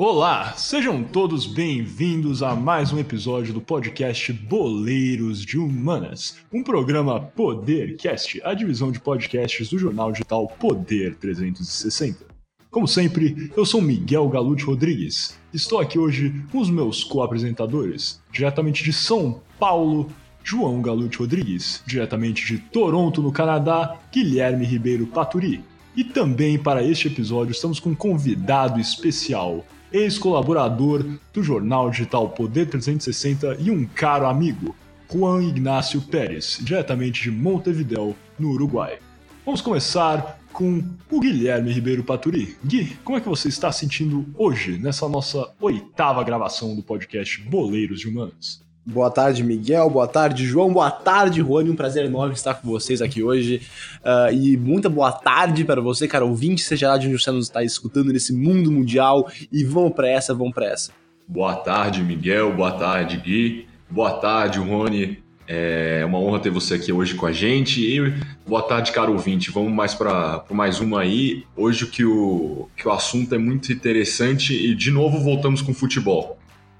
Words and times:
Olá, 0.00 0.52
sejam 0.56 1.02
todos 1.02 1.44
bem-vindos 1.44 2.40
a 2.40 2.54
mais 2.54 2.92
um 2.92 3.00
episódio 3.00 3.52
do 3.52 3.60
podcast 3.60 4.32
Boleiros 4.32 5.44
de 5.44 5.58
Humanas, 5.58 6.36
um 6.52 6.62
programa 6.62 7.20
Podercast, 7.20 8.40
a 8.44 8.54
divisão 8.54 8.92
de 8.92 9.00
podcasts 9.00 9.68
do 9.68 9.76
jornal 9.76 10.12
digital 10.12 10.46
Poder 10.46 11.16
360. 11.16 12.24
Como 12.70 12.86
sempre, 12.86 13.50
eu 13.56 13.66
sou 13.66 13.82
Miguel 13.82 14.28
Galute 14.28 14.62
Rodrigues. 14.62 15.36
Estou 15.52 15.80
aqui 15.80 15.98
hoje 15.98 16.44
com 16.52 16.58
os 16.60 16.70
meus 16.70 17.02
co-apresentadores, 17.02 18.22
diretamente 18.30 18.84
de 18.84 18.92
São 18.92 19.42
Paulo, 19.58 20.08
João 20.44 20.80
Galute 20.80 21.18
Rodrigues, 21.18 21.82
diretamente 21.84 22.46
de 22.46 22.58
Toronto, 22.58 23.20
no 23.20 23.32
Canadá, 23.32 23.96
Guilherme 24.12 24.64
Ribeiro 24.64 25.08
Paturi. 25.08 25.60
E 25.96 26.04
também 26.04 26.56
para 26.56 26.84
este 26.84 27.08
episódio 27.08 27.50
estamos 27.50 27.80
com 27.80 27.90
um 27.90 27.94
convidado 27.96 28.78
especial, 28.78 29.66
ex-colaborador 29.92 31.04
do 31.32 31.42
jornal 31.42 31.90
digital 31.90 32.28
Poder 32.30 32.66
360 32.66 33.56
e 33.60 33.70
um 33.70 33.86
caro 33.86 34.26
amigo, 34.26 34.74
Juan 35.10 35.42
Ignacio 35.42 36.00
Pérez, 36.02 36.58
diretamente 36.60 37.22
de 37.22 37.30
Montevideo, 37.30 38.14
no 38.38 38.50
Uruguai. 38.50 38.98
Vamos 39.44 39.62
começar 39.62 40.38
com 40.52 40.82
o 41.10 41.20
Guilherme 41.20 41.72
Ribeiro 41.72 42.04
Paturi. 42.04 42.56
Gui, 42.64 42.96
como 43.04 43.16
é 43.16 43.20
que 43.20 43.28
você 43.28 43.48
está 43.48 43.72
sentindo 43.72 44.26
hoje, 44.36 44.78
nessa 44.78 45.08
nossa 45.08 45.54
oitava 45.60 46.22
gravação 46.22 46.76
do 46.76 46.82
podcast 46.82 47.40
Boleiros 47.42 48.00
de 48.00 48.08
Humanas? 48.08 48.67
Boa 48.90 49.10
tarde, 49.10 49.44
Miguel. 49.44 49.90
Boa 49.90 50.08
tarde, 50.08 50.46
João. 50.46 50.72
Boa 50.72 50.90
tarde, 50.90 51.42
Rony. 51.42 51.68
Um 51.68 51.76
prazer 51.76 52.06
enorme 52.06 52.32
estar 52.32 52.54
com 52.54 52.66
vocês 52.68 53.02
aqui 53.02 53.22
hoje. 53.22 53.60
Uh, 54.00 54.32
e 54.32 54.56
muita 54.56 54.88
boa 54.88 55.12
tarde 55.12 55.62
para 55.62 55.78
você, 55.82 56.08
cara 56.08 56.24
ouvinte, 56.24 56.62
seja 56.62 56.88
lá 56.88 56.96
de 56.96 57.06
onde 57.06 57.22
você 57.22 57.30
nos 57.30 57.48
está 57.48 57.62
escutando 57.62 58.10
nesse 58.14 58.32
mundo 58.32 58.72
mundial. 58.72 59.30
E 59.52 59.62
vamos 59.62 59.92
para 59.92 60.08
essa, 60.08 60.34
vamos 60.34 60.54
para 60.54 60.68
essa. 60.68 60.90
Boa 61.28 61.54
tarde, 61.56 62.02
Miguel. 62.02 62.56
Boa 62.56 62.72
tarde, 62.72 63.18
Gui. 63.18 63.66
Boa 63.90 64.12
tarde, 64.12 64.58
Rony. 64.58 65.22
É 65.46 66.02
uma 66.06 66.18
honra 66.18 66.40
ter 66.40 66.50
você 66.50 66.76
aqui 66.76 66.90
hoje 66.90 67.14
com 67.14 67.26
a 67.26 67.32
gente. 67.32 67.82
E 67.82 68.14
boa 68.46 68.62
tarde, 68.62 68.90
caro 68.90 69.12
ouvinte. 69.12 69.50
Vamos 69.50 69.70
mais 69.70 69.94
para 69.94 70.42
mais 70.50 70.80
uma 70.80 71.02
aí. 71.02 71.44
Hoje 71.54 71.86
que 71.86 72.06
o, 72.06 72.70
que 72.74 72.88
o 72.88 72.90
assunto 72.90 73.34
é 73.34 73.38
muito 73.38 73.70
interessante 73.70 74.54
e, 74.54 74.74
de 74.74 74.90
novo, 74.90 75.20
voltamos 75.20 75.60
com 75.60 75.74
futebol. 75.74 76.37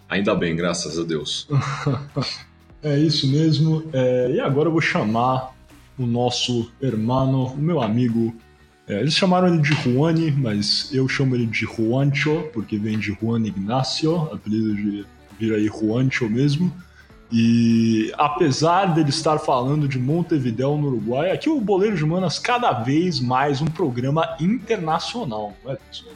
Ainda 0.08 0.34
bem, 0.34 0.56
graças 0.56 0.98
a 0.98 1.02
Deus. 1.02 1.48
é 2.82 2.98
isso 2.98 3.30
mesmo. 3.30 3.84
É, 3.92 4.30
e 4.32 4.40
agora 4.40 4.68
eu 4.68 4.72
vou 4.72 4.80
chamar 4.80 5.54
o 5.98 6.06
nosso 6.06 6.70
hermano, 6.80 7.46
o 7.46 7.58
meu 7.58 7.82
amigo. 7.82 8.34
É, 8.86 9.00
eles 9.00 9.14
chamaram 9.14 9.48
ele 9.48 9.58
de 9.58 9.74
Juani, 9.74 10.30
mas 10.30 10.88
eu 10.94 11.06
chamo 11.08 11.34
ele 11.34 11.46
de 11.46 11.66
Juancho, 11.66 12.44
porque 12.54 12.78
vem 12.78 12.98
de 12.98 13.16
Juan 13.20 13.46
Ignacio, 13.46 14.28
apelido 14.32 14.74
de 14.74 15.06
vira 15.38 15.56
aí 15.56 15.66
Juancho 15.66 16.28
mesmo. 16.28 16.72
E 17.30 18.10
apesar 18.16 18.94
dele 18.94 19.10
estar 19.10 19.38
falando 19.38 19.86
de 19.86 19.98
Montevideo 19.98 20.76
no 20.78 20.88
Uruguai, 20.88 21.30
aqui 21.30 21.50
o 21.50 21.60
Boleiro 21.60 21.94
de 21.94 22.04
Manas 22.04 22.38
cada 22.38 22.72
vez 22.72 23.20
mais 23.20 23.60
um 23.60 23.66
programa 23.66 24.36
internacional, 24.40 25.54
não 25.62 25.72
é, 25.72 25.76
pessoal? 25.76 26.14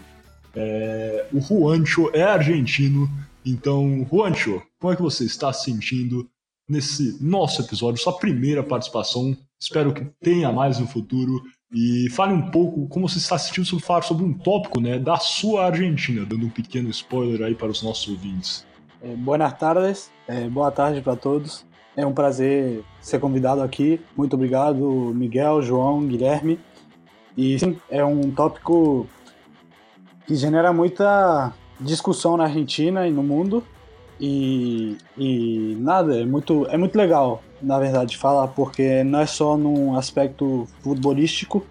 É, 0.54 1.26
o 1.32 1.40
Juancho 1.40 2.10
é 2.14 2.22
argentino, 2.22 3.10
então, 3.44 4.06
Juancho, 4.10 4.62
como 4.78 4.92
é 4.92 4.96
que 4.96 5.02
você 5.02 5.24
está 5.24 5.52
sentindo 5.52 6.28
nesse 6.68 7.22
nosso 7.22 7.62
episódio, 7.62 8.00
sua 8.00 8.16
primeira 8.16 8.62
participação? 8.62 9.36
Espero 9.60 9.92
que 9.92 10.04
tenha 10.20 10.52
mais 10.52 10.78
no 10.78 10.86
futuro. 10.86 11.42
E 11.74 12.10
fale 12.10 12.34
um 12.34 12.50
pouco 12.50 12.86
como 12.88 13.08
você 13.08 13.18
está 13.18 13.38
sentindo 13.38 13.66
sobre 13.66 13.84
falar 13.84 14.02
sobre 14.02 14.24
um 14.24 14.32
tópico 14.34 14.78
né, 14.80 14.98
da 14.98 15.16
sua 15.16 15.66
Argentina, 15.66 16.24
dando 16.24 16.46
um 16.46 16.50
pequeno 16.50 16.90
spoiler 16.90 17.46
aí 17.46 17.54
para 17.54 17.68
os 17.68 17.82
nossos 17.82 18.08
ouvintes. 18.08 18.66
É, 19.02 19.16
boas 19.16 19.58
tardes, 19.58 20.10
é, 20.28 20.48
boa 20.48 20.70
tarde 20.70 21.00
para 21.00 21.16
todos. 21.16 21.64
É 21.96 22.06
um 22.06 22.12
prazer 22.12 22.84
ser 23.00 23.18
convidado 23.18 23.62
aqui. 23.62 24.00
Muito 24.16 24.34
obrigado, 24.34 25.12
Miguel, 25.14 25.62
João, 25.62 26.06
Guilherme. 26.06 26.60
E 27.36 27.58
sim, 27.58 27.78
é 27.90 28.04
um 28.04 28.30
tópico 28.30 29.06
que 30.26 30.34
genera 30.34 30.72
muita 30.72 31.52
discussão 31.80 32.36
na 32.36 32.44
Argentina 32.44 33.06
e 33.06 33.10
no 33.10 33.22
mundo. 33.22 33.64
E, 34.20 34.96
e 35.18 35.76
nada, 35.80 36.20
é 36.20 36.24
muito, 36.24 36.66
é 36.68 36.76
muito 36.76 36.96
legal, 36.96 37.42
na 37.60 37.78
verdade, 37.78 38.16
falar, 38.16 38.48
porque 38.48 39.02
não 39.02 39.20
é 39.20 39.26
só 39.26 39.56
num 39.56 39.96
aspecto 39.96 40.68
futebolístico, 40.80 41.66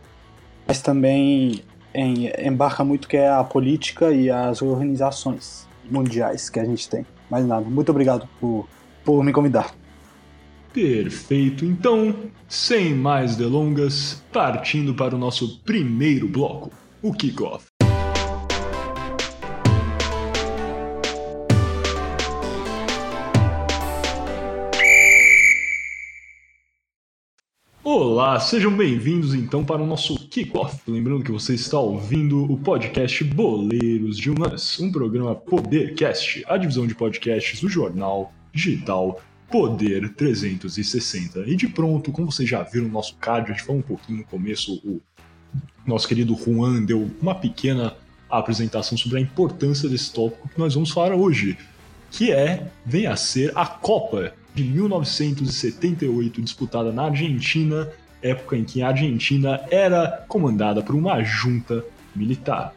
mas 0.68 0.82
também 0.82 1.62
em, 1.94 2.30
embarca 2.46 2.84
muito 2.84 3.08
que 3.08 3.18
é 3.18 3.30
a 3.30 3.44
política 3.44 4.12
e 4.12 4.30
as 4.30 4.62
organizações 4.62 5.68
mundiais 5.90 6.50
que 6.50 6.60
a 6.60 6.66
gente 6.66 6.90
tem. 6.90 7.06
Mas 7.30 7.46
nada, 7.46 7.66
muito 7.70 7.90
obrigado 7.90 8.28
por, 8.40 8.68
por 9.04 9.24
me 9.24 9.32
convidar. 9.32 9.74
Perfeito, 10.74 11.66
então, 11.66 12.16
sem 12.48 12.94
mais 12.94 13.36
delongas, 13.36 14.24
partindo 14.32 14.94
para 14.94 15.16
o 15.16 15.18
nosso 15.18 15.60
primeiro 15.60 16.28
bloco, 16.28 16.72
o 17.02 17.14
kickoff. 17.14 17.71
Olá, 27.94 28.40
sejam 28.40 28.72
bem-vindos 28.72 29.35
então 29.35 29.66
para 29.66 29.84
o 29.84 29.85
nosso 29.85 30.16
kickoff. 30.29 30.79
Lembrando 30.88 31.25
que 31.25 31.31
você 31.31 31.56
está 31.56 31.78
ouvindo 31.78 32.50
o 32.50 32.57
podcast 32.57 33.22
Boleiros 33.22 34.18
de 34.18 34.31
Humanas, 34.31 34.79
um 34.79 34.90
programa 34.90 35.35
Podercast, 35.35 36.41
a 36.47 36.56
divisão 36.56 36.88
de 36.88 36.96
podcasts 36.96 37.59
do 37.59 37.68
jornal 37.68 38.31
digital 38.53 39.19
Poder 39.50 40.07
360. 40.16 41.41
E 41.41 41.53
de 41.53 41.68
pronto, 41.68 42.13
como 42.13 42.31
vocês 42.31 42.47
já 42.47 42.63
viram 42.63 42.88
no 42.88 42.94
nosso 42.94 43.18
card, 43.18 43.52
a 43.52 43.53
gente 43.53 43.66
falou 43.66 43.81
um 43.81 43.85
pouquinho 43.85 44.19
no 44.19 44.23
começo, 44.23 44.75
o 44.85 45.02
nosso 45.85 46.08
querido 46.08 46.34
Juan 46.34 46.85
deu 46.85 47.12
uma 47.22 47.35
pequena 47.35 47.97
apresentação 48.29 48.97
sobre 48.97 49.18
a 49.18 49.22
importância 49.22 49.90
desse 49.90 50.13
tópico 50.13 50.47
que 50.47 50.58
nós 50.58 50.75
vamos 50.75 50.91
falar 50.91 51.13
hoje, 51.13 51.58
que 52.09 52.31
é, 52.31 52.72
vem 52.85 53.06
a 53.06 53.18
ser 53.18 53.52
a 53.53 53.66
Copa 53.66 54.34
de 54.54 54.64
1978, 54.64 56.42
disputada 56.42 56.92
na 56.92 57.04
Argentina, 57.04 57.90
época 58.22 58.58
em 58.58 58.64
que 58.64 58.82
a 58.82 58.90
Argentina 58.90 59.62
era 59.70 60.26
comandada 60.28 60.82
por 60.82 60.96
uma 60.96 61.24
junta 61.24 61.84
militar. 62.16 62.74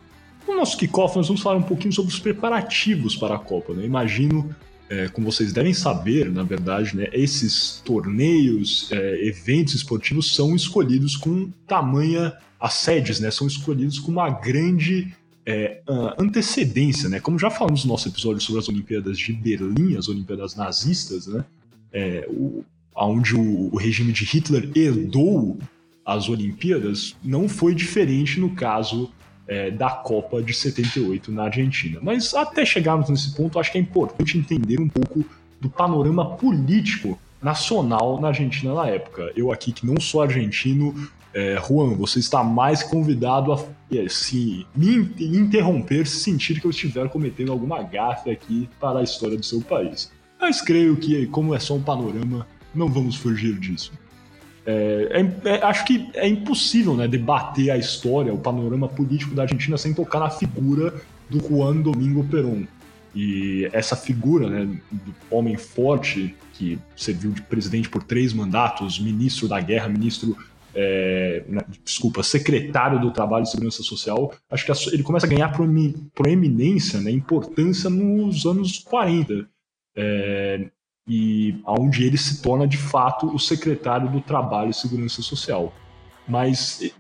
No 0.47 0.57
nosso 0.57 0.77
kickoff, 0.77 1.17
nós 1.17 1.27
vamos 1.27 1.43
falar 1.43 1.57
um 1.57 1.63
pouquinho 1.63 1.93
sobre 1.93 2.13
os 2.13 2.19
preparativos 2.19 3.17
para 3.17 3.35
a 3.35 3.39
Copa. 3.39 3.73
Né? 3.73 3.85
Imagino, 3.85 4.55
é, 4.89 5.09
como 5.09 5.31
vocês 5.31 5.53
devem 5.53 5.73
saber, 5.73 6.31
na 6.31 6.43
verdade, 6.43 6.97
né, 6.97 7.09
esses 7.13 7.83
torneios, 7.85 8.89
é, 8.93 9.27
eventos 9.27 9.75
esportivos 9.75 10.35
são 10.35 10.55
escolhidos 10.55 11.17
com 11.17 11.51
tamanha. 11.67 12.33
As 12.61 12.75
sedes 12.75 13.21
né, 13.21 13.31
são 13.31 13.47
escolhidos 13.47 13.99
com 13.99 14.13
uma 14.13 14.31
grande 14.31 15.15
é, 15.47 15.83
antecedência, 16.19 17.09
né? 17.09 17.21
Como 17.21 17.39
já 17.39 17.51
falamos 17.51 17.85
no 17.85 17.93
nosso 17.93 18.09
episódio 18.09 18.41
sobre 18.41 18.61
as 18.61 18.69
Olimpíadas 18.69 19.19
de 19.19 19.33
Berlim, 19.33 19.97
as 19.97 20.09
Olimpíadas 20.09 20.55
nazistas, 20.55 21.27
né? 21.27 21.45
É, 21.95 22.27
o, 22.29 22.65
onde 22.95 23.35
o, 23.35 23.73
o 23.73 23.77
regime 23.79 24.13
de 24.13 24.25
Hitler 24.25 24.69
herdou 24.75 25.57
as 26.05 26.29
Olimpíadas, 26.29 27.17
não 27.25 27.49
foi 27.49 27.75
diferente 27.75 28.39
no 28.39 28.51
caso 28.51 29.11
é, 29.49 29.71
da 29.71 29.91
Copa 29.91 30.43
de 30.43 30.53
78 30.53 31.33
na 31.33 31.45
Argentina. 31.45 31.99
Mas 32.03 32.35
até 32.35 32.65
chegarmos 32.65 33.09
nesse 33.09 33.35
ponto, 33.35 33.59
acho 33.59 33.73
que 33.73 33.79
é 33.79 33.81
importante 33.81 34.37
entender 34.37 34.81
um 34.81 34.89
pouco 34.89 35.25
do 35.61 35.71
panorama 35.71 36.37
político 36.37 37.19
nacional 37.43 38.21
na 38.21 38.29
Argentina 38.29 38.75
na 38.75 38.89
época. 38.89 39.33
Eu 39.37 39.51
aqui 39.51 39.73
que 39.73 39.87
não 39.87 39.99
sou 40.01 40.23
argentino, 40.23 40.95
é, 41.33 41.57
Juan, 41.57 41.95
você 41.95 42.19
está 42.19 42.43
mais 42.43 42.83
convidado 42.83 43.53
a 43.53 43.65
é, 43.93 44.09
se 44.09 44.67
me 44.75 44.97
interromper 45.21 46.07
se 46.07 46.21
sentir 46.21 46.61
que 46.61 46.67
eu 46.67 46.71
estiver 46.71 47.09
cometendo 47.09 47.53
alguma 47.53 47.83
gafe 47.83 48.31
aqui 48.31 48.69
para 48.81 49.01
a 49.01 49.03
história 49.03 49.37
do 49.37 49.45
seu 49.45 49.61
país. 49.61 50.11
Mas 50.45 50.61
creio 50.61 50.95
que, 50.95 51.27
como 51.29 51.55
é 51.55 51.59
só 51.59 51.75
um 51.75 51.81
panorama, 51.81 52.47
não 52.75 52.87
vamos 52.87 53.17
fugir 53.17 53.59
disso. 53.59 53.91
É, 54.67 55.23
é, 55.43 55.49
é, 55.49 55.65
acho 55.65 55.87
que 55.87 56.11
é 56.13 56.29
impossível 56.29 56.95
né, 56.95 57.09
debater 57.09 57.71
a 57.71 57.79
história, 57.79 58.31
o 58.31 58.37
panorama 58.37 58.87
político 58.87 59.35
da 59.35 59.45
Argentina 59.45 59.79
sem 59.79 59.95
tocar 59.95 60.21
na 60.21 60.29
figura 60.29 60.93
do 61.31 61.41
Juan 61.41 61.77
Domingo 61.77 62.23
Perón. 62.25 62.65
E 63.15 63.71
essa 63.73 63.97
figura 63.97 64.51
né, 64.51 64.67
do 64.93 65.15
homem 65.31 65.57
forte, 65.57 66.37
que 66.53 66.79
serviu 66.95 67.31
de 67.31 67.41
presidente 67.41 67.89
por 67.89 68.03
três 68.03 68.35
mandatos, 68.35 69.01
ministro 69.01 69.49
da 69.49 69.59
guerra, 69.59 69.89
ministro. 69.89 70.37
É, 70.75 71.43
desculpa, 71.83 72.23
secretário 72.23 73.01
do 73.01 73.13
Trabalho 73.13 73.45
e 73.45 73.47
Segurança 73.47 73.83
Social, 73.83 74.35
acho 74.51 74.67
que 74.67 74.73
ele 74.93 75.05
começa 75.05 75.25
a 75.25 75.29
ganhar 75.29 75.57
proeminência, 76.13 77.01
né, 77.01 77.13
importância 77.13 77.89
nos 77.89 78.45
anos 78.45 78.81
40 78.81 79.54
é, 79.97 80.67
e 81.07 81.61
onde 81.67 82.05
ele 82.05 82.17
se 82.17 82.43
torna 82.43 82.67
de 82.67 82.79
fato 82.79 83.27
o 83.27 83.39
secretário 83.39 84.09
do 84.09 84.21
Trabalho 84.21 84.71
e 84.71 84.75
Segurança 84.75 85.23
Social. 85.23 85.73
Mas 86.27 86.93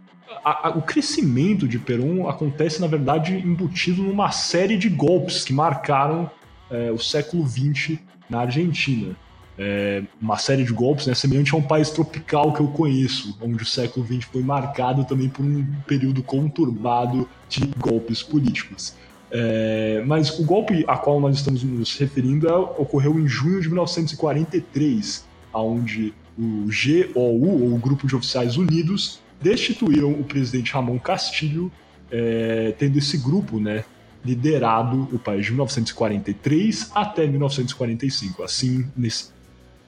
a, 0.44 0.68
a, 0.68 0.70
o 0.70 0.82
crescimento 0.82 1.66
de 1.66 1.78
Perón 1.78 2.28
acontece, 2.28 2.80
na 2.80 2.86
verdade, 2.86 3.34
embutido 3.34 4.02
numa 4.02 4.30
série 4.30 4.76
de 4.76 4.88
golpes 4.88 5.44
que 5.44 5.52
marcaram 5.52 6.30
é, 6.70 6.90
o 6.90 6.98
século 6.98 7.46
XX 7.46 7.98
na 8.28 8.40
Argentina. 8.40 9.16
É, 9.56 10.02
uma 10.20 10.36
série 10.36 10.64
de 10.64 10.72
golpes, 10.72 11.06
né, 11.06 11.14
semelhante 11.14 11.54
a 11.54 11.56
um 11.56 11.62
país 11.62 11.88
tropical 11.90 12.52
que 12.52 12.60
eu 12.60 12.68
conheço, 12.68 13.38
onde 13.40 13.62
o 13.62 13.66
século 13.66 14.04
XX 14.04 14.24
foi 14.24 14.42
marcado 14.42 15.04
também 15.04 15.28
por 15.28 15.44
um 15.44 15.64
período 15.86 16.22
conturbado 16.22 17.28
de 17.48 17.64
golpes 17.78 18.22
políticos. 18.22 18.96
É, 19.36 20.00
mas 20.06 20.38
o 20.38 20.44
golpe 20.44 20.84
a 20.86 20.96
qual 20.96 21.18
nós 21.18 21.34
estamos 21.38 21.64
nos 21.64 21.98
referindo 21.98 22.48
é, 22.48 22.56
ocorreu 22.56 23.18
em 23.18 23.26
junho 23.26 23.60
de 23.60 23.66
1943, 23.66 25.26
onde 25.52 26.14
o 26.38 26.68
GOU, 26.68 27.72
ou 27.72 27.78
Grupo 27.78 28.06
de 28.06 28.14
Oficiais 28.14 28.56
Unidos, 28.56 29.18
destituíram 29.42 30.12
o 30.12 30.22
presidente 30.22 30.72
Ramon 30.72 31.00
Castilho, 31.00 31.72
é, 32.12 32.76
tendo 32.78 32.96
esse 32.96 33.18
grupo 33.18 33.58
né, 33.58 33.84
liderado 34.24 35.08
o 35.12 35.18
país 35.18 35.46
de 35.46 35.50
1943 35.50 36.92
até 36.94 37.26
1945, 37.26 38.40
assim, 38.44 38.86
nesse 38.96 39.30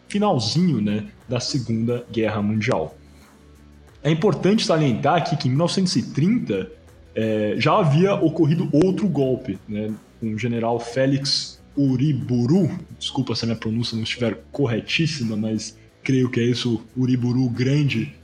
finalzinho 0.08 0.80
né, 0.80 1.06
da 1.28 1.38
Segunda 1.38 2.04
Guerra 2.10 2.42
Mundial. 2.42 2.96
É 4.02 4.10
importante 4.10 4.66
salientar 4.66 5.14
aqui 5.14 5.36
que 5.36 5.46
em 5.46 5.52
1930 5.52 6.68
é, 7.16 7.54
já 7.56 7.78
havia 7.78 8.14
ocorrido 8.14 8.68
outro 8.70 9.08
golpe, 9.08 9.58
né, 9.66 9.90
com 10.20 10.34
o 10.34 10.38
general 10.38 10.78
Félix 10.78 11.62
Uriburu, 11.74 12.70
desculpa 12.98 13.34
se 13.34 13.44
a 13.44 13.46
minha 13.46 13.58
pronúncia 13.58 13.96
não 13.96 14.04
estiver 14.04 14.38
corretíssima, 14.52 15.34
mas 15.34 15.78
creio 16.02 16.30
que 16.30 16.38
é 16.38 16.44
isso, 16.44 16.84
Uriburu 16.94 17.48
Grande, 17.48 18.14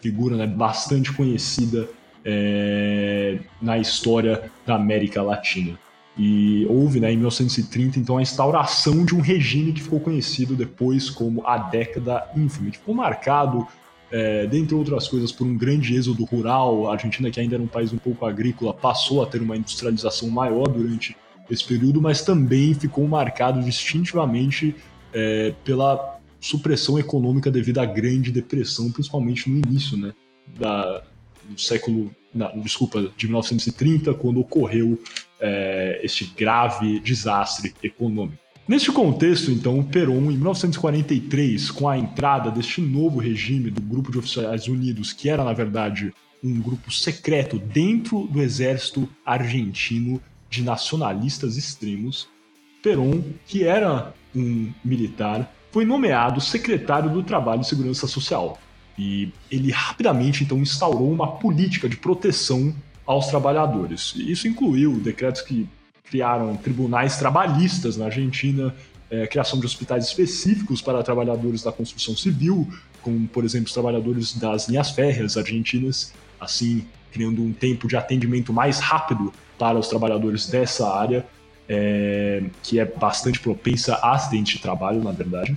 figura 0.00 0.36
né, 0.36 0.46
bastante 0.46 1.12
conhecida 1.12 1.88
é, 2.24 3.38
na 3.60 3.78
história 3.78 4.50
da 4.66 4.74
América 4.74 5.22
Latina. 5.22 5.78
E 6.18 6.66
houve, 6.68 7.00
né, 7.00 7.12
em 7.12 7.16
1930, 7.16 7.98
então, 7.98 8.18
a 8.18 8.22
instauração 8.22 9.04
de 9.04 9.14
um 9.14 9.20
regime 9.20 9.72
que 9.72 9.82
ficou 9.82 10.00
conhecido 10.00 10.54
depois 10.54 11.08
como 11.08 11.46
a 11.46 11.56
década 11.56 12.28
ínfime, 12.36 12.72
que 12.72 12.78
ficou 12.78 12.94
marcado, 12.94 13.66
é, 14.12 14.46
dentre 14.46 14.74
outras 14.74 15.08
coisas, 15.08 15.32
por 15.32 15.46
um 15.46 15.56
grande 15.56 15.96
êxodo 15.96 16.24
rural. 16.24 16.88
A 16.88 16.92
Argentina, 16.92 17.30
que 17.30 17.40
ainda 17.40 17.56
era 17.56 17.62
um 17.62 17.66
país 17.66 17.92
um 17.92 17.98
pouco 17.98 18.26
agrícola, 18.26 18.74
passou 18.74 19.22
a 19.22 19.26
ter 19.26 19.40
uma 19.40 19.56
industrialização 19.56 20.28
maior 20.28 20.68
durante 20.68 21.16
esse 21.50 21.64
período, 21.64 22.00
mas 22.00 22.22
também 22.22 22.74
ficou 22.74 23.08
marcado 23.08 23.62
distintivamente 23.62 24.76
é, 25.12 25.54
pela 25.64 26.20
supressão 26.38 26.98
econômica 26.98 27.50
devido 27.50 27.78
à 27.78 27.86
Grande 27.86 28.30
Depressão, 28.30 28.90
principalmente 28.90 29.48
no 29.48 29.58
início 29.58 29.96
né, 29.96 30.12
da, 30.58 31.02
do 31.48 31.58
século, 31.58 32.14
não, 32.34 32.60
desculpa, 32.60 33.10
de 33.16 33.26
1930, 33.26 34.12
quando 34.14 34.40
ocorreu 34.40 34.98
é, 35.40 36.00
este 36.02 36.26
grave 36.36 37.00
desastre 37.00 37.74
econômico. 37.82 38.41
Neste 38.66 38.92
contexto, 38.92 39.50
então, 39.50 39.82
Perón, 39.82 40.30
em 40.30 40.36
1943, 40.36 41.70
com 41.72 41.88
a 41.88 41.98
entrada 41.98 42.50
deste 42.50 42.80
novo 42.80 43.18
regime 43.18 43.70
do 43.70 43.82
Grupo 43.82 44.12
de 44.12 44.18
Oficiais 44.18 44.68
Unidos, 44.68 45.12
que 45.12 45.28
era, 45.28 45.42
na 45.42 45.52
verdade, 45.52 46.12
um 46.42 46.60
grupo 46.60 46.90
secreto 46.92 47.58
dentro 47.58 48.26
do 48.28 48.40
exército 48.40 49.08
argentino 49.26 50.20
de 50.48 50.62
nacionalistas 50.62 51.56
extremos, 51.56 52.28
Perón, 52.82 53.22
que 53.46 53.64
era 53.64 54.14
um 54.34 54.72
militar, 54.84 55.52
foi 55.72 55.84
nomeado 55.84 56.40
secretário 56.40 57.10
do 57.10 57.22
Trabalho 57.22 57.62
e 57.62 57.66
Segurança 57.66 58.06
Social. 58.06 58.58
E 58.96 59.30
ele 59.50 59.72
rapidamente, 59.72 60.44
então, 60.44 60.58
instaurou 60.58 61.10
uma 61.10 61.32
política 61.32 61.88
de 61.88 61.96
proteção 61.96 62.74
aos 63.04 63.26
trabalhadores. 63.26 64.14
Isso 64.16 64.46
incluiu 64.46 65.00
decretos 65.00 65.42
que 65.42 65.68
criaram 66.12 66.54
tribunais 66.56 67.16
trabalhistas 67.16 67.96
na 67.96 68.04
Argentina, 68.04 68.74
é, 69.10 69.26
criação 69.26 69.58
de 69.58 69.64
hospitais 69.64 70.04
específicos 70.04 70.82
para 70.82 71.02
trabalhadores 71.02 71.62
da 71.62 71.72
construção 71.72 72.14
civil, 72.14 72.68
como, 73.00 73.26
por 73.28 73.46
exemplo, 73.46 73.66
os 73.66 73.72
trabalhadores 73.72 74.34
das 74.34 74.68
linhas 74.68 74.90
férreas 74.90 75.38
argentinas, 75.38 76.12
assim, 76.38 76.84
criando 77.10 77.42
um 77.42 77.50
tempo 77.50 77.88
de 77.88 77.96
atendimento 77.96 78.52
mais 78.52 78.78
rápido 78.78 79.32
para 79.58 79.78
os 79.78 79.88
trabalhadores 79.88 80.46
dessa 80.46 80.86
área, 80.94 81.24
é, 81.66 82.42
que 82.62 82.78
é 82.78 82.84
bastante 82.84 83.40
propensa 83.40 83.94
a 83.94 84.12
acidente 84.12 84.56
de 84.56 84.62
trabalho, 84.62 85.02
na 85.02 85.12
verdade. 85.12 85.56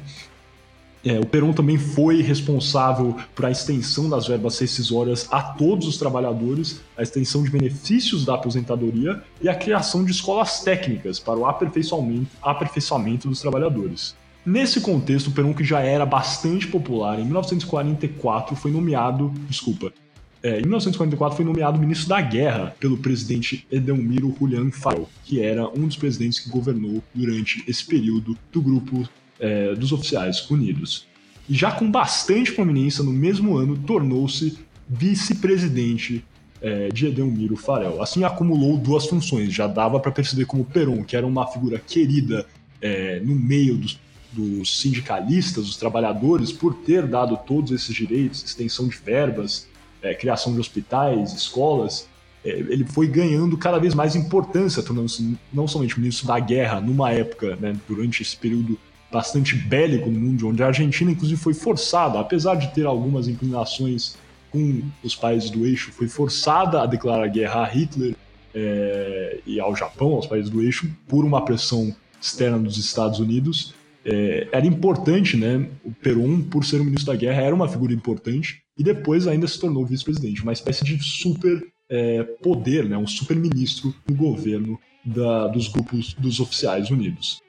É, 1.06 1.20
o 1.20 1.26
Perón 1.26 1.54
também 1.54 1.78
foi 1.78 2.24
responsável 2.24 3.16
por 3.36 3.46
a 3.46 3.52
extensão 3.52 4.10
das 4.10 4.28
verbas 4.28 4.58
rescisórias 4.58 5.28
a 5.32 5.40
todos 5.40 5.88
os 5.88 5.98
trabalhadores, 5.98 6.82
a 6.98 7.04
extensão 7.04 7.44
de 7.44 7.52
benefícios 7.52 8.26
da 8.26 8.34
aposentadoria 8.34 9.22
e 9.40 9.48
a 9.48 9.54
criação 9.54 10.04
de 10.04 10.12
escolas 10.12 10.62
técnicas 10.62 11.20
para 11.20 11.38
o 11.38 11.46
aperfeiçoamento, 11.46 12.32
aperfeiçoamento 12.42 13.30
dos 13.30 13.40
trabalhadores. 13.40 14.16
Nesse 14.44 14.82
contexto, 14.82 15.28
o 15.28 15.32
Perón, 15.32 15.54
que 15.54 15.64
já 15.64 15.80
era 15.80 16.08
bastante 16.08 16.68
popular, 16.68 17.20
em 17.20 17.24
1944 17.24 18.56
foi 18.56 18.72
nomeado, 18.72 19.32
desculpa, 19.48 19.94
é, 20.42 20.58
em 20.60 20.64
1944 20.64 21.36
foi 21.36 21.46
nomeado 21.46 21.80
ministro 21.80 22.10
da 22.10 22.22
Guerra 22.22 22.76
pelo 22.80 22.98
presidente 22.98 23.66
Edelmiro 23.72 24.36
Julián 24.40 24.72
Farol, 24.72 25.08
que 25.24 25.40
era 25.40 25.68
um 25.70 25.86
dos 25.86 25.98
presidentes 25.98 26.40
que 26.40 26.50
governou 26.50 27.04
durante 27.14 27.64
esse 27.68 27.86
período 27.86 28.36
do 28.52 28.62
grupo 28.62 29.08
é, 29.40 29.74
dos 29.76 29.92
oficiais 29.92 30.50
unidos. 30.50 31.08
E 31.48 31.54
já 31.54 31.72
com 31.72 31.90
bastante 31.90 32.52
prominência, 32.52 33.04
no 33.04 33.12
mesmo 33.12 33.56
ano, 33.56 33.78
tornou-se 33.78 34.58
vice-presidente 34.88 36.24
é, 36.62 36.90
de 36.90 37.08
Edelmiro 37.08 37.56
Farel. 37.56 38.02
Assim, 38.02 38.24
acumulou 38.24 38.78
duas 38.78 39.06
funções. 39.06 39.54
Já 39.54 39.68
dava 39.68 40.00
para 40.00 40.12
perceber 40.12 40.46
como 40.46 40.66
Peron, 40.66 41.04
que 41.04 41.16
era 41.16 41.26
uma 41.26 41.46
figura 41.48 41.80
querida 41.80 42.46
é, 42.82 43.20
no 43.20 43.36
meio 43.36 43.78
dos, 43.78 44.00
dos 44.32 44.80
sindicalistas, 44.80 45.66
dos 45.66 45.78
trabalhadores, 45.78 46.52
por 46.52 46.74
ter 46.74 47.06
dado 47.06 47.38
todos 47.38 47.72
esses 47.72 47.96
direitos, 47.96 48.44
extensão 48.44 48.88
de 48.88 48.98
verbas, 48.98 49.68
é, 50.02 50.14
criação 50.14 50.54
de 50.54 50.60
hospitais, 50.60 51.34
escolas, 51.34 52.08
é, 52.44 52.50
ele 52.50 52.86
foi 52.86 53.08
ganhando 53.08 53.58
cada 53.58 53.80
vez 53.80 53.94
mais 53.96 54.16
importância, 54.16 54.84
tornando-se 54.84 55.38
não 55.52 55.68
somente 55.68 56.00
ministro 56.00 56.28
da 56.28 56.40
guerra 56.40 56.80
numa 56.80 57.12
época, 57.12 57.56
né, 57.56 57.76
durante 57.88 58.22
esse 58.22 58.38
período 58.38 58.78
bastante 59.16 59.56
bélico 59.56 60.10
no 60.10 60.20
mundo, 60.20 60.50
onde 60.50 60.62
a 60.62 60.68
Argentina, 60.68 61.10
inclusive, 61.10 61.40
foi 61.40 61.54
forçada, 61.54 62.20
apesar 62.20 62.56
de 62.56 62.68
ter 62.74 62.86
algumas 62.86 63.30
inclinações 63.30 64.18
com 64.52 64.82
os 65.02 65.16
países 65.16 65.50
do 65.50 65.66
eixo, 65.66 65.94
foi 65.94 66.10
forçada 66.10 66.82
a 66.82 66.86
declarar 66.86 67.28
guerra 67.30 67.62
a 67.62 67.66
Hitler 67.66 68.14
é, 68.54 69.40
e 69.46 69.58
ao 69.58 69.74
Japão, 69.74 70.16
aos 70.16 70.28
países 70.28 70.50
do 70.50 70.62
eixo, 70.62 70.92
por 71.08 71.24
uma 71.24 71.46
pressão 71.46 71.96
externa 72.22 72.60
dos 72.60 72.78
Estados 72.78 73.20
Unidos. 73.20 73.74
É, 74.04 74.50
era 74.52 74.66
importante, 74.66 75.38
né? 75.38 75.66
O 75.86 75.94
Perón, 75.94 76.42
por 76.42 76.66
ser 76.66 76.82
o 76.82 76.84
ministro 76.84 77.14
da 77.14 77.18
guerra, 77.18 77.42
era 77.42 77.56
uma 77.56 77.70
figura 77.70 77.94
importante 77.94 78.64
e 78.78 78.84
depois 78.84 79.28
ainda 79.28 79.48
se 79.48 79.58
tornou 79.58 79.86
vice-presidente, 79.86 80.44
uma 80.44 80.52
espécie 80.52 80.84
de 80.84 81.02
super 81.02 81.66
é, 81.90 82.24
poder, 82.44 82.84
né? 82.84 82.98
Um 82.98 83.08
super 83.08 83.38
ministro 83.38 83.96
no 84.10 84.16
governo 84.16 84.78
da, 85.06 85.48
dos 85.48 85.70
grupos 85.70 86.14
dos 86.16 86.42
oficiais 86.42 86.90
unidos. 86.90 87.40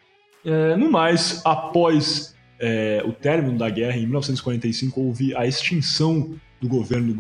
É, 0.47 0.77
no 0.77 0.89
mais, 0.89 1.43
após 1.45 2.37
é, 2.61 3.03
o 3.05 3.13
término 3.13 3.59
da 3.59 3.69
guerra, 3.69 3.97
em 3.97 4.03
1945, 4.03 5.01
houve 5.01 5.35
a 5.35 5.45
extinção 5.45 6.37
do 6.61 6.69
governo 6.69 7.13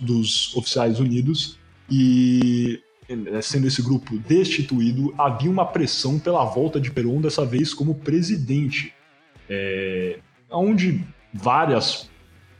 dos 0.00 0.52
oficiais 0.56 0.98
unidos 0.98 1.60
e, 1.88 2.80
é, 3.08 3.40
sendo 3.40 3.68
esse 3.68 3.80
grupo 3.80 4.18
destituído, 4.18 5.14
havia 5.16 5.48
uma 5.48 5.64
pressão 5.64 6.18
pela 6.18 6.44
volta 6.44 6.80
de 6.80 6.90
Perón, 6.90 7.20
dessa 7.20 7.46
vez 7.46 7.72
como 7.72 7.94
presidente, 7.94 8.92
é, 9.48 10.18
onde 10.50 11.04
várias 11.32 12.10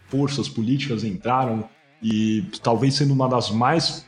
forças 0.06 0.48
políticas 0.48 1.02
entraram 1.02 1.68
e 2.00 2.44
talvez 2.62 2.94
sendo 2.94 3.12
uma 3.12 3.28
das 3.28 3.50
mais 3.50 4.06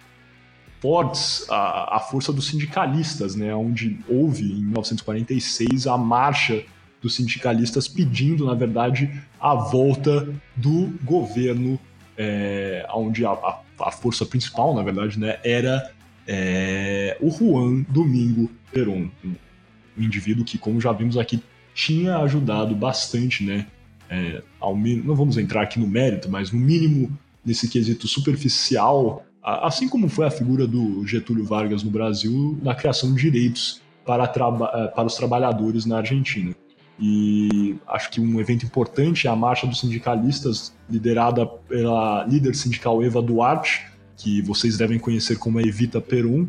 fortes 0.84 1.46
a, 1.48 1.96
a 1.96 1.98
força 1.98 2.30
dos 2.30 2.48
sindicalistas, 2.48 3.34
né, 3.34 3.54
onde 3.54 3.98
houve 4.06 4.44
em 4.44 4.64
1946 4.64 5.86
a 5.86 5.96
marcha 5.96 6.62
dos 7.00 7.14
sindicalistas 7.14 7.88
pedindo, 7.88 8.44
na 8.44 8.52
verdade, 8.52 9.10
a 9.40 9.54
volta 9.54 10.28
do 10.54 10.92
governo, 11.02 11.80
é, 12.18 12.86
onde 12.92 13.24
a, 13.24 13.30
a, 13.30 13.60
a, 13.80 13.90
força 13.90 14.26
principal, 14.26 14.74
na 14.74 14.82
verdade, 14.82 15.18
né, 15.18 15.38
era 15.42 15.90
é, 16.28 17.16
o 17.18 17.30
Juan 17.30 17.86
Domingo 17.88 18.50
Perón, 18.70 19.08
um 19.24 20.02
indivíduo 20.02 20.44
que, 20.44 20.58
como 20.58 20.82
já 20.82 20.92
vimos 20.92 21.16
aqui, 21.16 21.42
tinha 21.74 22.18
ajudado 22.18 22.74
bastante, 22.74 23.42
né, 23.42 23.66
é, 24.10 24.42
ao, 24.60 24.76
não 24.76 25.16
vamos 25.16 25.38
entrar 25.38 25.62
aqui 25.62 25.80
no 25.80 25.86
mérito, 25.86 26.30
mas 26.30 26.52
no 26.52 26.58
mínimo 26.58 27.10
nesse 27.42 27.70
quesito 27.70 28.06
superficial 28.06 29.24
assim 29.44 29.88
como 29.88 30.08
foi 30.08 30.26
a 30.26 30.30
figura 30.30 30.66
do 30.66 31.06
Getúlio 31.06 31.44
Vargas 31.44 31.82
no 31.82 31.90
Brasil 31.90 32.58
na 32.62 32.74
criação 32.74 33.14
de 33.14 33.20
direitos 33.20 33.82
para, 34.04 34.24
eh, 34.24 34.88
para 34.88 35.06
os 35.06 35.14
trabalhadores 35.14 35.84
na 35.84 35.98
Argentina. 35.98 36.54
E 36.98 37.76
acho 37.88 38.10
que 38.10 38.20
um 38.20 38.40
evento 38.40 38.64
importante 38.64 39.26
é 39.26 39.30
a 39.30 39.36
marcha 39.36 39.66
dos 39.66 39.80
sindicalistas, 39.80 40.72
liderada 40.88 41.44
pela 41.44 42.24
líder 42.24 42.54
sindical 42.54 43.02
Eva 43.02 43.20
Duarte, 43.20 43.84
que 44.16 44.40
vocês 44.42 44.78
devem 44.78 44.98
conhecer 44.98 45.36
como 45.38 45.60
Evita 45.60 46.00
Peron, 46.00 46.46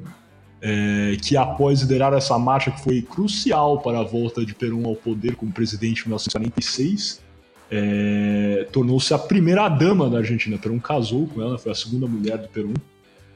é, 0.62 1.18
que 1.22 1.36
após 1.36 1.82
liderar 1.82 2.14
essa 2.14 2.38
marcha 2.38 2.72
que 2.72 2.82
foi 2.82 3.02
crucial 3.02 3.80
para 3.80 4.00
a 4.00 4.04
volta 4.04 4.46
de 4.46 4.54
Peron 4.54 4.86
ao 4.86 4.96
poder 4.96 5.36
como 5.36 5.52
presidente 5.52 6.02
em 6.02 6.10
1946, 6.10 7.25
é, 7.72 8.68
tornou-se 8.72 9.14
a 9.14 9.18
primeira 9.18 9.68
dama 9.70 10.10
da 10.10 10.20
Argentina. 10.20 10.58
Peron 10.58 10.80
casou 10.80 11.28
com 11.28 11.42
ela, 11.42 11.58
foi 11.58 11.72
a 11.72 11.76
segunda 11.76 12.08
mulher 12.08 12.38
do 12.38 12.48
Peron. 12.48 12.74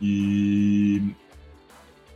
E 0.01 1.01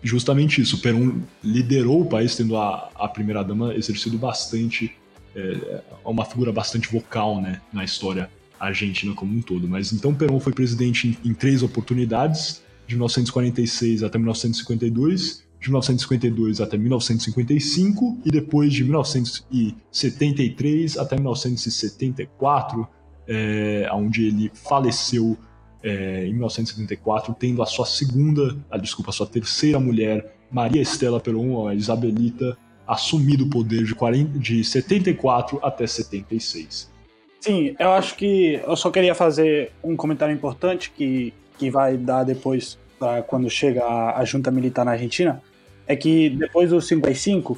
justamente 0.01 0.61
isso, 0.61 0.81
Peron 0.81 1.21
liderou 1.43 2.01
o 2.01 2.05
país, 2.05 2.35
tendo 2.35 2.57
a, 2.57 2.89
a 2.95 3.07
primeira 3.07 3.43
dama 3.43 3.73
exercido 3.75 4.17
bastante, 4.17 4.95
é, 5.35 5.81
uma 6.05 6.25
figura 6.25 6.51
bastante 6.51 6.91
vocal 6.91 7.41
né, 7.41 7.61
na 7.71 7.83
história 7.83 8.29
argentina 8.59 9.13
como 9.13 9.35
um 9.35 9.41
todo. 9.41 9.67
Mas 9.67 9.91
então 9.91 10.13
Peron 10.13 10.39
foi 10.39 10.53
presidente 10.53 11.17
em, 11.23 11.31
em 11.31 11.33
três 11.33 11.63
oportunidades, 11.63 12.61
de 12.87 12.95
1946 12.95 14.03
até 14.03 14.17
1952, 14.17 15.43
de 15.63 15.69
1952 15.69 16.59
até 16.59 16.77
1955 16.77 18.17
e 18.25 18.29
depois 18.29 18.73
de 18.73 18.83
1973 18.83 20.97
até 20.97 21.15
1974, 21.15 22.85
é, 23.25 23.89
onde 23.93 24.27
ele 24.27 24.51
faleceu 24.53 25.37
é, 25.81 26.25
em 26.25 26.33
1974, 26.33 27.33
tendo 27.39 27.63
a 27.63 27.65
sua 27.65 27.85
segunda, 27.85 28.57
a, 28.69 28.77
desculpa, 28.77 29.11
a 29.11 29.13
sua 29.13 29.25
terceira 29.25 29.79
mulher, 29.79 30.35
Maria 30.51 30.81
Estela 30.81 31.21
Peron, 31.21 31.65
a 31.67 31.73
Isabelita, 31.73 32.57
assumido 32.85 33.45
o 33.45 33.49
poder 33.49 33.85
de, 33.85 33.95
40, 33.95 34.37
de 34.37 34.61
74 34.65 35.57
até 35.63 35.87
76. 35.87 36.91
Sim, 37.39 37.73
eu 37.79 37.91
acho 37.91 38.17
que 38.17 38.59
eu 38.65 38.75
só 38.75 38.91
queria 38.91 39.15
fazer 39.15 39.71
um 39.81 39.95
comentário 39.95 40.35
importante 40.35 40.91
que, 40.91 41.33
que 41.57 41.69
vai 41.69 41.95
dar 41.95 42.25
depois 42.25 42.77
para 42.99 43.21
quando 43.21 43.49
chega 43.49 43.81
a, 43.83 44.19
a 44.19 44.25
junta 44.25 44.51
militar 44.51 44.83
na 44.83 44.91
Argentina, 44.91 45.41
é 45.87 45.95
que 45.95 46.29
depois 46.29 46.69
do 46.69 46.81
55, 46.81 47.57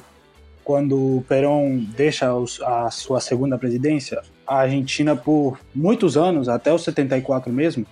quando 0.64 1.18
o 1.18 1.24
Perón 1.28 1.78
deixa 1.96 2.30
a 2.64 2.90
sua 2.90 3.20
segunda 3.20 3.56
presidência, 3.56 4.20
a 4.46 4.58
Argentina 4.58 5.14
por 5.14 5.60
muitos 5.74 6.16
anos, 6.16 6.48
até 6.48 6.72
os 6.72 6.82
74 6.82 7.52
mesmo, 7.52 7.86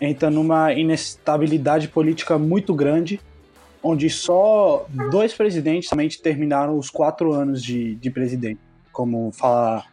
entra 0.00 0.30
numa 0.30 0.72
inestabilidade 0.72 1.88
política 1.88 2.38
muito 2.38 2.74
grande, 2.74 3.20
onde 3.82 4.08
só 4.08 4.86
dois 5.10 5.34
presidentes 5.34 5.88
somente 5.88 6.20
terminaram 6.20 6.78
os 6.78 6.90
quatro 6.90 7.32
anos 7.32 7.62
de, 7.62 7.94
de 7.96 8.10
presidente, 8.10 8.60
como 8.92 9.30
fala 9.32 9.84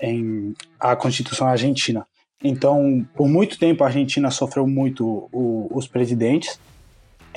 em 0.00 0.54
a 0.78 0.94
Constituição 0.94 1.48
Argentina. 1.48 2.06
Então, 2.42 3.04
por 3.16 3.28
muito 3.28 3.58
tempo, 3.58 3.82
a 3.82 3.88
Argentina 3.88 4.30
sofreu 4.30 4.66
muito 4.66 5.28
o, 5.32 5.68
os 5.72 5.88
presidentes. 5.88 6.60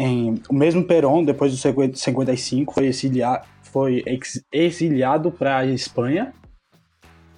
Em, 0.03 0.41
o 0.49 0.53
mesmo 0.53 0.83
Perón, 0.83 1.23
depois 1.23 1.51
do 1.51 1.57
55, 1.57 2.73
foi, 2.73 2.87
exilia, 2.87 3.41
foi 3.61 4.03
exiliado 4.51 5.31
para 5.31 5.57
a 5.57 5.65
Espanha. 5.65 6.33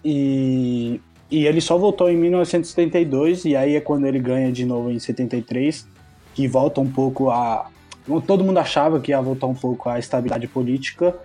E 0.04 1.02
e 1.34 1.48
ele 1.48 1.60
só 1.62 1.80
voltou 1.80 2.12
em 2.12 2.16
1972, 2.16 3.46
e 3.46 3.56
aí 3.56 3.76
é 3.76 3.82
quando 3.82 4.06
ele 4.06 4.20
ganha 4.20 4.52
de 4.52 4.64
novo 4.66 4.92
em 4.92 5.00
73, 5.00 5.88
que 6.36 6.48
volta 6.48 6.80
um 6.80 6.88
pouco 6.88 7.32
a. 7.32 7.72
Todo 8.28 8.44
mundo 8.44 8.60
achava 8.60 9.00
que 9.00 9.10
ia 9.10 9.20
voltar 9.20 9.48
um 9.48 9.56
pouco 9.56 9.90
à 9.90 9.98
estabilidade 9.98 10.48
política, 10.48 11.16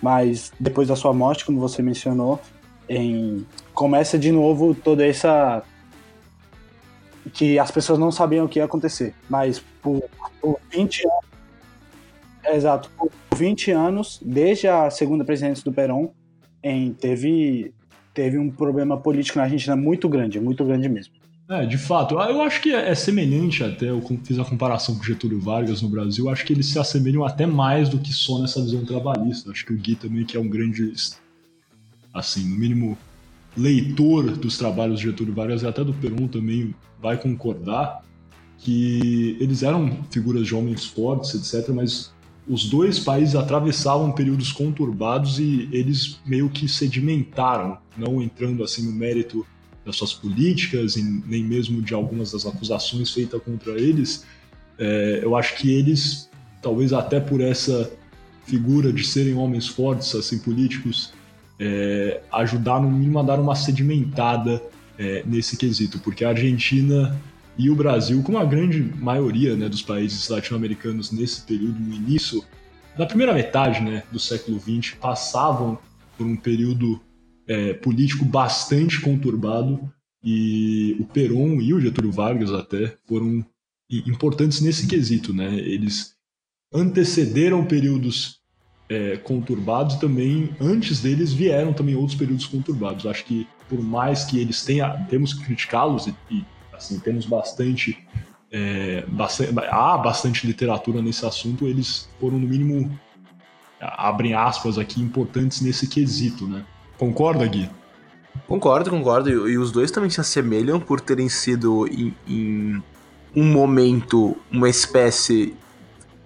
mas 0.00 0.50
depois 0.58 0.88
da 0.88 0.96
sua 0.96 1.12
morte, 1.12 1.44
como 1.44 1.60
você 1.60 1.82
mencionou, 1.82 2.40
em... 2.88 3.44
começa 3.74 4.18
de 4.18 4.32
novo 4.32 4.74
toda 4.74 5.06
essa. 5.06 5.62
Que 7.30 7.58
as 7.58 7.70
pessoas 7.70 7.98
não 7.98 8.10
sabiam 8.10 8.46
o 8.46 8.48
que 8.48 8.58
ia 8.58 8.64
acontecer, 8.64 9.14
mas 9.28 9.62
por, 9.82 10.02
por 10.40 10.60
20 10.70 11.02
anos. 11.06 11.30
Exato, 12.56 12.90
por 12.96 13.10
20 13.36 13.70
anos, 13.70 14.20
desde 14.22 14.66
a 14.66 14.90
segunda 14.90 15.24
presidência 15.24 15.64
do 15.64 15.72
Perón, 15.72 16.08
em, 16.62 16.92
teve 16.92 17.72
teve 18.12 18.38
um 18.38 18.50
problema 18.50 18.98
político 18.98 19.38
na 19.38 19.44
Argentina 19.44 19.76
muito 19.76 20.08
grande, 20.08 20.40
muito 20.40 20.64
grande 20.64 20.88
mesmo. 20.88 21.14
É, 21.48 21.66
de 21.66 21.76
fato. 21.76 22.14
Eu 22.14 22.42
acho 22.42 22.60
que 22.60 22.72
é 22.72 22.94
semelhante 22.94 23.64
até, 23.64 23.90
eu 23.90 24.00
fiz 24.22 24.38
a 24.38 24.44
comparação 24.44 24.96
com 24.96 25.02
Getúlio 25.02 25.40
Vargas 25.40 25.82
no 25.82 25.88
Brasil, 25.88 26.28
acho 26.28 26.44
que 26.44 26.52
eles 26.52 26.66
se 26.66 26.78
assemelham 26.78 27.24
até 27.24 27.44
mais 27.44 27.88
do 27.88 27.98
que 27.98 28.12
só 28.12 28.38
nessa 28.38 28.62
visão 28.62 28.84
trabalhista. 28.84 29.50
Acho 29.50 29.66
que 29.66 29.72
o 29.72 29.76
Gui 29.76 29.96
também, 29.96 30.24
que 30.24 30.36
é 30.36 30.40
um 30.40 30.48
grande, 30.48 30.92
assim, 32.14 32.48
no 32.48 32.56
mínimo, 32.56 32.96
leitor 33.56 34.36
dos 34.36 34.56
trabalhos 34.56 35.00
de 35.00 35.06
Getúlio 35.06 35.34
Vargas 35.34 35.62
e 35.62 35.66
até 35.66 35.82
do 35.82 35.92
Perón 35.92 36.28
também 36.28 36.74
vai 37.00 37.16
concordar 37.16 38.02
que 38.58 39.36
eles 39.40 39.62
eram 39.62 40.04
figuras 40.10 40.46
de 40.46 40.54
homens 40.54 40.84
fortes, 40.84 41.34
etc., 41.34 41.70
mas 41.70 42.12
os 42.48 42.68
dois 42.68 42.98
países 42.98 43.34
atravessavam 43.34 44.12
períodos 44.12 44.52
conturbados 44.52 45.38
e 45.38 45.68
eles 45.72 46.20
meio 46.26 46.48
que 46.48 46.68
sedimentaram, 46.68 47.78
não 47.96 48.20
entrando 48.20 48.62
assim 48.62 48.82
no 48.82 48.92
mérito 48.92 49.46
das 49.84 49.96
suas 49.96 50.12
políticas 50.12 50.96
e 50.96 51.02
nem 51.02 51.42
mesmo 51.42 51.80
de 51.80 51.94
algumas 51.94 52.32
das 52.32 52.44
acusações 52.44 53.10
feitas 53.10 53.42
contra 53.42 53.80
eles. 53.80 54.26
É, 54.78 55.20
eu 55.22 55.36
acho 55.36 55.56
que 55.56 55.70
eles, 55.70 56.28
talvez 56.60 56.92
até 56.92 57.18
por 57.20 57.40
essa 57.40 57.90
figura 58.44 58.92
de 58.92 59.06
serem 59.06 59.34
homens 59.34 59.68
fortes, 59.68 60.14
assim, 60.14 60.38
políticos, 60.38 61.12
é, 61.60 62.22
ajudaram 62.32 62.90
no 62.90 62.96
mínimo 62.96 63.18
a 63.18 63.22
dar 63.22 63.38
uma 63.38 63.54
sedimentada 63.54 64.62
é, 64.98 65.22
nesse 65.26 65.56
quesito, 65.58 65.98
porque 65.98 66.24
a 66.24 66.30
Argentina 66.30 67.20
e 67.58 67.68
o 67.68 67.74
Brasil, 67.74 68.22
como 68.22 68.38
a 68.38 68.44
grande 68.44 68.82
maioria 68.82 69.54
né, 69.54 69.68
dos 69.68 69.82
países 69.82 70.26
latino-americanos 70.28 71.12
nesse 71.12 71.42
período, 71.42 71.78
no 71.78 71.94
início, 71.94 72.42
na 72.96 73.04
primeira 73.04 73.34
metade 73.34 73.82
né, 73.82 74.02
do 74.10 74.18
século 74.18 74.58
XX, 74.58 74.94
passavam 74.94 75.78
por 76.16 76.26
um 76.26 76.36
período 76.36 76.98
é, 77.46 77.74
político 77.74 78.24
bastante 78.24 79.00
conturbado 79.00 79.92
e 80.24 80.96
o 80.98 81.04
Perón 81.04 81.60
e 81.60 81.74
o 81.74 81.80
Getúlio 81.80 82.12
Vargas 82.12 82.52
até 82.52 82.96
foram 83.06 83.44
importantes 83.90 84.60
nesse 84.60 84.86
quesito, 84.86 85.32
né? 85.32 85.58
Eles 85.58 86.14
antecederam 86.72 87.64
períodos 87.64 88.39
é, 88.90 89.16
conturbados 89.18 89.94
e 89.94 90.00
também 90.00 90.50
antes 90.60 91.00
deles 91.00 91.32
vieram 91.32 91.72
também 91.72 91.94
outros 91.94 92.18
períodos 92.18 92.44
conturbados. 92.44 93.06
Acho 93.06 93.24
que 93.24 93.46
por 93.68 93.80
mais 93.80 94.24
que 94.24 94.38
eles 94.38 94.62
tenham, 94.62 95.02
temos 95.08 95.32
que 95.32 95.44
criticá-los 95.44 96.08
e, 96.08 96.14
e 96.30 96.44
Assim, 96.80 96.98
temos 96.98 97.26
bastante, 97.26 97.98
é, 98.50 99.04
bastante, 99.06 99.52
há 99.70 99.98
bastante 99.98 100.46
literatura 100.46 101.02
nesse 101.02 101.26
assunto. 101.26 101.66
Eles 101.66 102.08
foram 102.18 102.38
no 102.38 102.48
mínimo 102.48 102.98
abrem 103.78 104.32
aspas 104.32 104.78
aqui 104.78 105.00
importantes 105.00 105.60
nesse 105.60 105.86
quesito, 105.86 106.46
né? 106.46 106.64
Concorda, 106.96 107.46
Gui? 107.46 107.68
Concordo, 108.48 108.88
concordo. 108.88 109.28
E, 109.28 109.52
e 109.52 109.58
os 109.58 109.70
dois 109.70 109.90
também 109.90 110.08
se 110.08 110.22
assemelham 110.22 110.80
por 110.80 111.02
terem 111.02 111.28
sido 111.28 111.86
em, 111.86 112.14
em 112.26 112.82
um 113.36 113.44
momento 113.44 114.34
uma 114.50 114.70
espécie 114.70 115.54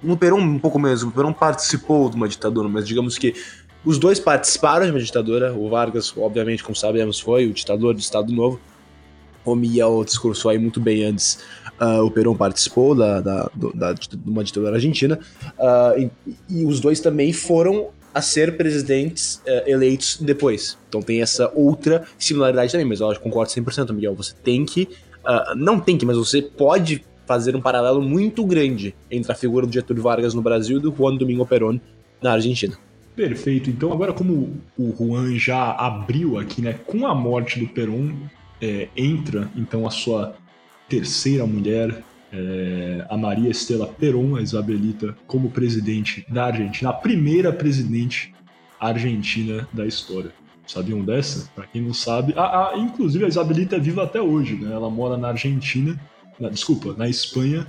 o 0.06 0.16
Perón 0.16 0.40
um 0.40 0.58
pouco 0.58 0.78
mesmo, 0.78 1.11
o 1.11 1.12
Perón 1.12 1.32
participou 1.32 2.08
de 2.11 2.16
uma 2.16 2.28
ditadura, 2.28 2.68
mas 2.68 2.87
digamos 2.87 3.18
que 3.18 3.34
os 3.84 3.99
dois 3.99 4.18
participaram 4.18 4.87
de 4.87 4.90
uma 4.90 5.00
ditadura. 5.00 5.52
O 5.52 5.68
Vargas, 5.68 6.12
obviamente, 6.16 6.62
como 6.62 6.75
sabemos, 6.75 7.20
foi 7.20 7.46
o 7.46 7.52
ditador 7.52 7.94
do 7.94 8.00
Estado 8.00 8.32
Novo 8.32 8.61
o 9.44 9.54
Miguel 9.54 10.02
discursou 10.04 10.50
aí 10.50 10.58
muito 10.58 10.80
bem 10.80 11.04
antes, 11.04 11.38
uh, 11.80 12.02
o 12.02 12.11
Perón 12.11 12.34
participou 12.34 12.94
da, 12.94 13.20
da, 13.20 13.50
da, 13.75 13.92
de 13.92 14.08
uma 14.26 14.42
ditadura 14.42 14.75
argentina, 14.75 15.18
uh, 15.58 15.99
e, 15.99 16.11
e, 16.49 16.64
os 16.64 16.80
dois 16.80 17.00
também 17.00 17.32
foram 17.32 17.88
a 18.14 18.23
ser 18.23 18.56
presidentes 18.56 19.42
uh, 19.46 19.68
eleitos 19.68 20.18
depois. 20.20 20.78
Então 20.88 21.02
tem 21.02 21.20
essa 21.20 21.50
outra 21.54 22.04
similaridade 22.18 22.73
também, 22.73 22.87
mas 22.87 23.00
eu 23.00 23.14
concordo 23.20 23.52
100%, 23.52 23.92
Miguel. 23.92 24.14
Você 24.14 24.34
tem 24.42 24.64
que, 24.64 24.88
não 25.56 25.80
tem 25.80 25.96
que, 25.96 26.04
mas 26.04 26.16
você 26.16 26.42
pode 26.42 27.02
fazer 27.26 27.57
um 27.57 27.61
paralelo 27.61 28.02
muito 28.02 28.45
grande 28.45 28.95
entre 29.11 29.33
a 29.33 29.35
figura 29.35 29.66
do 29.66 29.73
Getúlio 29.73 30.02
Vargas 30.02 30.35
no 30.35 30.43
Brasil 30.43 30.78
e 30.78 30.81
do 30.81 30.95
Juan 30.95 31.16
Domingo 31.16 31.47
Perón 31.47 31.78
na 32.23 32.33
Argentina. 32.33 32.76
Perfeito. 33.14 33.71
Então, 33.71 33.93
agora, 33.93 34.12
como 34.12 34.61
o 34.76 34.95
Juan 34.97 35.37
já 35.38 35.73
abriu 35.73 36.38
aqui, 36.38 36.61
né, 36.61 36.73
com 36.87 37.07
a 37.07 37.14
morte 37.14 37.61
do 37.61 37.69
Perón, 37.69 38.12
é, 38.61 38.88
entra 38.97 39.50
então 39.57 39.87
a 39.87 39.90
sua 39.90 40.35
terceira 40.88 41.47
mulher, 41.47 42.02
é, 42.33 43.07
a 43.09 43.16
Maria 43.16 43.50
Estela 43.50 43.87
Perón, 43.87 44.37
a 44.37 44.43
Isabelita, 44.43 45.16
como 45.26 45.50
presidente 45.50 46.26
da 46.28 46.47
Argentina, 46.47 46.90
a 46.90 46.95
primeira 46.95 47.52
presidente 47.52 48.35
argentina 48.81 49.69
da 49.73 49.87
história. 49.87 50.33
Sabiam 50.66 51.04
dessa? 51.04 51.49
Para 51.54 51.66
quem 51.66 51.83
não 51.83 51.93
sabe, 51.93 52.33
a, 52.37 52.71
a, 52.71 52.78
inclusive 52.78 53.25
a 53.25 53.28
Isabelita 53.28 53.76
é 53.76 53.78
viva 53.78 54.02
até 54.02 54.21
hoje, 54.21 54.57
né? 54.57 54.73
Ela 54.73 54.90
mora 54.90 55.16
na 55.16 55.28
Argentina, 55.28 55.99
na, 56.38 56.48
desculpa, 56.48 56.94
na 56.96 57.08
Espanha, 57.08 57.66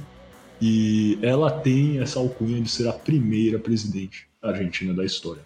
e 0.61 1.17
ela 1.21 1.51
tem 1.51 1.99
essa 1.99 2.19
alcunha 2.19 2.61
de 2.61 2.69
ser 2.69 2.87
a 2.87 2.93
primeira 2.93 3.59
presidente 3.59 4.27
argentina 4.41 4.93
da 4.93 5.03
história. 5.03 5.41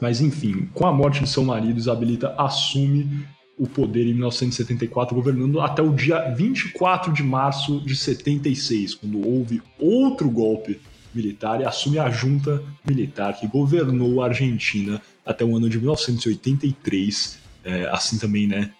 Mas 0.00 0.20
enfim, 0.20 0.68
com 0.74 0.86
a 0.86 0.92
morte 0.92 1.22
de 1.22 1.28
seu 1.28 1.44
marido, 1.44 1.78
Isabelita 1.78 2.34
assume 2.36 3.26
o 3.58 3.66
poder 3.66 4.02
em 4.02 4.12
1974, 4.12 5.14
governando 5.14 5.60
até 5.60 5.80
o 5.80 5.92
dia 5.92 6.30
24 6.34 7.12
de 7.12 7.22
março 7.22 7.80
de 7.80 7.96
76, 7.96 8.94
quando 8.96 9.26
houve 9.26 9.62
outro 9.78 10.28
golpe 10.28 10.78
militar 11.14 11.60
e 11.62 11.64
assume 11.64 11.98
a 11.98 12.10
junta 12.10 12.62
militar 12.86 13.32
que 13.40 13.46
governou 13.46 14.22
a 14.22 14.26
Argentina 14.26 15.00
até 15.24 15.42
o 15.42 15.56
ano 15.56 15.70
de 15.70 15.78
1983, 15.78 17.38
é, 17.64 17.88
assim 17.90 18.18
também, 18.18 18.46
né, 18.46 18.70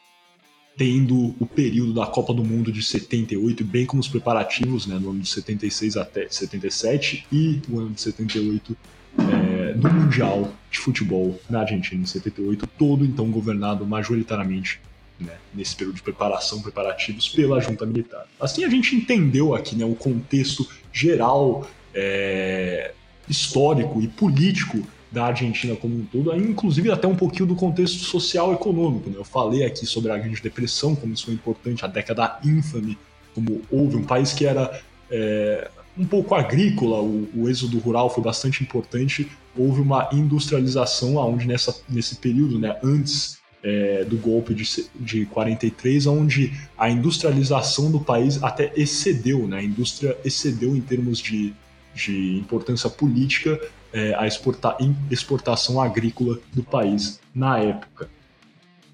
tendo 0.77 1.35
o 1.41 1.47
período 1.47 1.95
da 1.95 2.07
Copa 2.07 2.35
do 2.35 2.45
Mundo 2.45 2.71
de 2.71 2.83
78, 2.83 3.65
bem 3.65 3.87
como 3.87 4.01
os 4.01 4.09
preparativos, 4.09 4.87
né, 4.87 4.99
no 4.99 5.11
ano 5.11 5.21
de 5.21 5.29
76 5.29 5.97
até 5.97 6.29
77 6.29 7.27
e 7.33 7.61
o 7.69 7.79
ano 7.79 7.91
de 7.91 8.01
78 8.01 8.77
é, 9.19 9.73
do 9.73 9.91
Mundial 9.91 10.53
de 10.71 10.79
Futebol 10.79 11.41
na 11.49 11.61
Argentina 11.61 12.03
em 12.03 12.07
78, 12.07 12.67
todo 12.79 13.05
então 13.05 13.31
governado 13.31 13.87
majoritariamente 13.87 14.81
né, 15.19 15.33
nesse 15.55 15.75
período 15.75 15.97
de 15.97 16.03
preparação, 16.03 16.61
preparativos 16.61 17.29
pela 17.31 17.59
junta 17.59 17.87
militar. 17.87 18.27
Assim 18.39 18.63
a 18.65 18.69
gente 18.69 18.95
entendeu 18.95 19.55
aqui 19.55 19.75
né, 19.75 19.85
o 19.85 19.95
contexto 19.95 20.69
geral, 20.93 21.67
é, 21.95 22.93
histórico 23.27 24.03
e 24.03 24.09
político 24.09 24.87
da 25.11 25.27
Argentina 25.27 25.75
como 25.77 25.97
um 25.97 26.05
todo, 26.05 26.35
inclusive 26.37 26.91
até 26.91 27.07
um 27.07 27.17
pouquinho 27.17 27.47
do 27.47 27.55
contexto 27.55 27.99
social 28.05 28.53
econômico. 28.53 29.09
Né? 29.09 29.17
Eu 29.17 29.25
falei 29.25 29.65
aqui 29.65 29.87
sobre 29.87 30.11
a 30.11 30.19
Grande 30.19 30.43
Depressão, 30.43 30.95
como 30.95 31.13
isso 31.13 31.27
foi 31.27 31.35
importante, 31.35 31.85
a 31.85 31.89
década 31.89 32.39
ínfame, 32.45 32.99
como 33.35 33.63
houve 33.71 33.97
um 33.97 34.03
país 34.03 34.33
que 34.33 34.45
era 34.45 34.81
é, 35.11 35.71
um 35.97 36.05
pouco 36.05 36.35
agrícola, 36.35 37.01
o, 37.01 37.29
o, 37.35 37.49
êxodo 37.49 37.79
rural 37.79 38.11
foi 38.11 38.23
bastante 38.23 38.63
importante, 38.63 39.31
houve 39.57 39.81
uma 39.81 40.09
industrialização 40.13 41.17
onde 41.17 41.47
nessa, 41.47 41.75
nesse 41.89 42.17
período, 42.17 42.59
né, 42.59 42.77
antes 42.83 43.39
é, 43.63 44.05
do 44.05 44.17
golpe 44.17 44.55
de, 44.55 44.65
de 44.95 45.27
43, 45.27 46.07
onde 46.07 46.53
a 46.77 46.91
industrialização 46.91 47.91
do 47.91 48.01
país 48.01 48.43
até 48.43 48.73
excedeu, 48.77 49.47
né, 49.47 49.59
a 49.59 49.63
indústria 49.63 50.17
excedeu 50.25 50.77
em 50.77 50.81
termos 50.81 51.19
de, 51.19 51.55
de 51.95 52.37
importância 52.37 52.91
política 52.91 53.59
é, 53.97 54.15
a 54.15 54.27
exporta, 54.27 54.77
exportação 55.11 55.81
agrícola 55.81 56.39
do 56.53 56.63
país 56.63 57.19
na 57.35 57.59
época. 57.59 58.11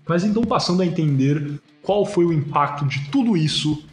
Mas 0.07 0.23
então 0.23 0.45
passando 0.45 0.81
a 0.81 0.87
entender 0.87 1.61
qual 1.83 2.07
foi 2.07 2.25
o 2.25 2.33
impacto 2.33 2.87
de 2.87 3.11
tudo 3.11 3.37
isso 3.37 3.85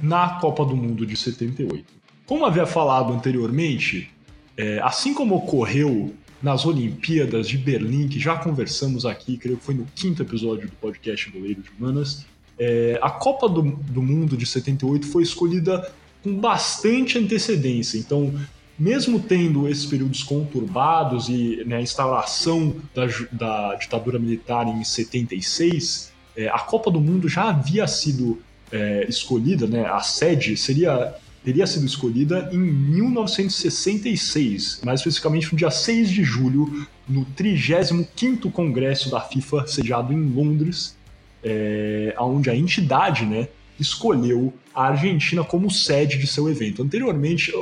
na 0.00 0.38
Copa 0.40 0.64
do 0.64 0.76
Mundo 0.76 1.04
de 1.04 1.16
78. 1.16 1.84
Como 2.26 2.46
havia 2.46 2.64
falado 2.64 3.12
anteriormente, 3.12 4.08
é, 4.56 4.80
assim 4.82 5.12
como 5.12 5.34
ocorreu 5.34 6.14
nas 6.40 6.64
Olimpíadas 6.64 7.48
de 7.48 7.58
Berlim, 7.58 8.06
que 8.06 8.20
já 8.20 8.36
conversamos 8.36 9.04
aqui, 9.04 9.36
creio 9.36 9.56
que 9.58 9.64
foi 9.64 9.74
no 9.74 9.86
quinto 9.96 10.22
episódio 10.22 10.68
do 10.68 10.76
podcast 10.76 11.28
Goleiro 11.30 11.60
de 11.60 11.70
Humanas, 11.70 12.24
é, 12.56 13.00
a 13.02 13.10
Copa 13.10 13.48
do, 13.48 13.62
do 13.62 14.02
Mundo 14.02 14.36
de 14.36 14.46
78 14.46 15.06
foi 15.08 15.24
escolhida 15.24 15.90
com 16.22 16.34
bastante 16.34 17.18
antecedência. 17.18 17.98
Então, 17.98 18.32
mesmo 18.78 19.20
tendo 19.20 19.68
esses 19.68 19.84
períodos 19.86 20.22
conturbados 20.22 21.28
e 21.28 21.62
né, 21.66 21.76
a 21.76 21.80
instauração 21.80 22.74
da, 22.94 23.06
da, 23.30 23.74
ditadura 23.76 24.18
militar 24.18 24.66
em 24.66 24.82
76, 24.82 26.10
é, 26.36 26.48
a 26.48 26.58
Copa 26.58 26.90
do 26.90 27.00
Mundo 27.00 27.28
já 27.28 27.50
havia 27.50 27.86
sido 27.86 28.42
é, 28.70 29.06
escolhida, 29.08 29.66
né, 29.66 29.86
a 29.86 30.00
sede 30.00 30.56
seria 30.56 31.14
teria 31.44 31.66
sido 31.66 31.84
escolhida 31.84 32.48
em 32.52 32.58
1966, 32.58 34.80
mais 34.84 35.00
especificamente 35.00 35.50
no 35.50 35.58
dia 35.58 35.72
6 35.72 36.08
de 36.08 36.22
julho, 36.22 36.86
no 37.08 37.26
35º 37.36 38.48
Congresso 38.52 39.10
da 39.10 39.20
FIFA, 39.20 39.66
sediado 39.66 40.12
em 40.12 40.32
Londres, 40.32 40.96
é, 41.42 42.14
onde 42.18 42.48
a 42.48 42.54
entidade 42.54 43.26
né, 43.26 43.48
escolheu 43.78 44.54
a 44.74 44.88
Argentina 44.88 45.42
como 45.42 45.70
sede 45.70 46.18
de 46.18 46.28
seu 46.28 46.48
evento. 46.48 46.82
Anteriormente, 46.82 47.52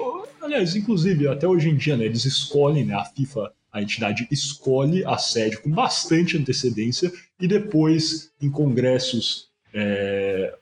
aliás, 0.50 0.74
inclusive 0.74 1.28
até 1.28 1.46
hoje 1.46 1.68
em 1.68 1.76
dia, 1.76 1.96
né, 1.96 2.04
eles 2.04 2.24
escolhem, 2.24 2.84
né, 2.84 2.94
a 2.94 3.04
FIFA, 3.04 3.52
a 3.72 3.80
entidade 3.80 4.26
escolhe 4.30 5.04
a 5.04 5.16
sede 5.16 5.58
com 5.58 5.70
bastante 5.70 6.36
antecedência 6.36 7.10
e 7.40 7.46
depois, 7.46 8.32
em 8.42 8.50
congressos 8.50 9.48
é, 9.72 10.52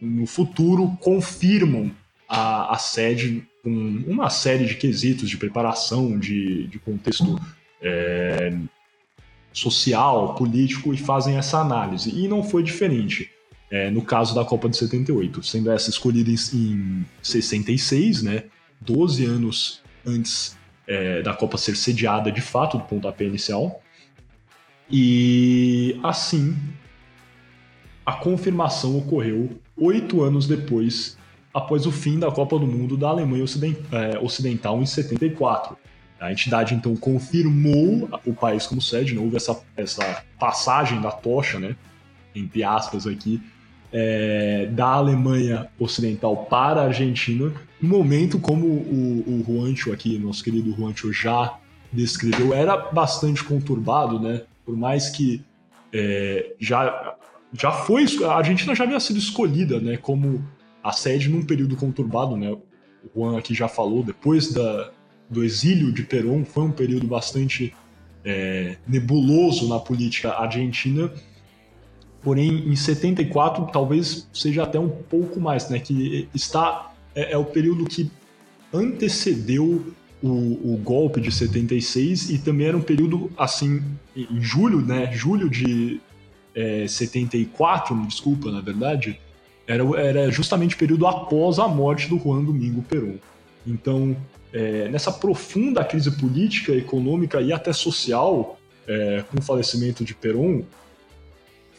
no 0.00 0.26
futuro, 0.26 0.96
confirmam 1.00 1.92
a, 2.28 2.74
a 2.74 2.78
sede 2.78 3.46
com 3.62 3.70
uma 4.06 4.30
série 4.30 4.64
de 4.64 4.76
quesitos 4.76 5.28
de 5.28 5.36
preparação, 5.36 6.18
de, 6.18 6.66
de 6.68 6.78
contexto 6.78 7.38
é, 7.82 8.56
social, 9.52 10.34
político, 10.34 10.94
e 10.94 10.96
fazem 10.96 11.36
essa 11.36 11.58
análise. 11.58 12.10
E 12.10 12.26
não 12.26 12.42
foi 12.42 12.62
diferente. 12.62 13.30
É, 13.68 13.90
no 13.90 14.00
caso 14.00 14.32
da 14.32 14.44
Copa 14.44 14.68
de 14.68 14.76
78, 14.76 15.42
sendo 15.42 15.72
essa 15.72 15.90
escolhida 15.90 16.30
em, 16.30 16.36
em 16.54 17.04
66, 17.20 18.22
né, 18.22 18.44
12 18.80 19.24
anos 19.24 19.82
antes 20.04 20.56
é, 20.86 21.22
da 21.22 21.34
Copa 21.34 21.58
ser 21.58 21.76
sediada 21.76 22.30
de 22.30 22.40
fato 22.40 22.78
do 22.78 22.84
pontapé 22.84 23.24
inicial. 23.24 23.82
E 24.90 25.98
assim, 26.02 26.56
a 28.04 28.12
confirmação 28.12 28.96
ocorreu 28.96 29.58
oito 29.76 30.22
anos 30.22 30.46
depois 30.46 31.18
após 31.52 31.86
o 31.86 31.92
fim 31.92 32.18
da 32.18 32.30
Copa 32.30 32.58
do 32.58 32.66
Mundo 32.66 32.96
da 32.96 33.08
Alemanha 33.08 33.44
é, 33.92 34.18
Ocidental 34.18 34.80
em 34.80 34.86
74. 34.86 35.76
A 36.20 36.30
entidade 36.30 36.74
então 36.74 36.94
confirmou 36.96 38.08
o 38.24 38.32
país 38.32 38.66
como 38.66 38.80
sede, 38.80 39.14
não 39.14 39.24
houve 39.24 39.36
essa, 39.36 39.60
essa 39.76 40.22
passagem 40.38 41.00
da 41.00 41.10
tocha, 41.10 41.58
né, 41.58 41.76
entre 42.34 42.62
aspas 42.62 43.06
aqui, 43.06 43.42
é, 43.92 44.66
da 44.70 44.86
Alemanha 44.86 45.68
Ocidental 45.78 46.44
para 46.44 46.82
a 46.82 46.84
Argentina, 46.84 47.52
no 47.80 47.88
momento 47.88 48.38
como 48.38 48.66
o, 48.66 49.24
o 49.26 49.44
Juancho 49.46 49.92
aqui, 49.92 50.18
nosso 50.18 50.42
querido 50.42 50.74
Juancho 50.74 51.12
já 51.12 51.58
descreveu, 51.92 52.52
era 52.52 52.76
bastante 52.76 53.44
conturbado, 53.44 54.18
né, 54.18 54.42
por 54.64 54.76
mais 54.76 55.08
que 55.08 55.42
é, 55.92 56.54
já, 56.58 57.16
já 57.52 57.70
foi, 57.70 58.06
a 58.24 58.34
Argentina 58.34 58.74
já 58.74 58.84
havia 58.84 59.00
sido 59.00 59.18
escolhida, 59.18 59.80
né, 59.80 59.96
como 59.96 60.44
a 60.86 60.92
sede 60.92 61.28
num 61.28 61.44
período 61.44 61.74
conturbado, 61.74 62.36
né? 62.36 62.52
O 62.52 62.60
Juan 63.12 63.36
aqui 63.36 63.52
já 63.52 63.66
falou, 63.66 64.04
depois 64.04 64.52
da, 64.52 64.92
do 65.28 65.42
exílio 65.42 65.92
de 65.92 66.04
Perón, 66.04 66.44
foi 66.44 66.62
um 66.62 66.70
período 66.70 67.08
bastante 67.08 67.74
é, 68.24 68.76
nebuloso 68.86 69.68
na 69.68 69.80
política 69.80 70.34
argentina. 70.34 71.12
Porém, 72.22 72.68
em 72.68 72.76
74, 72.76 73.66
talvez 73.72 74.28
seja 74.32 74.62
até 74.62 74.78
um 74.78 74.88
pouco 74.88 75.40
mais, 75.40 75.68
né? 75.68 75.80
Que 75.80 76.28
está 76.32 76.94
é, 77.16 77.32
é 77.32 77.36
o 77.36 77.44
período 77.44 77.86
que 77.86 78.10
antecedeu 78.72 79.92
o, 80.22 80.28
o, 80.74 80.80
golpe 80.82 81.20
de 81.20 81.32
76 81.32 82.30
e 82.30 82.38
também 82.38 82.68
era 82.68 82.76
um 82.76 82.82
período 82.82 83.30
assim 83.36 83.82
em 84.14 84.40
julho, 84.40 84.80
né? 84.80 85.10
Julho 85.12 85.48
de 85.48 86.00
é, 86.54 86.86
74, 86.86 87.94
desculpa, 88.06 88.50
na 88.50 88.60
verdade, 88.60 89.18
era, 89.66 89.82
era 90.00 90.30
justamente 90.30 90.74
o 90.74 90.78
período 90.78 91.06
após 91.06 91.58
a 91.58 91.68
morte 91.68 92.08
do 92.08 92.18
Juan 92.18 92.44
Domingo 92.44 92.82
Perón. 92.82 93.16
Então, 93.66 94.16
é, 94.52 94.88
nessa 94.88 95.12
profunda 95.12 95.84
crise 95.84 96.10
política, 96.10 96.72
econômica 96.72 97.40
e 97.40 97.52
até 97.52 97.72
social, 97.72 98.58
é, 98.86 99.24
com 99.30 99.38
o 99.38 99.42
falecimento 99.42 100.04
de 100.04 100.14
Perón, 100.14 100.62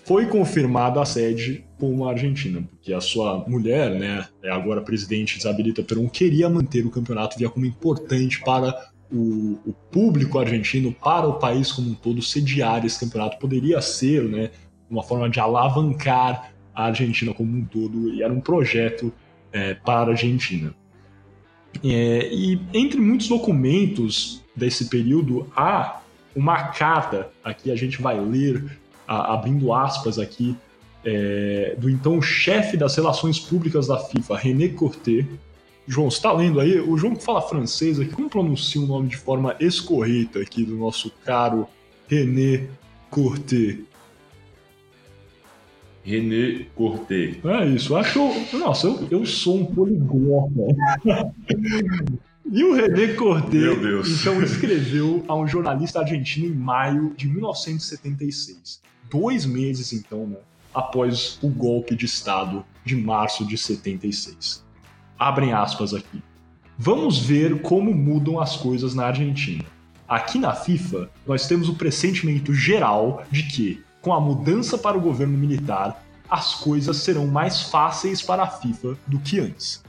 foi 0.08 0.26
confirmada 0.26 1.02
a 1.02 1.06
sede 1.06 1.65
com 1.78 2.08
a 2.08 2.12
Argentina, 2.12 2.65
porque 2.72 2.93
a 2.93 3.02
sua 3.02 3.43
mulher, 3.46 3.93
né, 3.93 4.26
é 4.41 4.50
agora 4.50 4.82
presidente 4.82 5.38
Isabelita 5.38 5.84
Perón, 5.84 6.08
queria 6.08 6.50
manter 6.50 6.86
o 6.86 6.89
campeonato, 6.89 7.38
via 7.38 7.50
como 7.50 7.65
importante 7.65 8.39
para 8.39 8.89
o, 9.12 9.60
o, 9.65 9.74
público 9.91 10.39
argentino, 10.39 10.93
para 10.93 11.28
o 11.28 11.34
país 11.34 11.74
como 11.74 11.89
um 11.89 11.93
todo, 11.93 12.22
sediar 12.22 12.86
esse 12.86 13.02
campeonato. 13.02 13.38
Poderia 13.38 13.82
ser 13.82 14.24
né, 14.24 14.50
uma 14.89 15.04
forma 15.04 15.30
de 15.30 15.41
alavancar 15.41 16.54
a 16.74 16.86
Argentina 16.86 17.34
como 17.34 17.58
um 17.58 17.65
todo, 17.65 18.13
e 18.13 18.24
era 18.24 18.32
um 18.32 18.39
projeto 18.39 19.12
é, 19.52 19.74
para 19.74 20.12
a 20.12 20.13
Argentina. 20.13 20.74
É, 21.84 22.30
e 22.34 22.58
entre 22.74 23.02
muitos 23.02 23.28
documentos 23.28 24.41
desse 24.56 24.86
período, 24.86 25.52
há 25.54 26.00
uma 26.34 26.70
carta, 26.70 27.30
aqui 27.43 27.70
a 27.70 27.76
gente 27.76 28.02
vai 28.02 28.17
ler, 28.17 28.80
a, 29.08 29.34
abrindo 29.34 29.74
aspas 29.74 30.20
aqui, 30.20 30.56
é, 31.06 31.76
do 31.78 31.89
então 31.89 32.22
chefe 32.22 32.76
das 32.76 32.96
relações 32.96 33.39
públicas 33.39 33.88
da 33.88 33.98
FIFA, 33.98 34.38
René 34.38 34.67
Corté. 34.70 35.26
João, 35.88 36.12
você 36.12 36.17
está 36.17 36.34
lendo 36.34 36.60
aí? 36.60 36.82
O 36.82 36.98
João 36.98 37.15
que 37.15 37.24
fala 37.24 37.41
francês 37.41 37.98
aqui, 38.00 38.12
como 38.12 38.30
pronuncia 38.30 38.82
o 38.82 38.86
nome 38.86 39.08
de 39.08 39.15
forma 39.15 39.56
escorreta 39.60 40.39
aqui 40.39 40.65
do 40.65 40.76
nosso 40.76 41.10
caro 41.24 41.65
René 42.10 42.67
Corté? 43.10 43.78
René 46.04 46.65
Corté. 46.76 47.36
É 47.43 47.65
isso. 47.67 47.96
Acho 47.96 48.20
eu, 48.20 48.60
nossa, 48.60 48.88
eu, 48.88 49.08
eu 49.10 49.26
sou 49.26 49.60
um 49.60 49.65
poliglota. 49.65 50.62
E 52.50 52.63
o 52.63 52.74
René 52.74 53.13
Corté, 53.13 53.58
então, 53.58 54.41
escreveu 54.41 55.24
a 55.28 55.36
um 55.36 55.46
jornalista 55.46 56.00
argentino 56.00 56.48
em 56.48 56.56
maio 56.58 57.13
de 57.17 57.28
1976. 57.28 58.82
Dois 59.10 59.46
meses, 59.46 59.93
então, 59.93 60.28
né, 60.28 60.38
após 60.74 61.39
o 61.41 61.50
golpe 61.50 61.96
de 61.96 62.06
Estado 62.06 62.65
de 62.86 62.96
março 62.96 63.46
de 63.46 63.58
76. 63.58 64.63
Abrem 65.17 65.54
aspas 65.54 65.93
aqui. 65.93 66.22
Vamos 66.78 67.17
ver 67.17 67.62
como 67.62 67.93
mudam 67.93 68.39
as 68.39 68.56
coisas 68.56 68.93
na 68.93 69.08
Argentina. 69.08 69.65
Aqui 70.08 70.38
na 70.38 70.54
FIFA, 70.54 71.10
nós 71.26 71.48
temos 71.48 71.67
o 71.67 71.76
pressentimento 71.76 72.54
geral 72.54 73.24
de 73.32 73.43
que, 73.43 73.84
com 74.02 74.13
a 74.13 74.22
mudança 74.22 74.78
para 74.78 74.98
o 74.98 75.02
governo 75.02 75.38
militar, 75.38 76.06
as 76.30 76.56
coisas 76.56 76.98
serão 76.98 77.28
mais 77.28 77.63
fáceis 77.63 78.22
para 78.22 78.43
a 78.43 78.48
FIFA 78.48 78.98
do 79.08 79.20
que 79.20 79.39
antes. 79.39 79.84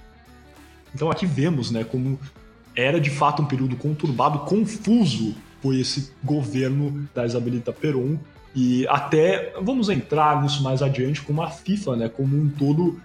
Então 0.94 1.10
aqui 1.10 1.26
vemos, 1.26 1.70
né, 1.70 1.84
como 1.84 2.18
era 2.74 3.00
de 3.00 3.10
fato 3.10 3.42
um 3.42 3.46
período 3.46 3.76
conturbado, 3.76 4.40
confuso 4.40 5.34
foi 5.60 5.80
esse 5.80 6.12
governo 6.22 7.08
da 7.14 7.26
Isabelita 7.26 7.72
Perón 7.72 8.16
e 8.54 8.86
até 8.88 9.52
vamos 9.60 9.88
entrar 9.88 10.42
nisso 10.42 10.62
mais 10.62 10.82
adiante 10.82 11.22
como 11.22 11.42
a 11.42 11.50
FIFA, 11.50 11.96
né, 11.96 12.08
como 12.08 12.36
um 12.36 12.48
todo 12.48 13.00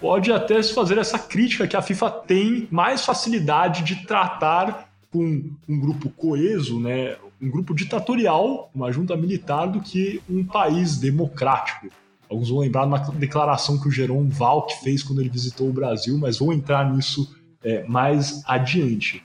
pode 0.00 0.32
até 0.32 0.62
se 0.62 0.74
fazer 0.74 0.98
essa 0.98 1.18
crítica 1.18 1.66
que 1.66 1.76
a 1.76 1.82
FIFA 1.82 2.10
tem 2.10 2.68
mais 2.70 3.04
facilidade 3.04 3.82
de 3.82 4.04
tratar 4.06 4.90
com 5.10 5.44
um 5.68 5.78
grupo 5.80 6.10
coeso, 6.10 6.80
né, 6.80 7.16
um 7.40 7.50
grupo 7.50 7.74
ditatorial, 7.74 8.70
uma 8.74 8.90
junta 8.90 9.16
militar, 9.16 9.66
do 9.66 9.80
que 9.80 10.20
um 10.28 10.44
país 10.44 10.96
democrático. 10.96 11.88
Alguns 12.28 12.48
vão 12.48 12.58
lembrar 12.58 12.84
uma 12.84 12.98
declaração 12.98 13.78
que 13.78 13.86
o 13.86 13.90
Jerome 13.90 14.28
Valk 14.28 14.82
fez 14.82 15.02
quando 15.02 15.20
ele 15.20 15.28
visitou 15.28 15.68
o 15.68 15.72
Brasil, 15.72 16.18
mas 16.18 16.38
vou 16.38 16.52
entrar 16.52 16.92
nisso 16.92 17.34
é, 17.62 17.84
mais 17.84 18.42
adiante. 18.46 19.22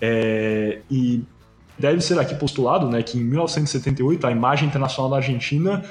É, 0.00 0.80
e 0.90 1.22
deve 1.82 2.00
ser 2.00 2.16
aqui 2.16 2.36
postulado 2.36 2.88
né, 2.88 3.02
que 3.02 3.18
em 3.18 3.24
1978 3.24 4.24
a 4.24 4.30
imagem 4.30 4.68
internacional 4.68 5.10
da 5.10 5.16
Argentina 5.16 5.82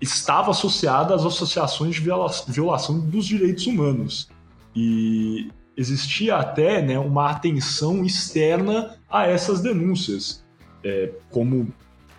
estava 0.00 0.52
associada 0.52 1.16
às 1.16 1.26
associações 1.26 1.96
de 1.96 2.00
violação 2.46 3.00
dos 3.00 3.26
direitos 3.26 3.66
humanos. 3.66 4.28
E 4.74 5.50
existia 5.76 6.36
até 6.36 6.80
né, 6.80 6.96
uma 6.96 7.28
atenção 7.28 8.04
externa 8.04 8.96
a 9.10 9.26
essas 9.26 9.60
denúncias. 9.60 10.44
É, 10.84 11.10
como 11.28 11.72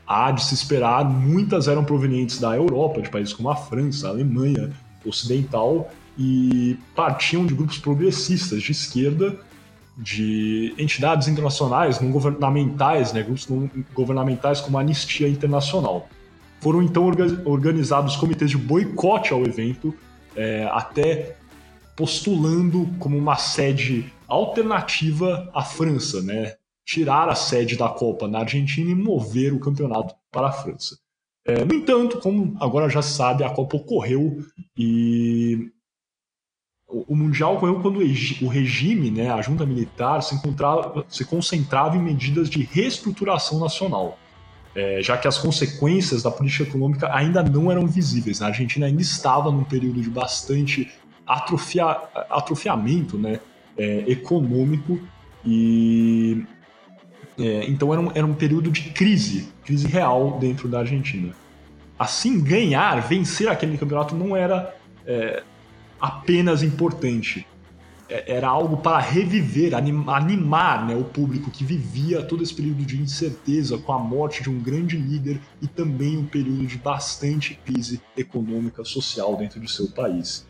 há 0.06 0.30
de 0.32 0.44
se 0.44 0.54
esperar, 0.54 1.06
muitas 1.06 1.70
eram 1.70 1.86
provenientes 1.86 2.40
da 2.40 2.54
Europa, 2.54 3.02
de 3.02 3.10
países 3.10 3.34
como 3.34 3.50
a 3.50 3.56
França, 3.56 4.08
a 4.08 4.10
Alemanha 4.12 4.70
ocidental, 5.06 5.90
e 6.18 6.78
partiam 6.94 7.46
de 7.46 7.54
grupos 7.54 7.78
progressistas 7.78 8.62
de 8.62 8.74
esquerda, 8.74 9.40
de 9.98 10.74
entidades 10.78 11.28
internacionais 11.28 12.00
não 12.00 12.12
governamentais, 12.12 13.14
né, 13.14 13.22
grupos 13.22 13.48
não 13.48 13.70
governamentais 13.94 14.60
como 14.60 14.78
a 14.78 14.82
Anistia 14.82 15.28
Internacional. 15.28 16.10
Foram 16.60 16.82
então 16.82 17.06
organizados 17.46 18.16
comitês 18.16 18.50
de 18.50 18.58
boicote 18.58 19.34
ao 19.34 19.44
evento, 19.44 19.94
é, 20.36 20.68
até 20.72 21.36
postulando 21.96 22.90
como 23.00 23.18
uma 23.18 23.36
sede 23.36 24.12
alternativa 24.28 25.52
à 25.54 25.64
França, 25.64 26.22
né? 26.22 26.56
tirar 26.86 27.30
a 27.30 27.36
sede 27.36 27.78
da 27.78 27.88
Copa 27.90 28.28
na 28.28 28.40
Argentina 28.40 28.92
e 28.92 28.96
mover 28.96 29.54
o 29.54 29.60
campeonato 29.60 30.16
para 30.32 30.48
a 30.48 30.52
França. 30.52 30.98
É, 31.46 31.64
no 31.64 31.74
entanto, 31.74 32.20
como 32.20 32.56
agora 32.60 32.90
já 32.90 33.02
se 33.02 33.14
sabe, 33.14 33.44
a 33.44 33.50
Copa 33.50 33.78
ocorreu 33.78 34.40
e 34.78 35.72
o 37.08 37.16
Mundial 37.16 37.56
ocorreu 37.56 37.80
quando 37.80 38.00
o 38.00 38.48
regime, 38.48 39.10
né, 39.10 39.32
a 39.32 39.42
junta 39.42 39.66
militar, 39.66 40.22
se, 40.22 40.40
se 41.10 41.26
concentrava 41.26 41.98
em 41.98 42.02
medidas 42.02 42.50
de 42.50 42.62
reestruturação 42.64 43.60
nacional, 43.60 44.20
é, 44.76 45.02
já 45.02 45.18
que 45.18 45.28
as 45.28 45.38
consequências 45.38 46.22
da 46.22 46.30
política 46.30 46.64
econômica 46.64 47.10
ainda 47.14 47.42
não 47.42 47.72
eram 47.72 47.88
visíveis. 47.88 48.42
A 48.42 48.48
Argentina 48.48 48.86
ainda 48.86 49.02
estava 49.02 49.52
num 49.52 49.64
período 49.64 50.02
de 50.02 50.10
bastante 50.10 50.92
atrofia, 51.26 51.86
atrofiamento 52.30 53.18
né, 53.18 53.40
é, 53.78 54.04
econômico 54.08 55.00
e 55.46 56.46
é, 57.40 57.66
então 57.68 57.92
era 57.92 58.02
um, 58.02 58.12
era 58.14 58.26
um 58.26 58.34
período 58.34 58.70
de 58.70 58.92
crise, 58.92 59.50
crise 59.66 59.88
real 59.88 60.38
dentro 60.40 60.68
da 60.68 60.80
Argentina. 60.80 61.34
Assim, 61.98 62.42
ganhar, 62.42 63.02
vencer 63.02 63.48
aquele 63.48 63.78
campeonato 63.78 64.16
não 64.16 64.36
era 64.36 64.76
é, 65.06 65.44
apenas 66.04 66.62
importante. 66.62 67.48
É, 68.10 68.36
era 68.36 68.50
algo 68.50 68.76
para 68.76 69.00
reviver, 69.00 69.74
animar 69.74 70.86
né, 70.86 70.94
o 70.98 71.06
público 71.06 71.50
que 71.50 71.64
vivia 71.64 72.22
todo 72.22 72.44
esse 72.44 72.54
período 72.54 72.84
de 72.84 73.02
incerteza 73.02 73.78
com 73.78 73.94
a 73.94 73.98
morte 73.98 74.44
de 74.44 74.50
um 74.50 74.60
grande 74.60 74.98
líder 74.98 75.40
e 75.62 75.68
também 75.68 76.18
um 76.18 76.26
período 76.26 76.66
de 76.68 76.78
bastante 76.78 77.58
crise 77.66 78.02
econômica 78.18 78.84
social 78.84 79.38
dentro 79.38 79.62
do 79.62 79.68
seu 79.70 79.88
país. 79.92 80.46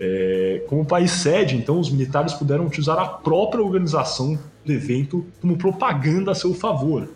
É, 0.00 0.64
como 0.68 0.86
país 0.86 1.10
sede, 1.10 1.54
então, 1.54 1.78
os 1.78 1.90
militares 1.90 2.32
puderam 2.32 2.66
utilizar 2.66 2.98
a 2.98 3.06
própria 3.06 3.62
organização 3.62 4.38
do 4.64 4.72
evento 4.72 5.26
como 5.38 5.58
propaganda 5.58 6.32
a 6.32 6.34
seu 6.34 6.54
favor, 6.54 7.10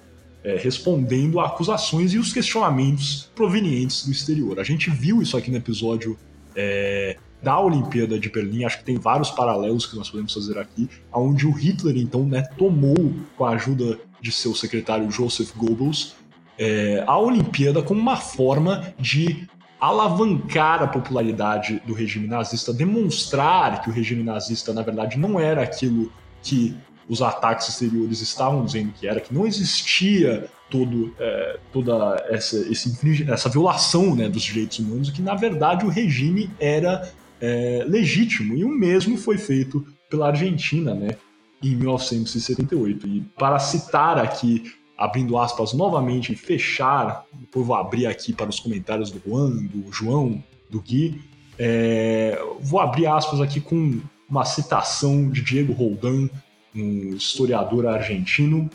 é, 0.45 0.57
respondendo 0.57 1.41
a 1.41 1.47
acusações 1.47 2.13
e 2.13 2.19
os 2.19 2.35
questionamentos 2.35 3.31
provenientes 3.35 4.05
do 4.05 4.13
exterior. 4.13 4.61
A 4.61 4.63
gente 4.63 4.91
viu 4.91 5.23
isso 5.23 5.39
aqui 5.39 5.51
no 5.51 5.57
episódio 5.57 6.19
é, 6.55 7.17
da 7.43 7.59
Olimpíada 7.61 8.19
de 8.19 8.29
Berlim, 8.29 8.65
acho 8.65 8.79
que 8.79 8.85
tem 8.85 8.97
vários 8.97 9.31
paralelos 9.31 9.87
que 9.87 9.97
nós 9.97 10.11
podemos 10.11 10.33
fazer 10.33 10.59
aqui, 10.59 10.89
onde 11.13 11.47
o 11.47 11.53
Hitler, 11.53 11.97
então, 11.97 12.25
né, 12.25 12.43
tomou, 12.57 13.15
com 13.37 13.45
a 13.45 13.51
ajuda 13.51 13.99
de 14.21 14.33
seu 14.33 14.55
secretário 14.55 15.11
Joseph 15.11 15.55
Goebbels, 15.57 16.17
é, 16.59 17.05
a 17.07 17.17
Olimpíada 17.17 17.83
como 17.83 18.01
uma 18.01 18.17
forma 18.17 18.93
de 18.99 19.49
alavancar 19.81 20.83
a 20.83 20.89
popularidade 20.89 21.81
do 21.87 21.95
regime 21.95 22.27
nazista, 22.27 22.73
demonstrar 22.73 23.81
que 23.81 23.89
o 23.89 23.93
regime 23.93 24.25
nazista, 24.25 24.73
na 24.73 24.83
verdade, 24.83 25.17
não 25.17 25.39
era 25.39 25.63
aquilo 25.63 26.11
que 26.43 26.77
os 27.09 27.23
ataques 27.23 27.69
exteriores 27.69 28.21
estavam 28.21 28.65
dizendo 28.65 28.93
que 28.93 29.07
era, 29.07 29.21
que 29.21 29.33
não 29.33 29.47
existia 29.47 30.49
todo, 30.69 31.15
é, 31.19 31.59
toda 31.73 32.17
essa, 32.29 32.57
esse, 32.71 32.93
essa 33.31 33.49
violação 33.49 34.15
né, 34.15 34.29
dos 34.29 34.43
direitos 34.43 34.79
humanos, 34.79 35.11
que, 35.11 35.23
na 35.23 35.35
verdade, 35.35 35.87
o 35.87 35.89
regime 35.89 36.51
era 36.61 37.11
é, 37.41 37.85
legítimo. 37.87 38.57
E 38.57 38.65
o 38.65 38.69
mesmo 38.69 39.17
foi 39.17 39.39
feito 39.39 39.87
pela 40.11 40.29
Argentina, 40.29 40.95
né, 40.95 41.17
em 41.63 41.75
1978. 41.77 43.07
E 43.07 43.21
para 43.37 43.59
citar 43.59 44.19
aqui 44.19 44.73
abrindo 44.97 45.39
aspas 45.39 45.73
novamente 45.73 46.33
e 46.33 46.37
fechar, 46.37 47.25
depois 47.33 47.65
vou 47.65 47.77
abrir 47.77 48.07
aqui 48.07 48.33
para 48.33 48.51
os 48.51 48.59
comentários 48.59 49.13
do 49.13 49.23
Juan, 49.25 49.51
do 49.51 49.93
João, 49.93 50.43
do 50.69 50.81
Gui, 50.81 51.23
é, 51.57 52.41
vou 52.61 52.81
abrir 52.81 53.07
aspas 53.07 53.41
aqui 53.41 53.61
com 53.61 54.01
uma 54.29 54.45
citação 54.45 55.31
de 55.31 55.41
Diego 55.41 55.73
Roldan, 55.73 56.29
um 56.75 57.15
historiador 57.15 57.87
argentino, 57.87 58.69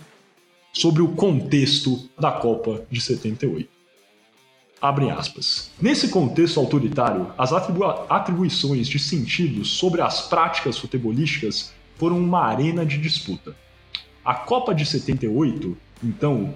sobre 0.71 1.02
o 1.02 1.10
contexto 1.10 2.10
da 2.19 2.32
Copa 2.32 2.84
de 2.89 2.99
78. 2.99 3.69
Abrem 4.84 5.12
aspas. 5.12 5.72
Nesse 5.82 6.10
contexto 6.10 6.60
autoritário, 6.60 7.32
as 7.38 7.54
atribu 7.54 7.86
atribuições 8.10 8.86
de 8.86 9.00
sentidos 9.00 9.69
sobre 9.69 10.02
as 10.02 10.28
práticas 10.28 10.78
futebolísticas 10.78 11.74
foram 11.96 12.19
uma 12.19 12.41
arena 12.41 12.86
de 12.86 12.98
disputa. 12.98 13.56
A 14.26 14.34
Copa 14.34 14.76
de 14.76 14.86
78 14.86 15.78
então, 16.04 16.54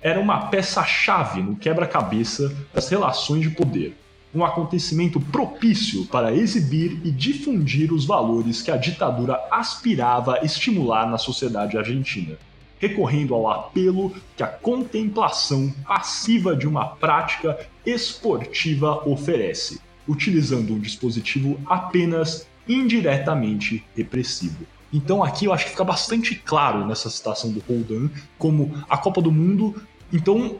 era 0.00 0.18
uma 0.18 0.46
peça-chave 0.46 1.42
no 1.42 1.56
quebra-cabeça 1.56 2.56
das 2.72 2.88
relações 2.88 3.42
de 3.42 3.50
poder, 3.50 3.94
um 4.34 4.42
acontecimento 4.42 5.20
propício 5.20 6.06
para 6.06 6.32
exibir 6.34 6.98
e 7.04 7.10
difundir 7.10 7.92
os 7.92 8.06
valores 8.06 8.62
que 8.62 8.70
a 8.70 8.78
ditadura 8.78 9.38
aspirava 9.50 10.38
estimular 10.42 11.06
na 11.06 11.18
sociedade 11.18 11.76
argentina, 11.76 12.38
recorrendo 12.78 13.34
ao 13.34 13.48
apelo 13.50 14.14
que 14.36 14.42
a 14.42 14.46
contemplação 14.46 15.72
passiva 15.86 16.56
de 16.56 16.66
uma 16.66 16.86
prática 16.86 17.58
esportiva 17.84 19.08
oferece, 19.08 19.80
utilizando 20.06 20.74
um 20.74 20.78
dispositivo 20.78 21.58
apenas 21.66 22.46
indiretamente 22.68 23.84
repressivo. 23.96 24.66
Então 24.92 25.22
aqui 25.22 25.46
eu 25.46 25.52
acho 25.52 25.64
que 25.64 25.70
fica 25.70 25.84
bastante 25.84 26.34
claro 26.34 26.86
nessa 26.86 27.10
citação 27.10 27.50
do 27.50 27.60
Roldan 27.60 28.08
como 28.38 28.74
a 28.88 28.96
Copa 28.96 29.20
do 29.20 29.30
Mundo, 29.30 29.82
então 30.12 30.56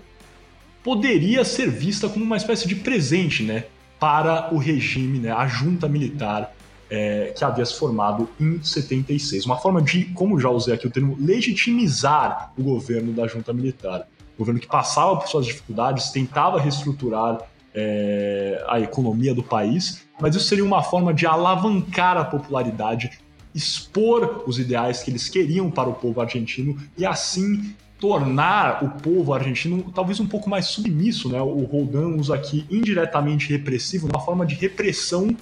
poderia 0.82 1.44
ser 1.44 1.70
vista 1.70 2.08
como 2.08 2.24
uma 2.24 2.36
espécie 2.36 2.68
de 2.68 2.76
presente, 2.76 3.42
né, 3.42 3.64
para 3.98 4.54
o 4.54 4.58
regime, 4.58 5.18
né, 5.18 5.32
a 5.32 5.46
junta 5.46 5.88
militar 5.88 6.54
é, 6.90 7.32
que 7.36 7.44
havia 7.44 7.64
se 7.64 7.74
formado 7.74 8.28
em 8.40 8.62
76. 8.62 9.44
Uma 9.46 9.56
forma 9.56 9.82
de, 9.82 10.06
como 10.06 10.38
já 10.40 10.48
usei 10.48 10.74
aqui 10.74 10.86
o 10.86 10.90
termo, 10.90 11.16
legitimizar 11.20 12.52
o 12.56 12.62
governo 12.62 13.12
da 13.12 13.26
junta 13.26 13.52
militar. 13.52 14.08
O 14.34 14.38
governo 14.38 14.60
que 14.60 14.66
passava 14.66 15.16
por 15.16 15.28
suas 15.28 15.46
dificuldades, 15.46 16.10
tentava 16.10 16.60
reestruturar 16.60 17.40
é, 17.74 18.64
a 18.68 18.80
economia 18.80 19.34
do 19.34 19.42
país, 19.42 20.06
mas 20.20 20.34
isso 20.34 20.46
seria 20.46 20.64
uma 20.64 20.82
forma 20.82 21.12
de 21.12 21.26
alavancar 21.26 22.16
a 22.16 22.24
popularidade 22.24 23.20
expor 23.54 24.44
os 24.46 24.58
ideais 24.58 25.02
que 25.02 25.10
eles 25.10 25.28
queriam 25.28 25.70
para 25.70 25.88
o 25.88 25.94
povo 25.94 26.20
argentino 26.20 26.76
e 26.96 27.04
assim 27.04 27.74
tornar 27.98 28.84
o 28.84 28.90
povo 29.00 29.34
argentino 29.34 29.90
talvez 29.92 30.20
um 30.20 30.26
pouco 30.26 30.48
mais 30.48 30.66
submisso, 30.66 31.28
né? 31.28 31.40
O 31.40 31.64
Roldan 31.64 32.16
usa 32.16 32.34
aqui 32.34 32.64
indiretamente 32.70 33.48
repressivo, 33.48 34.06
uma 34.06 34.20
forma 34.20 34.46
de 34.46 34.54
repressão 34.54 35.36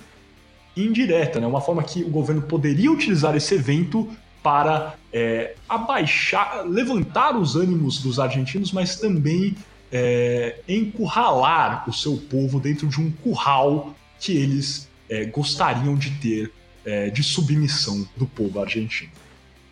indireta, 0.76 1.40
né? 1.40 1.46
Uma 1.46 1.60
forma 1.60 1.82
que 1.82 2.02
o 2.02 2.10
governo 2.10 2.42
poderia 2.42 2.90
utilizar 2.90 3.34
esse 3.36 3.54
evento 3.54 4.08
para 4.42 4.94
é, 5.12 5.54
abaixar, 5.68 6.64
levantar 6.66 7.36
os 7.36 7.56
ânimos 7.56 8.00
dos 8.00 8.20
argentinos, 8.20 8.70
mas 8.70 8.96
também 8.96 9.56
é, 9.90 10.60
encurralar 10.68 11.88
o 11.88 11.92
seu 11.92 12.16
povo 12.16 12.60
dentro 12.60 12.86
de 12.86 13.00
um 13.00 13.10
curral 13.10 13.94
que 14.20 14.36
eles 14.36 14.88
é, 15.08 15.24
gostariam 15.24 15.96
de 15.96 16.10
ter 16.20 16.52
é, 16.84 17.10
de 17.10 17.22
submissão 17.22 18.06
do 18.16 18.26
povo 18.26 18.60
argentino. 18.60 19.10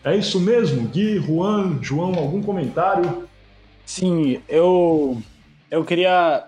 É 0.02 0.16
isso 0.16 0.40
mesmo, 0.40 0.88
Gui, 0.88 1.18
Juan, 1.20 1.78
João, 1.80 2.14
algum 2.14 2.42
comentário? 2.42 3.28
Sim, 3.86 4.40
eu, 4.48 5.22
eu 5.70 5.84
queria 5.84 6.46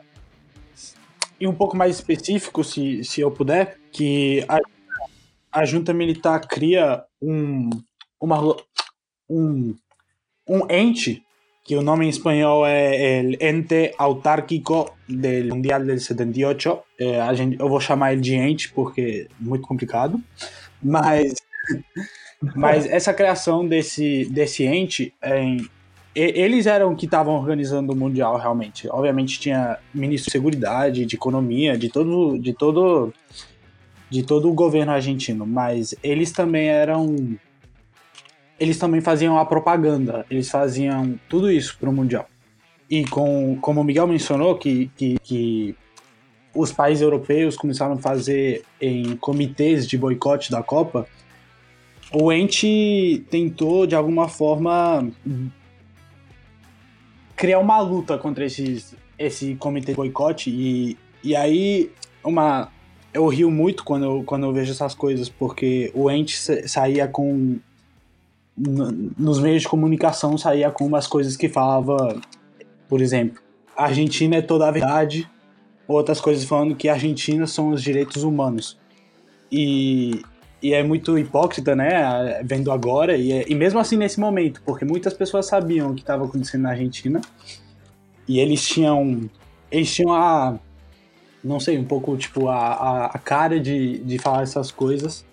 ir 1.40 1.47
um 1.47 1.55
pouco 1.55 1.77
mais 1.77 1.97
específico, 1.97 2.64
se, 2.64 3.05
se 3.05 3.21
eu 3.21 3.31
puder, 3.31 3.79
que 3.97 4.45
a, 4.47 4.59
a 5.51 5.65
junta 5.65 5.95
militar 5.95 6.41
cria 6.41 7.03
um, 7.21 7.71
uma, 8.21 8.39
um, 9.29 9.75
um 10.47 10.71
ente, 10.71 11.23
que 11.65 11.75
o 11.75 11.83
nome 11.83 12.05
em 12.05 12.11
espanhol 12.11 12.67
é 12.67 13.19
el 13.19 13.37
Ente 13.41 13.93
Autárquico 13.99 14.97
del 15.09 15.49
Mundial 15.49 15.83
del 15.83 15.99
78. 15.99 16.79
É, 17.01 17.21
a 17.21 17.33
gente, 17.33 17.59
eu 17.59 17.69
vou 17.69 17.81
chamar 17.81 18.13
ele 18.13 18.21
de 18.21 18.35
ente 18.35 18.71
porque 18.73 19.27
é 19.31 19.35
muito 19.41 19.67
complicado, 19.67 20.23
mas 20.83 21.35
mas 22.55 22.87
essa 22.87 23.15
criação 23.15 23.67
desse, 23.67 24.27
desse 24.27 24.65
ente, 24.65 25.15
é, 25.23 25.57
eles 26.15 26.67
eram 26.67 26.95
que 26.95 27.07
estavam 27.07 27.35
organizando 27.35 27.93
o 27.93 27.97
Mundial 27.97 28.39
realmente. 28.39 28.89
Obviamente 28.89 29.41
tinha 29.41 29.79
ministro 29.93 30.27
de 30.27 30.33
seguridade, 30.33 31.05
de 31.05 31.17
economia, 31.17 31.77
de 31.77 31.89
todo, 31.89 32.39
de 32.39 32.53
todo, 32.53 33.13
de 34.11 34.23
todo 34.23 34.49
o 34.49 34.55
governo 34.55 34.92
argentino, 34.92 35.47
mas 35.47 35.95
eles 36.03 36.33
também 36.33 36.69
eram, 36.69 37.37
eles 38.59 38.79
também 38.79 39.01
faziam 39.01 39.38
a 39.38 39.45
propaganda, 39.45 40.25
eles 40.31 40.49
faziam 40.49 41.19
tudo 41.29 41.51
isso 41.51 41.77
para 41.79 41.90
o 41.90 41.92
Mundial. 41.92 42.29
E 42.88 43.05
com, 43.05 43.59
como 43.61 43.81
o 43.81 43.85
Miguel 43.85 44.07
mencionou, 44.07 44.57
que, 44.57 44.90
que, 44.97 45.19
que 45.23 45.75
os 46.55 46.73
países 46.73 47.03
europeus 47.03 47.57
começaram 47.57 47.95
a 47.95 47.99
fazer 47.99 48.62
em 48.81 49.16
comitês 49.16 49.87
de 49.87 49.99
boicote 49.99 50.51
da 50.51 50.62
Copa, 50.62 51.07
o 52.12 52.33
Ente 52.33 53.25
tentou, 53.29 53.87
de 53.87 53.97
alguma 53.97 54.29
forma, 54.29 55.09
criar 57.35 57.59
uma 57.59 57.81
luta 57.81 58.16
contra 58.16 58.45
esses, 58.45 58.97
esse 59.19 59.57
comitê 59.57 59.92
de 59.92 59.97
boicote. 59.97 60.51
E, 60.51 60.97
e 61.23 61.35
aí, 61.35 61.90
uma, 62.23 62.71
eu 63.17 63.27
rio 63.29 63.51
muito 63.51 63.85
quando 63.85 64.05
eu, 64.05 64.23
quando 64.25 64.45
eu 64.45 64.53
vejo 64.53 64.73
essas 64.73 64.95
coisas, 64.95 65.29
porque 65.29 65.91
o 65.95 66.11
Ente 66.11 66.37
saía 66.69 67.09
com. 67.09 67.59
Nos 68.57 69.39
meios 69.39 69.63
de 69.63 69.69
comunicação, 69.69 70.39
saía 70.39 70.71
com 70.71 70.87
umas 70.87 71.07
coisas 71.07 71.37
que 71.37 71.47
falava, 71.47 72.19
por 72.89 73.03
exemplo, 73.03 73.39
a 73.77 73.85
Argentina 73.85 74.37
é 74.37 74.41
toda 74.41 74.67
a 74.67 74.71
verdade, 74.71 75.29
outras 75.87 76.23
coisas 76.23 76.43
falando 76.45 76.75
que 76.75 76.89
a 76.89 76.95
Argentina 76.95 77.47
são 77.47 77.69
os 77.69 77.83
direitos 77.83 78.23
humanos. 78.23 78.79
E, 79.53 80.23
e 80.63 80.73
é 80.73 80.83
muito 80.83 81.19
hipócrita, 81.19 81.77
né? 81.77 82.41
Vendo 82.45 82.73
agora, 82.73 83.15
e, 83.15 83.31
é, 83.31 83.45
e 83.47 83.55
mesmo 83.55 83.79
assim 83.79 83.99
nesse 83.99 84.19
momento, 84.19 84.63
porque 84.65 84.87
muitas 84.87 85.13
pessoas 85.13 85.45
sabiam 85.45 85.91
o 85.91 85.95
que 85.95 86.01
estava 86.01 86.25
acontecendo 86.25 86.63
na 86.63 86.71
Argentina 86.71 87.21
e 88.29 88.41
eles 88.41 88.67
tinham. 88.67 89.31
Eles 89.71 89.95
tinham 89.95 90.13
a. 90.13 90.59
Não 91.47 91.61
sei, 91.61 91.79
um 91.79 91.85
pouco 91.85 92.17
tipo 92.17 92.49
a, 92.49 93.07
a, 93.07 93.19
cara 93.19 93.61
de, 93.61 93.99
de 93.99 94.19
falar 94.19 94.43
essas 94.43 94.71
coisas. 94.73 95.25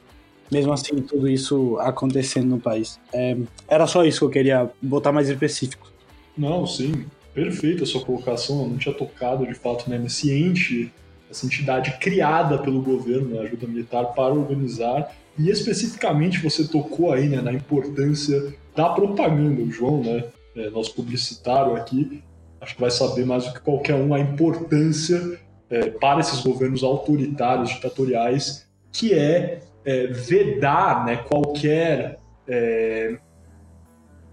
Mesmo 0.52 0.72
assim, 0.72 1.02
tudo 1.02 1.28
isso 1.28 1.78
acontecendo 1.80 2.48
no 2.48 2.60
país. 2.60 3.00
É, 3.12 3.36
era 3.68 3.88
só 3.88 4.06
isso 4.06 4.20
que 4.20 4.26
eu 4.26 4.30
queria 4.30 4.70
botar 4.80 5.12
mais 5.12 5.28
específico. 5.28 5.92
Não, 6.38 6.68
sim, 6.68 7.06
perfeita 7.34 7.84
a 7.84 7.88
sua 7.88 8.06
colocação. 8.06 8.62
Eu 8.62 8.70
não 8.70 8.78
tinha 8.78 8.94
tocado 8.94 9.48
de 9.48 9.56
fato 9.56 9.90
né, 9.90 9.98
nesse 9.98 10.32
ente 10.32 10.92
essa 11.32 11.48
entidade 11.48 11.98
criada 12.00 12.60
pelo 12.60 12.80
governo, 12.80 13.30
né, 13.30 13.40
ajuda 13.40 13.66
militar, 13.66 14.06
para 14.14 14.32
organizar. 14.32 15.12
E 15.40 15.50
especificamente 15.50 16.40
você 16.40 16.68
tocou 16.68 17.12
aí 17.12 17.28
né, 17.28 17.42
na 17.42 17.52
importância 17.52 18.54
da 18.76 18.90
propaganda. 18.90 19.64
O 19.64 19.72
João, 19.72 20.04
né, 20.04 20.26
é, 20.56 20.70
nosso 20.70 20.94
publicitário 20.94 21.76
aqui, 21.76 22.22
acho 22.62 22.76
que 22.76 22.82
vai 22.82 22.92
saber 22.92 23.26
mais 23.26 23.46
do 23.46 23.54
que 23.54 23.62
qualquer 23.62 23.96
um 23.96 24.14
a 24.14 24.20
importância 24.20 25.40
é, 25.74 25.90
para 25.90 26.20
esses 26.20 26.40
governos 26.42 26.84
autoritários, 26.84 27.70
ditatoriais, 27.70 28.68
que 28.92 29.12
é, 29.12 29.62
é 29.84 30.06
vedar 30.06 31.04
né, 31.04 31.18
qualquer, 31.18 32.20
é, 32.48 33.18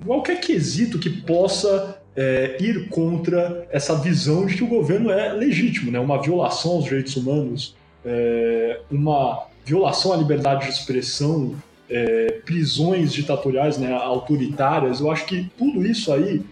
qualquer 0.05 0.39
quesito 0.39 0.99
que 0.99 1.09
possa 1.09 1.99
é, 2.15 2.59
ir 2.61 2.91
contra 2.91 3.67
essa 3.71 3.95
visão 3.95 4.45
de 4.45 4.55
que 4.55 4.63
o 4.63 4.67
governo 4.67 5.11
é 5.11 5.33
legítimo, 5.33 5.91
né? 5.91 5.99
uma 5.99 6.21
violação 6.21 6.73
aos 6.73 6.85
direitos 6.85 7.17
humanos, 7.17 7.75
é, 8.05 8.81
uma 8.91 9.47
violação 9.65 10.13
à 10.13 10.17
liberdade 10.19 10.67
de 10.67 10.73
expressão, 10.73 11.55
é, 11.89 12.43
prisões 12.45 13.15
ditatoriais, 13.15 13.79
né, 13.79 13.95
autoritárias. 13.95 15.01
Eu 15.01 15.11
acho 15.11 15.25
que 15.25 15.51
tudo 15.57 15.87
isso 15.87 16.13
aí, 16.13 16.43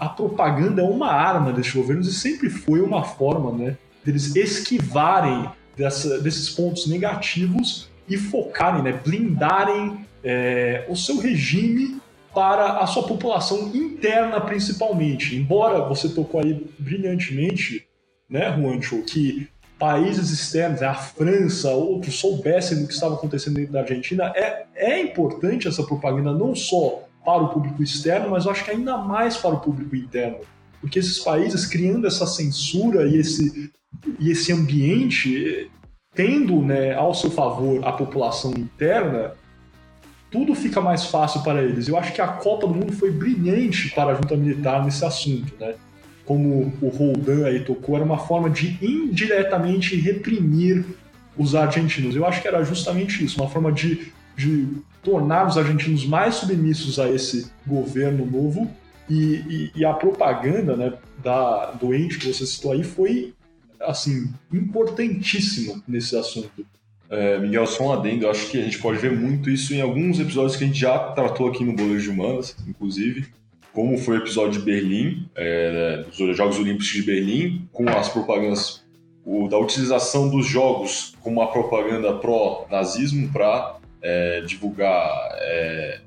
a 0.00 0.08
propaganda 0.08 0.80
é 0.80 0.84
uma 0.84 1.12
arma 1.12 1.52
desses 1.52 1.74
governos 1.74 2.08
e 2.08 2.14
sempre 2.14 2.48
foi 2.48 2.80
uma 2.80 3.04
forma 3.04 3.52
né, 3.52 3.76
deles 4.02 4.34
esquivarem 4.34 5.46
dessa, 5.76 6.18
desses 6.18 6.48
pontos 6.48 6.86
negativos 6.86 7.90
e 8.08 8.16
focarem, 8.16 8.82
né, 8.82 8.92
blindarem 8.92 10.06
é, 10.24 10.86
o 10.88 10.96
seu 10.96 11.18
regime 11.18 12.00
para 12.34 12.78
a 12.78 12.86
sua 12.86 13.02
população 13.06 13.70
interna, 13.74 14.40
principalmente. 14.40 15.36
Embora 15.36 15.86
você 15.86 16.08
tocou 16.08 16.40
aí 16.40 16.66
brilhantemente, 16.78 17.86
né, 18.28 18.56
Juancho, 18.56 19.02
que 19.02 19.48
países 19.78 20.30
externos, 20.30 20.80
né, 20.80 20.86
a 20.86 20.94
França, 20.94 21.72
outros 21.72 22.18
soubessem 22.18 22.80
do 22.80 22.86
que 22.86 22.94
estava 22.94 23.16
acontecendo 23.16 23.56
dentro 23.56 23.72
da 23.74 23.80
Argentina, 23.80 24.32
é, 24.34 24.64
é 24.74 25.02
importante 25.02 25.68
essa 25.68 25.82
propaganda 25.82 26.32
não 26.32 26.54
só 26.54 27.04
para 27.24 27.42
o 27.42 27.48
público 27.48 27.82
externo, 27.82 28.30
mas 28.30 28.44
eu 28.44 28.50
acho 28.50 28.64
que 28.64 28.70
ainda 28.70 28.96
mais 28.96 29.36
para 29.36 29.54
o 29.54 29.60
público 29.60 29.94
interno. 29.94 30.38
Porque 30.80 30.98
esses 30.98 31.18
países 31.18 31.66
criando 31.66 32.06
essa 32.06 32.26
censura 32.26 33.06
e 33.06 33.18
esse, 33.18 33.70
e 34.18 34.30
esse 34.30 34.52
ambiente, 34.52 35.70
tendo 36.14 36.62
né, 36.62 36.94
ao 36.94 37.14
seu 37.14 37.30
favor 37.30 37.84
a 37.84 37.92
população 37.92 38.52
interna, 38.52 39.34
tudo 40.30 40.54
fica 40.54 40.80
mais 40.80 41.06
fácil 41.06 41.42
para 41.42 41.62
eles. 41.62 41.88
Eu 41.88 41.98
acho 41.98 42.12
que 42.12 42.20
a 42.20 42.28
Copa 42.28 42.66
do 42.66 42.74
Mundo 42.74 42.92
foi 42.92 43.10
brilhante 43.10 43.90
para 43.90 44.12
a 44.12 44.14
junta 44.14 44.36
militar 44.36 44.84
nesse 44.84 45.04
assunto, 45.04 45.52
né? 45.58 45.74
Como 46.24 46.72
o 46.80 46.88
Roldan 46.88 47.46
aí 47.46 47.64
tocou, 47.64 47.96
era 47.96 48.04
uma 48.04 48.18
forma 48.18 48.48
de 48.48 48.78
indiretamente 48.80 49.96
reprimir 49.96 50.84
os 51.36 51.56
argentinos. 51.56 52.14
Eu 52.14 52.24
acho 52.24 52.40
que 52.40 52.46
era 52.46 52.62
justamente 52.62 53.24
isso, 53.24 53.40
uma 53.40 53.50
forma 53.50 53.72
de, 53.72 54.12
de 54.36 54.68
tornar 55.02 55.46
os 55.46 55.56
argentinos 55.56 56.04
mais 56.06 56.36
submissos 56.36 56.98
a 56.98 57.10
esse 57.10 57.50
governo 57.66 58.26
novo 58.26 58.70
e, 59.08 59.14
e, 59.14 59.72
e 59.76 59.84
a 59.84 59.92
propaganda 59.92 60.76
né, 60.76 60.92
da, 61.22 61.72
do 61.72 61.94
ente 61.94 62.18
que 62.18 62.32
você 62.32 62.46
citou 62.46 62.72
aí 62.72 62.84
foi 62.84 63.34
assim 63.80 64.30
importantíssima 64.52 65.82
nesse 65.88 66.16
assunto. 66.16 66.66
É, 67.08 67.38
Miguel, 67.40 67.66
só 67.66 67.88
um 67.88 67.92
adendo, 67.92 68.28
acho 68.28 68.48
que 68.50 68.58
a 68.60 68.62
gente 68.62 68.78
pode 68.78 68.98
ver 68.98 69.10
muito 69.10 69.50
isso 69.50 69.74
em 69.74 69.80
alguns 69.80 70.20
episódios 70.20 70.54
que 70.54 70.62
a 70.62 70.66
gente 70.66 70.78
já 70.78 70.96
tratou 70.96 71.48
aqui 71.48 71.64
no 71.64 71.72
Boleiro 71.72 72.00
de 72.00 72.08
Humanas, 72.08 72.54
inclusive, 72.68 73.26
como 73.72 73.98
foi 73.98 74.18
o 74.18 74.20
episódio 74.20 74.60
de 74.60 74.64
Berlim, 74.64 75.28
é, 75.34 76.04
dos 76.16 76.36
Jogos 76.36 76.58
Olímpicos 76.58 76.86
de 76.86 77.02
Berlim, 77.02 77.68
com 77.72 77.88
as 77.88 78.08
propagandas 78.08 78.84
o, 79.24 79.48
da 79.48 79.58
utilização 79.58 80.28
dos 80.30 80.46
jogos 80.46 81.14
como 81.20 81.40
uma 81.40 81.50
propaganda 81.50 82.12
pró-nazismo 82.14 83.28
para 83.32 83.76
é, 84.02 84.40
divulgar 84.42 85.28
é, 85.34 86.00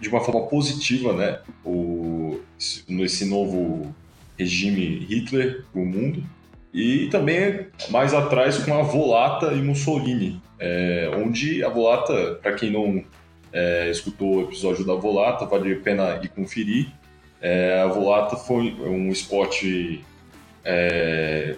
de 0.00 0.08
uma 0.08 0.20
forma 0.20 0.46
positiva 0.46 1.12
né, 1.12 1.40
o, 1.64 2.40
esse 2.58 3.24
novo 3.24 3.94
regime 4.38 5.06
Hitler 5.08 5.64
para 5.70 5.80
o 5.80 5.86
mundo. 5.86 6.22
E 6.72 7.08
também 7.08 7.66
mais 7.90 8.14
atrás 8.14 8.58
com 8.58 8.72
a 8.78 8.82
Volata 8.82 9.52
e 9.52 9.60
Mussolini, 9.60 10.40
é, 10.58 11.10
onde 11.16 11.64
a 11.64 11.68
Volata, 11.68 12.38
para 12.40 12.52
quem 12.52 12.70
não 12.70 13.04
é, 13.52 13.90
escutou 13.90 14.36
o 14.36 14.42
episódio 14.42 14.84
da 14.86 14.94
Volata, 14.94 15.44
vale 15.46 15.72
a 15.72 15.80
pena 15.80 16.20
ir 16.22 16.28
conferir. 16.28 16.88
É, 17.42 17.80
a 17.80 17.86
Volata 17.88 18.36
foi 18.36 18.72
um 18.72 19.10
esporte 19.10 20.04
é, 20.64 21.56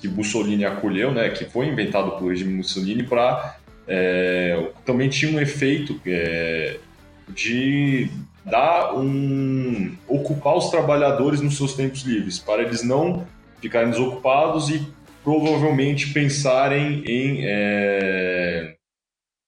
que 0.00 0.08
Mussolini 0.08 0.64
acolheu, 0.64 1.12
né, 1.12 1.28
que 1.28 1.44
foi 1.44 1.66
inventado 1.66 2.12
pelo 2.12 2.30
regime 2.30 2.54
Mussolini 2.54 3.02
para 3.02 3.58
é, 3.86 4.70
também 4.84 5.08
tinha 5.08 5.36
um 5.36 5.40
efeito 5.40 6.00
é, 6.06 6.78
de 7.28 8.10
dar 8.44 8.94
um 8.94 9.96
ocupar 10.06 10.56
os 10.56 10.70
trabalhadores 10.70 11.40
nos 11.40 11.56
seus 11.56 11.74
tempos 11.74 12.02
livres, 12.02 12.38
para 12.38 12.62
eles 12.62 12.82
não 12.82 13.26
ficarem 13.60 13.90
desocupados 13.90 14.68
e 14.68 14.86
provavelmente 15.22 16.12
pensarem 16.12 17.02
em 17.06 17.46
é, 17.46 18.76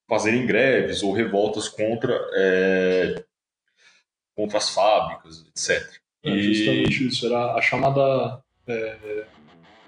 fazerem 0.08 0.46
greves 0.46 1.02
ou 1.02 1.12
revoltas 1.12 1.68
contra 1.68 2.18
é, 2.34 3.24
contra 4.34 4.58
as 4.58 4.70
fábricas, 4.70 5.46
etc. 5.48 6.00
É, 6.22 6.38
justamente 6.38 7.06
isso, 7.06 7.26
era 7.26 7.54
a 7.54 7.60
chamada 7.60 8.42
é, 8.66 9.24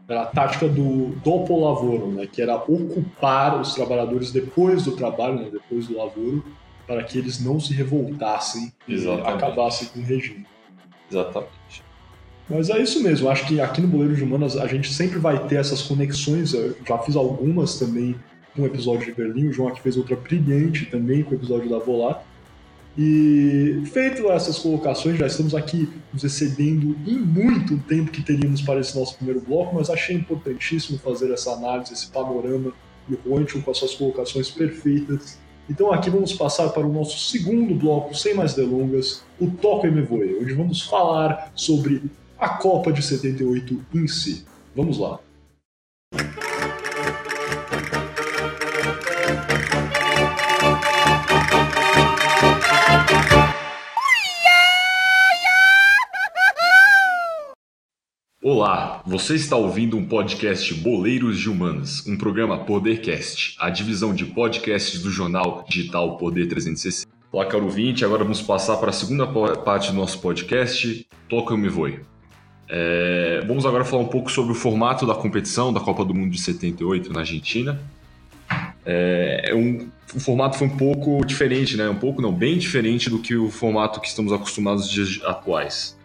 era 0.08 0.22
a 0.22 0.26
tática 0.26 0.66
do 0.66 1.14
dopo 1.22 1.60
lavoro, 1.60 2.08
né, 2.08 2.26
que 2.26 2.40
era 2.40 2.56
ocupar 2.56 3.60
os 3.60 3.74
trabalhadores 3.74 4.32
depois 4.32 4.84
do 4.84 4.92
trabalho, 4.92 5.34
né, 5.34 5.48
depois 5.52 5.86
do 5.86 5.96
lavoro, 5.96 6.42
para 6.86 7.04
que 7.04 7.18
eles 7.18 7.44
não 7.44 7.60
se 7.60 7.74
revoltassem 7.74 8.72
Exatamente. 8.88 9.28
e 9.28 9.34
acabassem 9.34 9.88
com 9.88 10.00
o 10.00 10.02
regime. 10.02 10.46
Exatamente. 11.10 11.82
Mas 12.48 12.70
é 12.70 12.78
isso 12.78 13.02
mesmo, 13.02 13.28
acho 13.28 13.46
que 13.46 13.60
aqui 13.60 13.82
no 13.82 13.88
Boleiro 13.88 14.16
de 14.16 14.24
Humanas 14.24 14.56
a 14.56 14.66
gente 14.66 14.90
sempre 14.90 15.18
vai 15.18 15.46
ter 15.46 15.56
essas 15.56 15.82
conexões, 15.82 16.54
eu 16.54 16.74
já 16.86 16.96
fiz 16.98 17.14
algumas 17.14 17.78
também 17.78 18.16
com 18.56 18.62
o 18.62 18.66
episódio 18.66 19.04
de 19.04 19.12
Berlim, 19.12 19.48
o 19.48 19.52
João 19.52 19.68
aqui 19.68 19.82
fez 19.82 19.98
outra 19.98 20.16
brilhante 20.16 20.86
também 20.86 21.22
com 21.22 21.32
o 21.32 21.34
episódio 21.34 21.68
da 21.68 21.78
Volar. 21.78 22.24
E 23.00 23.80
feito 23.92 24.28
essas 24.28 24.58
colocações, 24.58 25.16
já 25.16 25.28
estamos 25.28 25.54
aqui 25.54 25.88
nos 26.12 26.24
excedendo 26.24 26.96
em 27.06 27.16
muito 27.16 27.74
o 27.74 27.78
tempo 27.78 28.10
que 28.10 28.20
teríamos 28.20 28.60
para 28.60 28.80
esse 28.80 28.98
nosso 28.98 29.14
primeiro 29.14 29.40
bloco, 29.40 29.76
mas 29.76 29.88
achei 29.88 30.16
importantíssimo 30.16 30.98
fazer 30.98 31.30
essa 31.30 31.52
análise, 31.52 31.92
esse 31.92 32.08
panorama 32.08 32.72
e 33.08 33.14
o 33.14 33.18
Ronchon 33.24 33.62
com 33.62 33.70
as 33.70 33.78
suas 33.78 33.94
colocações 33.94 34.50
perfeitas. 34.50 35.38
Então 35.70 35.92
aqui 35.92 36.10
vamos 36.10 36.32
passar 36.32 36.70
para 36.70 36.84
o 36.84 36.92
nosso 36.92 37.30
segundo 37.30 37.72
bloco, 37.72 38.16
sem 38.16 38.34
mais 38.34 38.54
delongas, 38.54 39.22
o 39.38 39.48
Toco 39.48 39.86
e 39.86 39.90
Me 39.92 40.02
Voe, 40.02 40.38
onde 40.42 40.54
vamos 40.54 40.82
falar 40.82 41.52
sobre 41.54 42.02
a 42.36 42.48
Copa 42.48 42.92
de 42.92 43.00
78 43.00 43.80
em 43.94 44.08
si. 44.08 44.44
Vamos 44.74 44.98
lá. 44.98 45.20
Olá, 58.50 59.02
você 59.04 59.34
está 59.34 59.56
ouvindo 59.56 59.94
um 59.98 60.06
podcast 60.06 60.72
Boleiros 60.72 61.38
de 61.38 61.50
Humanas, 61.50 62.06
um 62.06 62.16
programa 62.16 62.56
Podercast, 62.64 63.54
a 63.60 63.68
divisão 63.68 64.14
de 64.14 64.24
podcasts 64.24 65.02
do 65.02 65.10
jornal 65.10 65.66
digital 65.68 66.16
Poder 66.16 66.46
360. 66.48 67.12
Olá, 67.30 67.44
caro 67.44 67.68
20, 67.68 68.06
agora 68.06 68.22
vamos 68.24 68.40
passar 68.40 68.78
para 68.78 68.88
a 68.88 68.92
segunda 68.92 69.26
parte 69.26 69.90
do 69.90 69.98
nosso 69.98 70.18
podcast, 70.22 71.06
Toca 71.28 71.52
Eu 71.52 71.58
Me 71.58 71.68
Voe. 71.68 72.00
É, 72.70 73.44
vamos 73.46 73.66
agora 73.66 73.84
falar 73.84 74.04
um 74.04 74.08
pouco 74.08 74.32
sobre 74.32 74.52
o 74.52 74.54
formato 74.54 75.06
da 75.06 75.14
competição 75.14 75.70
da 75.70 75.80
Copa 75.80 76.02
do 76.02 76.14
Mundo 76.14 76.30
de 76.30 76.40
78 76.40 77.12
na 77.12 77.20
Argentina. 77.20 77.78
É, 78.86 79.52
um, 79.54 79.90
o 80.14 80.20
formato 80.20 80.56
foi 80.56 80.68
um 80.68 80.76
pouco 80.78 81.22
diferente, 81.26 81.76
né? 81.76 81.86
Um 81.90 81.96
pouco 81.96 82.22
não, 82.22 82.32
bem 82.32 82.56
diferente 82.56 83.10
do 83.10 83.18
que 83.18 83.36
o 83.36 83.50
formato 83.50 84.00
que 84.00 84.08
estamos 84.08 84.32
acostumados 84.32 84.90
dias 84.90 85.20
atuais. 85.22 85.97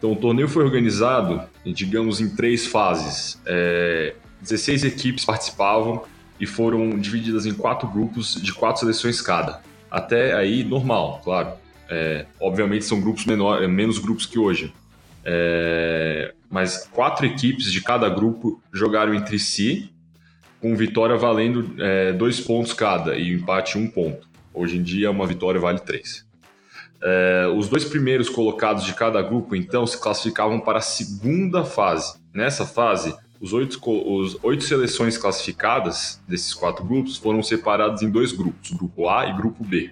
Então, 0.00 0.12
o 0.12 0.16
torneio 0.16 0.48
foi 0.48 0.64
organizado, 0.64 1.42
digamos, 1.62 2.22
em 2.22 2.34
três 2.34 2.66
fases. 2.66 3.38
É, 3.44 4.14
16 4.40 4.84
equipes 4.84 5.26
participavam 5.26 6.04
e 6.40 6.46
foram 6.46 6.98
divididas 6.98 7.44
em 7.44 7.52
quatro 7.52 7.86
grupos 7.86 8.40
de 8.40 8.50
quatro 8.50 8.80
seleções 8.80 9.20
cada. 9.20 9.60
Até 9.90 10.32
aí, 10.34 10.64
normal, 10.64 11.20
claro. 11.22 11.52
É, 11.86 12.24
obviamente, 12.40 12.86
são 12.86 12.98
grupos 12.98 13.26
menor, 13.26 13.68
menos 13.68 13.98
grupos 13.98 14.24
que 14.24 14.38
hoje. 14.38 14.72
É, 15.22 16.32
mas 16.48 16.88
quatro 16.90 17.26
equipes 17.26 17.70
de 17.70 17.82
cada 17.82 18.08
grupo 18.08 18.58
jogaram 18.72 19.12
entre 19.12 19.38
si, 19.38 19.92
com 20.62 20.74
vitória 20.74 21.14
valendo 21.14 21.74
é, 21.78 22.14
dois 22.14 22.40
pontos 22.40 22.72
cada 22.72 23.18
e 23.18 23.34
empate 23.34 23.76
um 23.76 23.86
ponto. 23.86 24.26
Hoje 24.54 24.78
em 24.78 24.82
dia, 24.82 25.10
uma 25.10 25.26
vitória 25.26 25.60
vale 25.60 25.80
três. 25.80 26.24
É, 27.02 27.46
os 27.56 27.68
dois 27.68 27.84
primeiros 27.84 28.28
colocados 28.28 28.84
de 28.84 28.92
cada 28.94 29.22
grupo, 29.22 29.56
então, 29.56 29.86
se 29.86 29.98
classificavam 29.98 30.60
para 30.60 30.78
a 30.78 30.82
segunda 30.82 31.64
fase. 31.64 32.18
Nessa 32.32 32.66
fase, 32.66 33.14
os 33.40 33.54
oito, 33.54 33.80
os 33.90 34.38
oito 34.42 34.64
seleções 34.64 35.16
classificadas 35.16 36.20
desses 36.28 36.52
quatro 36.52 36.84
grupos 36.84 37.16
foram 37.16 37.42
separadas 37.42 38.02
em 38.02 38.10
dois 38.10 38.32
grupos, 38.32 38.70
grupo 38.70 39.08
A 39.08 39.26
e 39.26 39.36
grupo 39.36 39.64
B. 39.64 39.90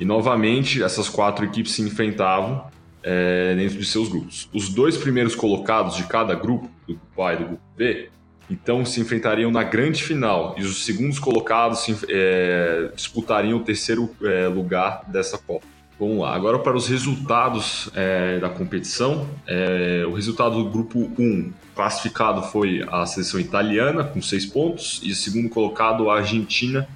E 0.00 0.04
novamente, 0.04 0.82
essas 0.82 1.08
quatro 1.08 1.44
equipes 1.44 1.72
se 1.72 1.82
enfrentavam 1.82 2.66
é, 3.02 3.54
dentro 3.54 3.78
de 3.78 3.84
seus 3.84 4.08
grupos. 4.08 4.48
Os 4.52 4.68
dois 4.68 4.96
primeiros 4.96 5.36
colocados 5.36 5.96
de 5.96 6.04
cada 6.04 6.34
grupo, 6.34 6.68
do 6.86 6.94
grupo 6.94 7.22
A 7.22 7.34
e 7.34 7.36
do 7.36 7.44
grupo 7.44 7.62
B, 7.76 8.10
então 8.50 8.84
se 8.84 9.00
enfrentariam 9.00 9.50
na 9.50 9.62
grande 9.62 10.02
final 10.02 10.54
e 10.58 10.62
os 10.62 10.84
segundos 10.84 11.18
colocados 11.18 11.80
se, 11.80 11.96
é, 12.08 12.90
disputariam 12.94 13.58
o 13.58 13.62
terceiro 13.62 14.10
lugar 14.52 15.04
dessa 15.06 15.38
Copa. 15.38 15.77
Vamos 15.98 16.18
lá, 16.18 16.32
agora 16.32 16.60
para 16.60 16.76
os 16.76 16.86
resultados 16.86 17.90
é, 17.92 18.38
da 18.38 18.48
competição. 18.48 19.28
É, 19.44 20.04
o 20.06 20.12
resultado 20.12 20.62
do 20.62 20.70
grupo 20.70 21.10
1 21.18 21.52
classificado 21.74 22.40
foi 22.42 22.86
a 22.88 23.04
seleção 23.04 23.40
italiana 23.40 24.04
com 24.04 24.22
6 24.22 24.46
pontos 24.46 25.00
e 25.02 25.10
o 25.10 25.14
segundo 25.14 25.48
colocado 25.48 26.08
a 26.08 26.18
Argentina 26.18 26.88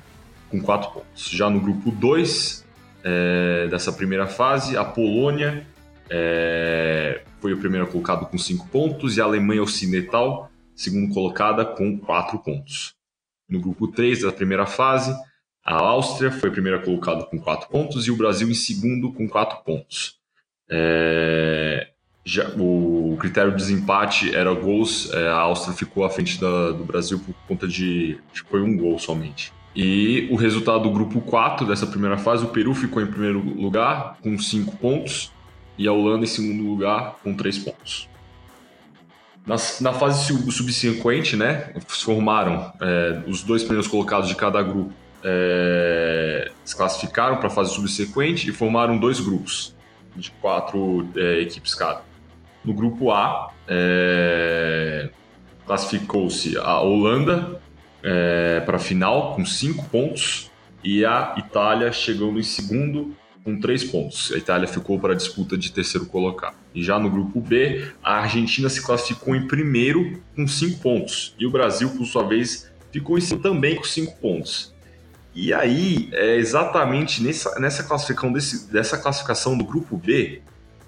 com 0.48 0.60
4 0.60 0.92
pontos. 0.92 1.30
Já 1.30 1.50
no 1.50 1.60
grupo 1.60 1.90
2 1.90 2.64
é, 3.02 3.66
dessa 3.68 3.92
primeira 3.92 4.28
fase, 4.28 4.76
a 4.76 4.84
Polônia 4.84 5.66
é, 6.08 7.22
foi 7.40 7.52
o 7.52 7.58
primeiro 7.58 7.88
colocado 7.88 8.26
com 8.26 8.38
5 8.38 8.68
pontos 8.68 9.16
e 9.16 9.20
a 9.20 9.24
Alemanha 9.24 9.64
Ocidental, 9.64 10.48
segundo 10.76 11.12
colocada, 11.12 11.64
com 11.64 11.98
4 11.98 12.38
pontos. 12.38 12.94
No 13.48 13.60
grupo 13.60 13.88
3 13.88 14.22
da 14.22 14.30
primeira 14.30 14.64
fase, 14.64 15.12
a 15.64 15.74
Áustria 15.74 16.30
foi 16.30 16.48
a 16.48 16.52
primeira 16.52 16.80
colocada 16.80 17.24
com 17.24 17.38
4 17.38 17.68
pontos 17.68 18.06
e 18.06 18.10
o 18.10 18.16
Brasil 18.16 18.48
em 18.48 18.54
segundo 18.54 19.12
com 19.12 19.28
4 19.28 19.58
pontos. 19.64 20.16
É, 20.68 21.88
já, 22.24 22.48
o 22.58 23.16
critério 23.20 23.52
de 23.52 23.58
desempate 23.58 24.34
era 24.34 24.52
gols, 24.54 25.12
é, 25.12 25.28
a 25.28 25.38
Áustria 25.38 25.76
ficou 25.76 26.04
à 26.04 26.10
frente 26.10 26.40
da, 26.40 26.72
do 26.72 26.84
Brasil 26.84 27.18
por 27.18 27.34
conta 27.46 27.68
de. 27.68 28.18
Acho 28.32 28.44
que 28.44 28.50
foi 28.50 28.62
um 28.62 28.76
gol 28.76 28.98
somente. 28.98 29.52
E 29.74 30.28
o 30.30 30.36
resultado 30.36 30.82
do 30.82 30.90
grupo 30.90 31.20
4 31.20 31.66
dessa 31.66 31.86
primeira 31.86 32.18
fase, 32.18 32.44
o 32.44 32.48
Peru 32.48 32.74
ficou 32.74 33.00
em 33.00 33.06
primeiro 33.06 33.40
lugar 33.40 34.18
com 34.22 34.36
5 34.36 34.76
pontos 34.76 35.32
e 35.78 35.88
a 35.88 35.92
Holanda 35.92 36.24
em 36.24 36.28
segundo 36.28 36.62
lugar 36.68 37.16
com 37.22 37.34
3 37.34 37.58
pontos. 37.58 38.08
Na, 39.46 39.56
na 39.80 39.92
fase 39.92 40.32
subsequente, 40.52 41.36
né, 41.36 41.72
formaram 41.88 42.72
é, 42.80 43.22
os 43.26 43.42
dois 43.42 43.62
primeiros 43.62 43.88
colocados 43.88 44.28
de 44.28 44.36
cada 44.36 44.62
grupo 44.62 44.92
é, 45.24 46.50
se 46.64 46.76
classificaram 46.76 47.36
para 47.36 47.46
a 47.46 47.50
fase 47.50 47.74
subsequente 47.74 48.48
e 48.48 48.52
formaram 48.52 48.98
dois 48.98 49.20
grupos 49.20 49.74
de 50.16 50.30
quatro 50.32 51.08
é, 51.16 51.40
equipes 51.40 51.74
cada. 51.74 52.02
No 52.64 52.74
grupo 52.74 53.10
A, 53.10 53.52
é, 53.66 55.10
classificou-se 55.66 56.56
a 56.58 56.80
Holanda 56.80 57.60
é, 58.02 58.60
para 58.60 58.76
a 58.76 58.80
final 58.80 59.34
com 59.34 59.44
cinco 59.44 59.88
pontos 59.88 60.50
e 60.84 61.04
a 61.04 61.34
Itália 61.38 61.92
chegando 61.92 62.38
em 62.38 62.42
segundo 62.42 63.16
com 63.44 63.58
três 63.58 63.82
pontos. 63.82 64.32
A 64.32 64.38
Itália 64.38 64.68
ficou 64.68 64.98
para 65.00 65.12
a 65.12 65.16
disputa 65.16 65.56
de 65.56 65.72
terceiro 65.72 66.06
colocado. 66.06 66.56
E 66.74 66.82
já 66.82 66.98
no 66.98 67.10
grupo 67.10 67.40
B, 67.40 67.88
a 68.02 68.18
Argentina 68.18 68.68
se 68.68 68.84
classificou 68.84 69.34
em 69.34 69.46
primeiro 69.46 70.20
com 70.34 70.46
cinco 70.46 70.80
pontos 70.80 71.34
e 71.38 71.46
o 71.46 71.50
Brasil, 71.50 71.90
por 71.90 72.06
sua 72.06 72.24
vez, 72.24 72.70
ficou 72.90 73.18
em 73.18 73.20
segundo 73.20 73.42
também 73.42 73.76
com 73.76 73.84
cinco 73.84 74.16
pontos. 74.18 74.71
E 75.34 75.52
aí, 75.52 76.08
é 76.12 76.36
exatamente 76.36 77.22
nessa, 77.22 77.58
nessa 77.58 77.82
classificação 77.82 78.32
desse, 78.32 78.70
dessa 78.70 78.98
classificação 78.98 79.56
do 79.56 79.64
grupo 79.64 79.96
B 79.96 80.42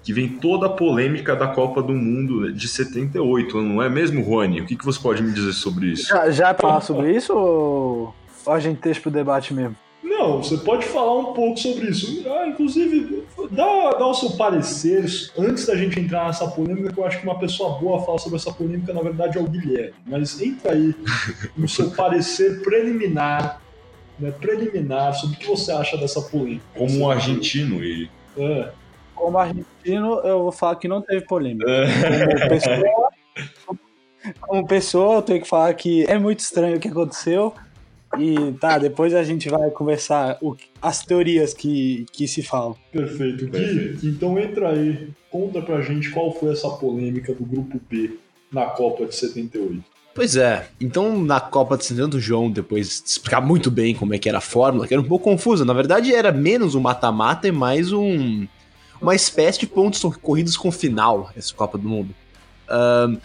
que 0.05 0.13
vem 0.13 0.29
toda 0.29 0.67
a 0.67 0.69
polêmica 0.69 1.35
da 1.35 1.47
Copa 1.47 1.81
do 1.81 1.91
Mundo 1.91 2.53
de 2.53 2.67
78, 2.67 3.59
não 3.59 3.81
é 3.81 3.89
mesmo, 3.89 4.21
Rony? 4.21 4.61
O 4.61 4.65
que, 4.67 4.75
que 4.75 4.85
você 4.85 4.99
pode 4.99 5.23
me 5.23 5.33
dizer 5.33 5.53
sobre 5.53 5.87
isso? 5.87 6.07
Já, 6.07 6.29
já 6.29 6.53
falar 6.53 6.81
sobre 6.81 7.11
isso 7.11 7.33
ou, 7.33 8.13
a 8.45 8.59
gente 8.59 8.79
deixa 8.79 9.01
pro 9.01 9.09
debate 9.09 9.51
mesmo? 9.51 9.75
Não, 10.03 10.43
você 10.43 10.57
pode 10.57 10.85
falar 10.85 11.17
um 11.17 11.33
pouco 11.33 11.57
sobre 11.57 11.89
isso. 11.89 12.23
Ah, 12.27 12.47
inclusive, 12.47 13.23
dá, 13.49 13.89
dá 13.97 14.05
o 14.05 14.13
seu 14.13 14.29
parecer 14.31 15.05
antes 15.35 15.65
da 15.65 15.75
gente 15.75 15.99
entrar 15.99 16.27
nessa 16.27 16.47
polêmica, 16.47 16.93
que 16.93 16.99
eu 16.99 17.05
acho 17.05 17.19
que 17.19 17.25
uma 17.25 17.39
pessoa 17.39 17.79
boa 17.79 17.99
a 17.99 18.03
falar 18.03 18.19
sobre 18.19 18.37
essa 18.37 18.53
polêmica, 18.53 18.93
na 18.93 19.01
verdade, 19.01 19.39
é 19.39 19.41
o 19.41 19.47
Guilherme. 19.47 19.95
Mas 20.05 20.39
entra 20.39 20.73
aí 20.73 20.93
no 21.57 21.67
seu 21.67 21.89
parecer 21.89 22.61
preliminar 22.61 23.59
né, 24.19 24.31
preliminar 24.31 25.13
sobre 25.13 25.35
o 25.35 25.39
que 25.39 25.47
você 25.47 25.71
acha 25.71 25.97
dessa 25.97 26.21
polêmica. 26.21 26.65
Como 26.73 26.99
um 26.99 27.09
argentino 27.09 27.83
e. 27.83 28.09
É. 28.37 28.69
Como 29.13 29.37
argentino, 29.37 30.19
eu 30.23 30.43
vou 30.43 30.51
falar 30.51 30.75
que 30.75 30.87
não 30.87 31.01
teve 31.01 31.25
polêmica. 31.25 31.65
Como 31.65 32.49
pessoa, 32.49 33.09
como 34.41 34.67
pessoa, 34.67 35.15
eu 35.15 35.21
tenho 35.21 35.41
que 35.41 35.47
falar 35.47 35.73
que 35.73 36.03
é 36.05 36.17
muito 36.17 36.39
estranho 36.39 36.77
o 36.77 36.79
que 36.79 36.87
aconteceu. 36.87 37.53
E 38.17 38.53
tá, 38.53 38.77
depois 38.77 39.13
a 39.13 39.23
gente 39.23 39.49
vai 39.49 39.69
conversar 39.71 40.37
o, 40.41 40.55
as 40.81 41.03
teorias 41.03 41.53
que, 41.53 42.05
que 42.11 42.27
se 42.27 42.41
falam. 42.41 42.75
Perfeito. 42.91 43.47
Gui, 43.47 43.97
então 44.03 44.39
entra 44.39 44.69
aí, 44.69 45.09
conta 45.29 45.61
pra 45.61 45.81
gente 45.81 46.09
qual 46.11 46.31
foi 46.31 46.53
essa 46.53 46.69
polêmica 46.69 47.33
do 47.33 47.43
grupo 47.43 47.79
B 47.89 48.17
na 48.51 48.67
Copa 48.67 49.05
de 49.05 49.15
78. 49.15 49.94
Pois 50.15 50.37
é, 50.37 50.69
então 50.79 51.21
na 51.21 51.41
Copa 51.41 51.75
de 51.75 51.83
78, 51.83 52.15
o 52.15 52.19
João, 52.21 52.49
depois 52.49 53.01
de 53.03 53.09
explicar 53.09 53.41
muito 53.41 53.69
bem 53.69 53.93
como 53.93 54.13
é 54.13 54.17
que 54.17 54.29
era 54.29 54.37
a 54.37 54.41
fórmula, 54.41 54.87
que 54.87 54.93
era 54.93 55.01
um 55.01 55.05
pouco 55.05 55.25
confusa, 55.25 55.65
na 55.65 55.73
verdade 55.73 56.15
era 56.15 56.31
menos 56.31 56.73
um 56.73 56.79
mata-mata 56.79 57.49
e 57.49 57.51
mais 57.51 57.91
um 57.91 58.47
uma 59.01 59.13
espécie 59.13 59.59
de 59.59 59.67
pontos 59.67 60.01
corridos 60.21 60.55
com 60.55 60.71
final, 60.71 61.29
essa 61.35 61.53
Copa 61.53 61.77
do 61.77 61.89
Mundo. 61.89 62.15
Uh, 62.69 63.19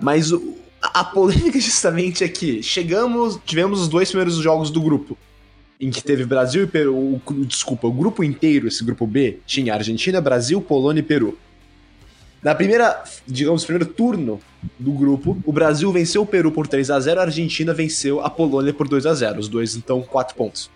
mas 0.00 0.30
o, 0.30 0.56
a 0.80 1.02
polêmica 1.02 1.58
justamente 1.60 2.22
é 2.22 2.28
que 2.28 2.62
chegamos, 2.62 3.40
tivemos 3.44 3.80
os 3.80 3.88
dois 3.88 4.08
primeiros 4.08 4.36
jogos 4.36 4.70
do 4.70 4.80
grupo, 4.80 5.18
em 5.80 5.90
que 5.90 6.04
teve 6.04 6.24
Brasil 6.24 6.62
e 6.62 6.66
Peru, 6.68 6.94
o, 6.94 7.20
desculpa, 7.44 7.88
o 7.88 7.92
grupo 7.92 8.22
inteiro, 8.22 8.68
esse 8.68 8.84
grupo 8.84 9.08
B, 9.08 9.40
tinha 9.44 9.74
Argentina, 9.74 10.20
Brasil, 10.20 10.62
Polônia 10.62 11.00
e 11.00 11.02
Peru. 11.02 11.36
Na 12.42 12.56
primeira, 12.56 13.04
digamos, 13.24 13.64
primeiro 13.64 13.86
turno 13.86 14.40
do 14.76 14.90
grupo, 14.90 15.38
o 15.46 15.52
Brasil 15.52 15.92
venceu 15.92 16.22
o 16.22 16.26
Peru 16.26 16.50
por 16.50 16.66
3 16.66 16.90
a 16.90 16.98
0 16.98 17.20
a 17.20 17.22
Argentina 17.22 17.72
venceu 17.72 18.20
a 18.20 18.28
Polônia 18.28 18.74
por 18.74 18.88
2 18.88 19.06
a 19.06 19.14
0 19.14 19.38
Os 19.38 19.48
dois, 19.48 19.76
então, 19.76 20.02
4 20.02 20.34
pontos. 20.34 20.68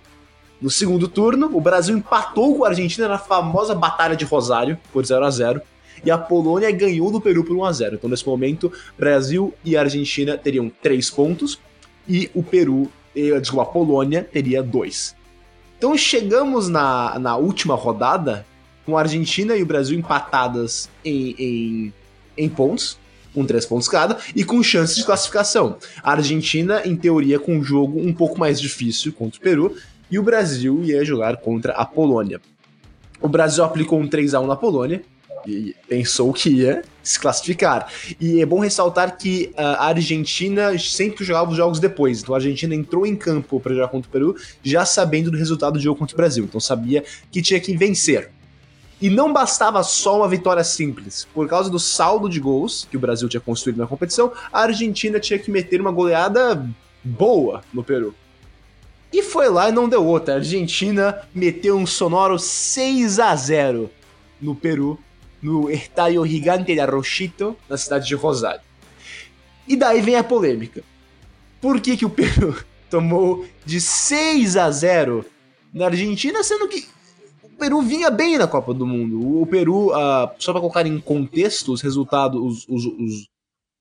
No 0.61 0.71
segundo 0.71 1.09
turno, 1.09 1.51
o 1.53 1.61
Brasil 1.61 1.97
empatou 1.97 2.57
com 2.57 2.65
a 2.65 2.69
Argentina 2.69 3.09
na 3.09 3.19
famosa 3.19 3.75
Batalha 3.75 4.15
de 4.15 4.25
Rosário, 4.25 4.79
por 4.93 5.05
0 5.05 5.25
a 5.25 5.31
0 5.31 5.61
e 6.05 6.11
a 6.11 6.17
Polônia 6.17 6.71
ganhou 6.71 7.11
do 7.11 7.21
Peru 7.21 7.43
por 7.43 7.57
1 7.57 7.65
a 7.65 7.73
0 7.73 7.95
Então, 7.97 8.09
nesse 8.09 8.27
momento, 8.27 8.73
Brasil 8.97 9.53
e 9.65 9.77
Argentina 9.77 10.39
teriam 10.39 10.71
3 10.71 11.11
pontos, 11.11 11.59
e 12.09 12.31
o 12.33 12.45
Peru, 12.45 12.89
desculpa, 13.41 13.63
a 13.63 13.73
Polônia 13.73 14.23
teria 14.23 14.63
2. 14.63 15.17
Então, 15.77 15.97
chegamos 15.99 16.69
na, 16.69 17.19
na 17.19 17.37
última 17.37 17.75
rodada 17.75 18.47
com 18.87 18.97
a 18.97 19.01
Argentina 19.01 19.57
e 19.57 19.63
o 19.63 19.67
Brasil 19.67 19.99
empatadas 19.99 20.89
em, 21.05 21.35
em, 21.39 21.93
em 22.39 22.49
pontos, 22.49 22.97
com 23.35 23.45
três 23.45 23.67
pontos 23.67 23.89
cada, 23.89 24.17
e 24.35 24.45
com 24.45 24.63
chances 24.63 24.97
de 24.97 25.05
classificação. 25.05 25.77
A 26.03 26.13
Argentina, 26.13 26.81
em 26.87 26.97
teoria, 26.97 27.39
com 27.39 27.59
um 27.59 27.63
jogo 27.63 28.01
um 28.01 28.15
pouco 28.15 28.39
mais 28.39 28.59
difícil 28.59 29.13
contra 29.13 29.39
o 29.39 29.43
Peru, 29.43 29.77
e 30.11 30.19
o 30.19 30.23
Brasil 30.23 30.83
ia 30.85 31.05
jogar 31.05 31.37
contra 31.39 31.73
a 31.73 31.85
Polônia. 31.85 32.41
O 33.21 33.29
Brasil 33.29 33.65
aplicou 33.65 33.99
um 33.99 34.07
3 34.07 34.35
a 34.35 34.41
1 34.41 34.47
na 34.47 34.57
Polônia 34.57 35.03
e 35.47 35.75
pensou 35.89 36.33
que 36.33 36.51
ia 36.51 36.83
se 37.03 37.19
classificar. 37.19 37.91
E 38.21 38.41
é 38.41 38.47
bom 38.47 38.59
ressaltar 38.59 39.17
que 39.17 39.53
a 39.57 39.87
Argentina 39.87 40.77
sempre 40.79 41.25
jogava 41.25 41.51
os 41.51 41.57
jogos 41.57 41.79
depois. 41.79 42.21
Então 42.21 42.35
a 42.35 42.39
Argentina 42.39 42.75
entrou 42.75 43.07
em 43.07 43.15
campo 43.15 43.61
para 43.61 43.75
jogar 43.75 43.89
contra 43.89 44.09
o 44.09 44.13
Peru 44.13 44.37
já 44.63 44.85
sabendo 44.85 45.31
do 45.31 45.37
resultado 45.37 45.75
do 45.75 45.81
jogo 45.81 45.99
contra 45.99 46.15
o 46.15 46.17
Brasil. 46.17 46.45
Então 46.45 46.61
sabia 46.61 47.05
que 47.31 47.41
tinha 47.41 47.61
que 47.61 47.77
vencer. 47.77 48.31
E 49.01 49.11
não 49.11 49.33
bastava 49.33 49.83
só 49.83 50.19
uma 50.19 50.29
vitória 50.29 50.65
simples. 50.65 51.27
Por 51.35 51.47
causa 51.47 51.69
do 51.69 51.79
saldo 51.79 52.29
de 52.29 52.41
gols 52.41 52.87
que 52.91 52.97
o 52.97 53.01
Brasil 53.01 53.29
tinha 53.29 53.41
construído 53.41 53.77
na 53.77 53.87
competição, 53.87 54.33
a 54.53 54.63
Argentina 54.63 55.21
tinha 55.21 55.39
que 55.39 55.51
meter 55.51 55.81
uma 55.81 55.93
goleada 55.93 56.67
boa 57.05 57.63
no 57.73 57.85
Peru. 57.85 58.15
E 59.13 59.23
foi 59.23 59.49
lá 59.49 59.69
e 59.69 59.73
não 59.73 59.89
deu 59.89 60.05
outra. 60.05 60.35
A 60.35 60.37
Argentina 60.39 61.23
meteu 61.35 61.77
um 61.77 61.87
sonoro 61.87 62.39
6 62.39 63.19
a 63.19 63.37
0 63.37 63.91
no 64.41 64.55
Peru, 64.55 64.99
no 65.41 65.71
Estadio 65.71 66.27
Gigante 66.27 66.75
de 66.75 66.81
Arrochito, 66.81 67.57
na 67.69 67.77
cidade 67.77 68.07
de 68.07 68.15
Rosário. 68.15 68.61
E 69.69 69.77
daí 69.77 70.01
vem 70.01 70.17
a 70.17 70.25
polêmica. 70.25 70.83
Por 71.61 71.81
que, 71.81 71.97
que 71.97 72.05
o 72.05 72.11
Peru 72.11 72.57
tomou 72.91 73.47
de 73.65 73.81
6 73.81 74.57
a 74.57 74.71
0 74.71 75.25
na 75.73 75.87
Argentina, 75.87 76.43
sendo 76.43 76.69
que 76.69 76.87
Peru 77.57 77.83
vinha 77.83 78.11
bem 78.11 78.39
na 78.39 78.47
Copa 78.47 78.73
do 78.73 78.87
Mundo? 78.87 79.41
O 79.41 79.47
Peru, 79.47 79.89
uh, 79.89 80.31
só 80.39 80.53
para 80.53 80.61
colocar 80.61 80.87
em 80.87 80.99
contexto 81.01 81.73
os 81.73 81.81
resultados, 81.81 82.41
os, 82.41 82.69
os, 82.69 82.87
os 82.87 83.29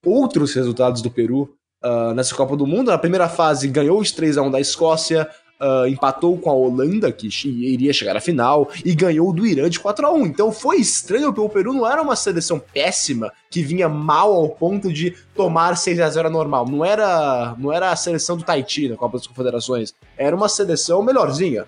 outros 0.06 0.54
resultados 0.54 1.02
do 1.02 1.12
Peru 1.12 1.50
uh, 1.84 2.14
nessa 2.14 2.34
Copa 2.36 2.56
do 2.56 2.66
Mundo. 2.66 2.92
Na 2.92 2.98
primeira 2.98 3.28
fase, 3.28 3.68
ganhou 3.68 4.00
os 4.00 4.12
3 4.12 4.38
a 4.38 4.42
1 4.42 4.52
da 4.52 4.60
Escócia, 4.60 5.30
uh, 5.62 5.88
empatou 5.88 6.38
com 6.38 6.50
a 6.50 6.54
Holanda, 6.54 7.12
que 7.12 7.28
iria 7.46 7.94
chegar 7.94 8.16
à 8.16 8.22
final, 8.22 8.70
e 8.84 8.94
ganhou 8.94 9.34
do 9.34 9.46
Irã 9.46 9.70
de 9.70 9.80
4 9.80 10.06
a 10.06 10.12
1 10.14 10.26
Então 10.28 10.52
foi 10.52 10.78
estranho, 10.78 11.34
porque 11.34 11.42
o 11.42 11.50
Peru 11.50 11.74
não 11.74 11.90
era 11.90 12.02
uma 12.02 12.16
seleção 12.16 12.60
péssima, 12.60 13.32
que 13.50 13.62
vinha 13.62 13.90
mal 13.90 14.34
ao 14.34 14.50
ponto 14.50 14.92
de 14.92 15.14
tomar 15.36 15.76
6 15.76 16.00
a 16.00 16.10
0 16.10 16.30
normal. 16.30 16.68
Não 16.68 16.84
era, 16.84 17.56
não 17.58 17.72
era 17.72 17.92
a 17.92 17.96
seleção 17.96 18.38
do 18.38 18.44
Tahiti 18.44 18.90
na 18.90 18.96
Copa 18.96 19.18
das 19.18 19.28
Confederações. 19.28 19.94
Era 20.18 20.36
uma 20.36 20.50
seleção 20.50 21.04
melhorzinha. 21.04 21.66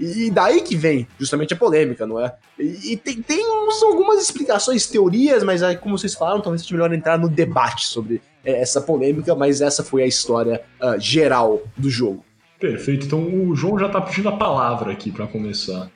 E 0.00 0.30
daí 0.30 0.62
que 0.62 0.74
vem 0.74 1.06
justamente 1.18 1.52
a 1.52 1.56
polêmica, 1.56 2.06
não 2.06 2.18
é? 2.18 2.34
E, 2.58 2.96
tem, 2.96 3.20
tem 3.20 3.44
uns, 3.44 3.82
algumas 3.82 4.22
explicações, 4.22 4.86
teorias, 4.86 5.44
mas 5.44 5.62
aí, 5.62 5.76
como 5.76 5.98
vocês 5.98 6.14
falaram, 6.14 6.40
talvez 6.40 6.62
seja 6.62 6.74
melhor 6.74 6.92
entrar 6.94 7.18
no 7.18 7.28
debate 7.28 7.86
sobre 7.86 8.22
é, 8.42 8.62
essa 8.62 8.80
polêmica, 8.80 9.34
mas 9.34 9.60
essa 9.60 9.84
foi 9.84 10.02
a 10.02 10.06
história 10.06 10.62
uh, 10.82 10.98
geral 10.98 11.62
do 11.76 11.90
jogo. 11.90 12.24
Perfeito, 12.58 13.06
então 13.06 13.48
o 13.48 13.54
João 13.54 13.78
já 13.78 13.86
está 13.86 14.00
pedindo 14.00 14.30
a 14.30 14.36
palavra 14.36 14.92
aqui 14.92 15.10
para 15.10 15.26
começar. 15.26 15.90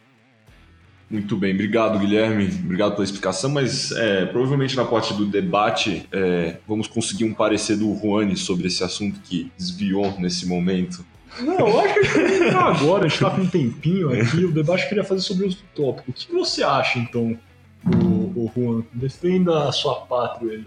Muito 1.10 1.36
bem, 1.36 1.52
obrigado 1.52 1.98
Guilherme, 1.98 2.46
obrigado 2.64 2.92
pela 2.92 3.04
explicação, 3.04 3.50
mas 3.50 3.92
é, 3.92 4.24
provavelmente 4.26 4.74
na 4.74 4.84
parte 4.84 5.12
do 5.14 5.26
debate 5.26 6.08
é, 6.10 6.56
vamos 6.66 6.88
conseguir 6.88 7.24
um 7.24 7.34
parecer 7.34 7.76
do 7.76 7.94
Juani 7.94 8.36
sobre 8.36 8.66
esse 8.66 8.82
assunto 8.82 9.20
que 9.20 9.50
desviou 9.56 10.18
nesse 10.18 10.46
momento. 10.46 11.04
Não, 11.40 11.68
eu 11.68 11.80
acho 11.80 11.94
que 11.94 12.00
a 12.00 12.28
gente 12.28 12.50
vai 12.50 12.62
agora, 12.62 13.06
a 13.06 13.08
gente 13.08 13.20
tá 13.20 13.30
com 13.30 13.42
um 13.42 13.46
tempinho 13.46 14.10
aqui, 14.10 14.44
o 14.44 14.52
debate 14.52 14.88
queria 14.88 15.04
fazer 15.04 15.20
sobre 15.20 15.46
o 15.48 15.56
tópico. 15.74 16.10
O 16.10 16.14
que 16.14 16.32
você 16.32 16.62
acha, 16.62 16.98
então, 16.98 17.38
o, 17.86 18.44
o 18.44 18.52
Juan? 18.54 18.82
Defenda 18.92 19.68
a 19.68 19.72
sua 19.72 19.96
pátria. 20.02 20.62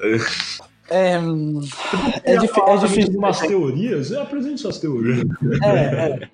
É, 0.89 1.15
é, 1.15 2.33
é, 2.33 2.37
dif 2.37 2.59
é 2.59 2.77
difícil. 2.77 3.17
umas 3.17 3.39
teorias, 3.39 4.11
eu 4.11 4.21
apresento 4.21 4.61
suas 4.61 4.79
teorias. 4.79 5.25
É, 5.63 6.23
é. 6.23 6.29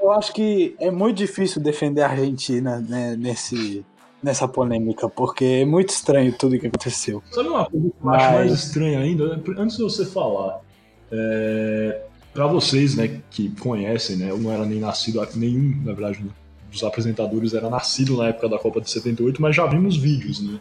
Eu 0.00 0.10
acho 0.12 0.32
que 0.32 0.74
é 0.78 0.90
muito 0.90 1.18
difícil 1.18 1.60
defender 1.60 2.02
a 2.02 2.08
Argentina 2.08 2.80
né, 2.80 3.14
nesse, 3.16 3.84
nessa 4.22 4.48
polêmica, 4.48 5.08
porque 5.08 5.44
é 5.44 5.64
muito 5.64 5.90
estranho 5.90 6.32
tudo 6.32 6.58
que 6.58 6.66
aconteceu. 6.66 7.22
Sabe 7.30 7.48
uma 7.48 7.68
coisa 7.68 7.90
que 7.90 7.94
eu 8.02 8.10
acho 8.10 8.32
mais 8.32 8.52
estranha 8.52 9.00
ainda? 9.00 9.42
Antes 9.58 9.76
de 9.76 9.82
você 9.82 10.06
falar, 10.06 10.60
é, 11.12 12.02
para 12.32 12.46
vocês, 12.46 12.94
né, 12.94 13.20
que 13.30 13.50
conhecem, 13.56 14.16
né, 14.16 14.30
eu 14.30 14.38
não 14.38 14.50
era 14.50 14.64
nem 14.64 14.80
nascido, 14.80 15.20
nenhum, 15.34 15.82
na 15.84 15.92
verdade, 15.92 16.24
dos 16.70 16.84
apresentadores 16.84 17.52
era 17.54 17.68
nascido 17.68 18.16
na 18.16 18.28
época 18.28 18.48
da 18.48 18.58
Copa 18.58 18.80
de 18.80 18.90
78, 18.90 19.42
mas 19.42 19.56
já 19.56 19.66
vimos 19.66 19.96
vídeos, 19.96 20.40
né? 20.40 20.60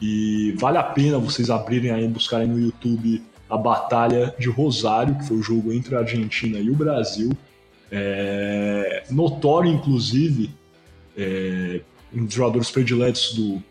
E 0.00 0.54
vale 0.58 0.76
a 0.76 0.82
pena 0.82 1.18
vocês 1.18 1.48
abrirem 1.48 1.90
aí, 1.90 2.06
buscarem 2.06 2.48
no 2.48 2.58
YouTube 2.58 3.22
a 3.48 3.56
Batalha 3.56 4.34
de 4.38 4.48
Rosário, 4.48 5.16
que 5.16 5.26
foi 5.26 5.36
o 5.36 5.42
jogo 5.42 5.72
entre 5.72 5.94
a 5.94 6.00
Argentina 6.00 6.58
e 6.58 6.68
o 6.68 6.74
Brasil. 6.74 7.30
É, 7.90 9.04
notório, 9.08 9.70
inclusive, 9.70 10.50
é, 11.16 11.80
um 12.12 12.24
dos 12.24 12.34
jogadores 12.34 12.70
prediletos 12.70 13.34
do 13.34 13.62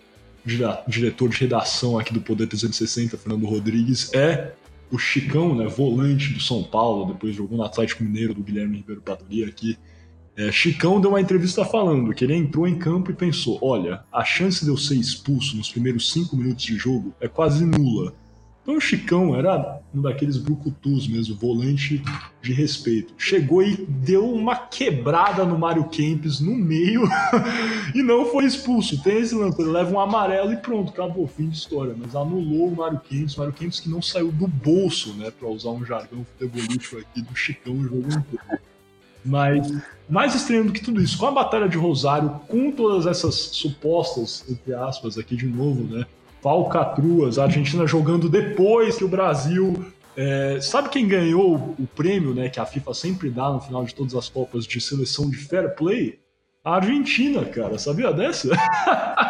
diretor 0.87 1.29
de 1.29 1.37
redação 1.37 1.99
aqui 1.99 2.13
do 2.13 2.21
Poder 2.21 2.47
360, 2.47 3.17
Fernando 3.17 3.45
Rodrigues, 3.45 4.13
é 4.13 4.53
o 4.91 4.97
Chicão, 4.97 5.55
né, 5.55 5.65
volante 5.67 6.33
do 6.33 6.39
São 6.39 6.63
Paulo, 6.63 7.13
depois 7.13 7.35
jogou 7.35 7.57
no 7.57 7.63
Atlético 7.63 8.03
Mineiro 8.03 8.33
do 8.33 8.43
Guilherme 8.43 8.77
Ribeiro 8.77 9.01
Padoria 9.01 9.47
aqui. 9.47 9.77
É, 10.37 10.51
Chicão 10.51 10.99
deu 10.99 11.11
uma 11.11 11.21
entrevista 11.21 11.63
falando 11.63 12.13
que 12.13 12.25
ele 12.25 12.35
entrou 12.35 12.67
em 12.67 12.77
campo 12.77 13.09
e 13.09 13.13
pensou: 13.13 13.57
olha, 13.61 14.03
a 14.11 14.23
chance 14.23 14.63
de 14.63 14.69
eu 14.69 14.77
ser 14.77 14.95
expulso 14.95 15.55
nos 15.55 15.71
primeiros 15.71 16.11
cinco 16.11 16.35
minutos 16.35 16.63
de 16.63 16.75
jogo 16.75 17.13
é 17.19 17.27
quase 17.27 17.65
nula. 17.65 18.13
Então 18.65 18.77
o 18.77 18.81
Chicão 18.81 19.35
era 19.35 19.79
um 19.93 20.01
daqueles 20.01 20.37
brucutus 20.37 21.07
mesmo, 21.07 21.35
volante 21.35 22.01
de 22.41 22.51
respeito. 22.51 23.13
Chegou 23.15 23.61
e 23.61 23.75
deu 23.77 24.27
uma 24.27 24.55
quebrada 24.55 25.45
no 25.45 25.55
Mário 25.55 25.87
Kempis 25.87 26.39
no 26.39 26.55
meio 26.55 27.03
e 27.93 28.01
não 28.01 28.25
foi 28.25 28.45
expulso. 28.45 29.03
Tem 29.03 29.19
esse 29.19 29.35
lance, 29.35 29.61
ele 29.61 29.69
leva 29.69 29.91
um 29.91 29.99
amarelo 29.99 30.51
e 30.51 30.57
pronto, 30.57 30.89
acabou, 30.89 31.27
fim 31.27 31.47
de 31.47 31.55
história. 31.55 31.95
Mas 31.95 32.15
anulou 32.15 32.69
o 32.69 32.75
Mário 32.75 32.99
Kempis, 33.07 33.35
Mário 33.35 33.53
Kempis 33.53 33.79
que 33.79 33.87
não 33.87 34.01
saiu 34.01 34.31
do 34.31 34.47
bolso, 34.47 35.13
né, 35.13 35.29
para 35.29 35.47
usar 35.47 35.69
um 35.69 35.85
jargão 35.85 36.25
futebolístico 36.25 36.97
aqui 36.97 37.21
do 37.21 37.35
Chicão 37.35 37.83
jogando 37.83 38.17
inteiro. 38.17 38.59
Mas 39.23 39.71
mais 40.09 40.33
estranho 40.33 40.65
do 40.65 40.73
que 40.73 40.81
tudo 40.81 40.99
isso, 41.01 41.19
com 41.19 41.27
a 41.27 41.31
Batalha 41.31 41.69
de 41.69 41.77
Rosário, 41.77 42.41
com 42.47 42.71
todas 42.71 43.05
essas 43.05 43.35
supostas, 43.35 44.43
entre 44.49 44.73
aspas, 44.73 45.19
aqui 45.19 45.35
de 45.35 45.45
novo, 45.45 45.83
né? 45.83 46.05
Falcatruas, 46.45 47.39
a 47.39 47.45
Argentina 47.45 47.87
jogando 47.87 48.29
depois 48.29 48.97
que 48.97 49.03
o 49.03 49.07
Brasil. 49.07 49.83
É, 50.15 50.59
sabe 50.61 50.89
quem 50.89 51.07
ganhou 51.07 51.55
o 51.55 51.87
prêmio 51.95 52.35
né, 52.35 52.49
que 52.49 52.59
a 52.59 52.65
FIFA 52.67 52.93
sempre 52.93 53.31
dá 53.31 53.49
no 53.49 53.59
final 53.59 53.83
de 53.83 53.95
todas 53.95 54.13
as 54.13 54.29
Copas 54.29 54.65
de 54.65 54.79
seleção 54.79 55.27
de 55.27 55.37
fair 55.37 55.75
play? 55.75 56.19
A 56.63 56.75
Argentina, 56.75 57.43
cara, 57.45 57.79
sabia 57.79 58.13
dessa? 58.13 58.49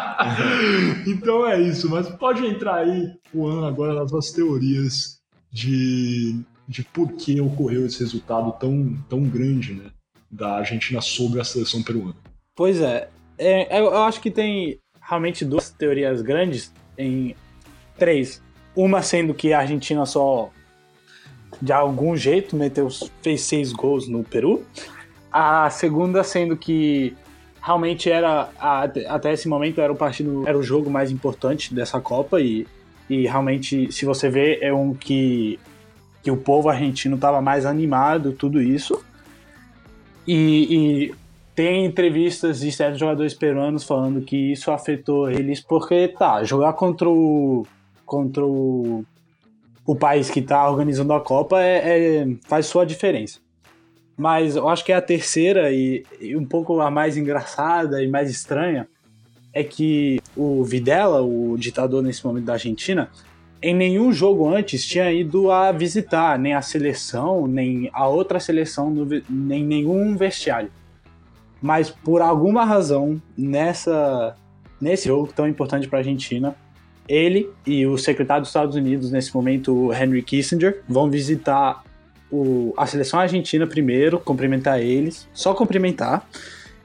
então 1.08 1.46
é 1.48 1.58
isso, 1.60 1.88
mas 1.88 2.06
pode 2.10 2.46
entrar 2.46 2.76
aí, 2.76 3.10
Juan, 3.34 3.66
agora 3.66 3.94
nas 3.94 4.10
suas 4.10 4.30
teorias 4.30 5.18
de 5.50 6.38
de 6.68 6.82
por 6.82 7.12
que 7.12 7.40
ocorreu 7.40 7.86
esse 7.86 8.00
resultado 8.00 8.52
tão, 8.58 8.96
tão 9.08 9.22
grande, 9.22 9.72
né? 9.72 9.90
Da 10.28 10.56
Argentina 10.56 11.00
sobre 11.00 11.40
a 11.40 11.44
seleção 11.44 11.80
peruana. 11.80 12.16
Pois 12.56 12.80
é, 12.80 13.08
é 13.38 13.80
eu 13.80 14.02
acho 14.02 14.20
que 14.20 14.32
tem 14.32 14.80
realmente 15.00 15.44
duas 15.44 15.70
teorias 15.70 16.20
grandes 16.22 16.72
em 16.98 17.34
três. 17.98 18.42
Uma 18.74 19.02
sendo 19.02 19.34
que 19.34 19.52
a 19.52 19.60
Argentina 19.60 20.04
só 20.04 20.50
de 21.60 21.72
algum 21.72 22.16
jeito 22.16 22.54
meteu, 22.56 22.88
fez 23.22 23.42
seis 23.42 23.72
gols 23.72 24.08
no 24.08 24.22
Peru. 24.22 24.64
A 25.32 25.68
segunda 25.70 26.22
sendo 26.22 26.56
que 26.56 27.14
realmente 27.66 28.10
era 28.10 28.48
até 28.60 29.32
esse 29.32 29.48
momento 29.48 29.80
era 29.80 29.92
o 29.92 29.96
partido 29.96 30.46
era 30.46 30.56
o 30.56 30.62
jogo 30.62 30.88
mais 30.88 31.10
importante 31.10 31.74
dessa 31.74 32.00
Copa 32.00 32.40
e, 32.40 32.64
e 33.10 33.22
realmente 33.22 33.90
se 33.90 34.04
você 34.04 34.28
vê 34.28 34.60
é 34.62 34.72
um 34.72 34.94
que 34.94 35.58
que 36.22 36.30
o 36.30 36.36
povo 36.36 36.68
argentino 36.68 37.16
estava 37.16 37.40
mais 37.40 37.66
animado 37.66 38.32
tudo 38.32 38.62
isso 38.62 39.04
e, 40.24 41.08
e 41.10 41.14
tem 41.56 41.86
entrevistas 41.86 42.60
de 42.60 42.70
certos 42.70 43.00
jogadores 43.00 43.32
peruanos 43.32 43.82
falando 43.82 44.20
que 44.20 44.52
isso 44.52 44.70
afetou 44.70 45.30
eles 45.30 45.58
porque 45.58 46.06
tá 46.06 46.44
jogar 46.44 46.74
contra 46.74 47.08
o 47.08 47.66
contra 48.04 48.44
o, 48.44 49.04
o 49.84 49.96
país 49.96 50.30
que 50.30 50.40
está 50.40 50.70
organizando 50.70 51.14
a 51.14 51.20
Copa 51.20 51.60
é, 51.60 52.18
é, 52.18 52.26
faz 52.46 52.66
sua 52.66 52.84
diferença 52.84 53.40
mas 54.16 54.54
eu 54.54 54.68
acho 54.68 54.84
que 54.84 54.92
a 54.92 55.00
terceira 55.00 55.72
e, 55.72 56.04
e, 56.20 56.36
um 56.36 56.44
pouco 56.44 56.78
a 56.80 56.90
mais 56.90 57.16
engraçada 57.16 58.02
e 58.02 58.06
mais 58.06 58.30
estranha 58.30 58.86
é 59.52 59.64
que 59.64 60.20
o 60.36 60.62
Videla, 60.62 61.22
o 61.22 61.56
ditador 61.58 62.02
nesse 62.02 62.24
momento 62.26 62.44
da 62.44 62.52
Argentina, 62.54 63.10
em 63.62 63.74
nenhum 63.74 64.12
jogo 64.12 64.48
antes 64.48 64.84
tinha 64.84 65.10
ido 65.10 65.50
a 65.50 65.72
visitar 65.72 66.38
nem 66.38 66.52
a 66.52 66.60
seleção, 66.60 67.46
nem 67.46 67.90
a 67.92 68.06
outra 68.06 68.38
seleção, 68.38 68.94
nem 69.28 69.64
nenhum 69.64 70.14
vestiário. 70.16 70.70
Mas 71.66 71.90
por 71.90 72.22
alguma 72.22 72.64
razão, 72.64 73.20
nessa 73.36 74.36
nesse 74.80 75.08
jogo 75.08 75.32
tão 75.34 75.48
importante 75.48 75.88
para 75.88 75.98
a 75.98 76.00
Argentina, 76.00 76.54
ele 77.08 77.50
e 77.66 77.84
o 77.84 77.98
secretário 77.98 78.42
dos 78.42 78.50
Estados 78.50 78.76
Unidos, 78.76 79.10
nesse 79.10 79.34
momento, 79.34 79.92
Henry 79.92 80.22
Kissinger, 80.22 80.84
vão 80.88 81.10
visitar 81.10 81.82
o, 82.30 82.72
a 82.76 82.86
seleção 82.86 83.18
argentina 83.18 83.66
primeiro, 83.66 84.20
cumprimentar 84.20 84.78
eles, 84.80 85.26
só 85.34 85.54
cumprimentar, 85.54 86.24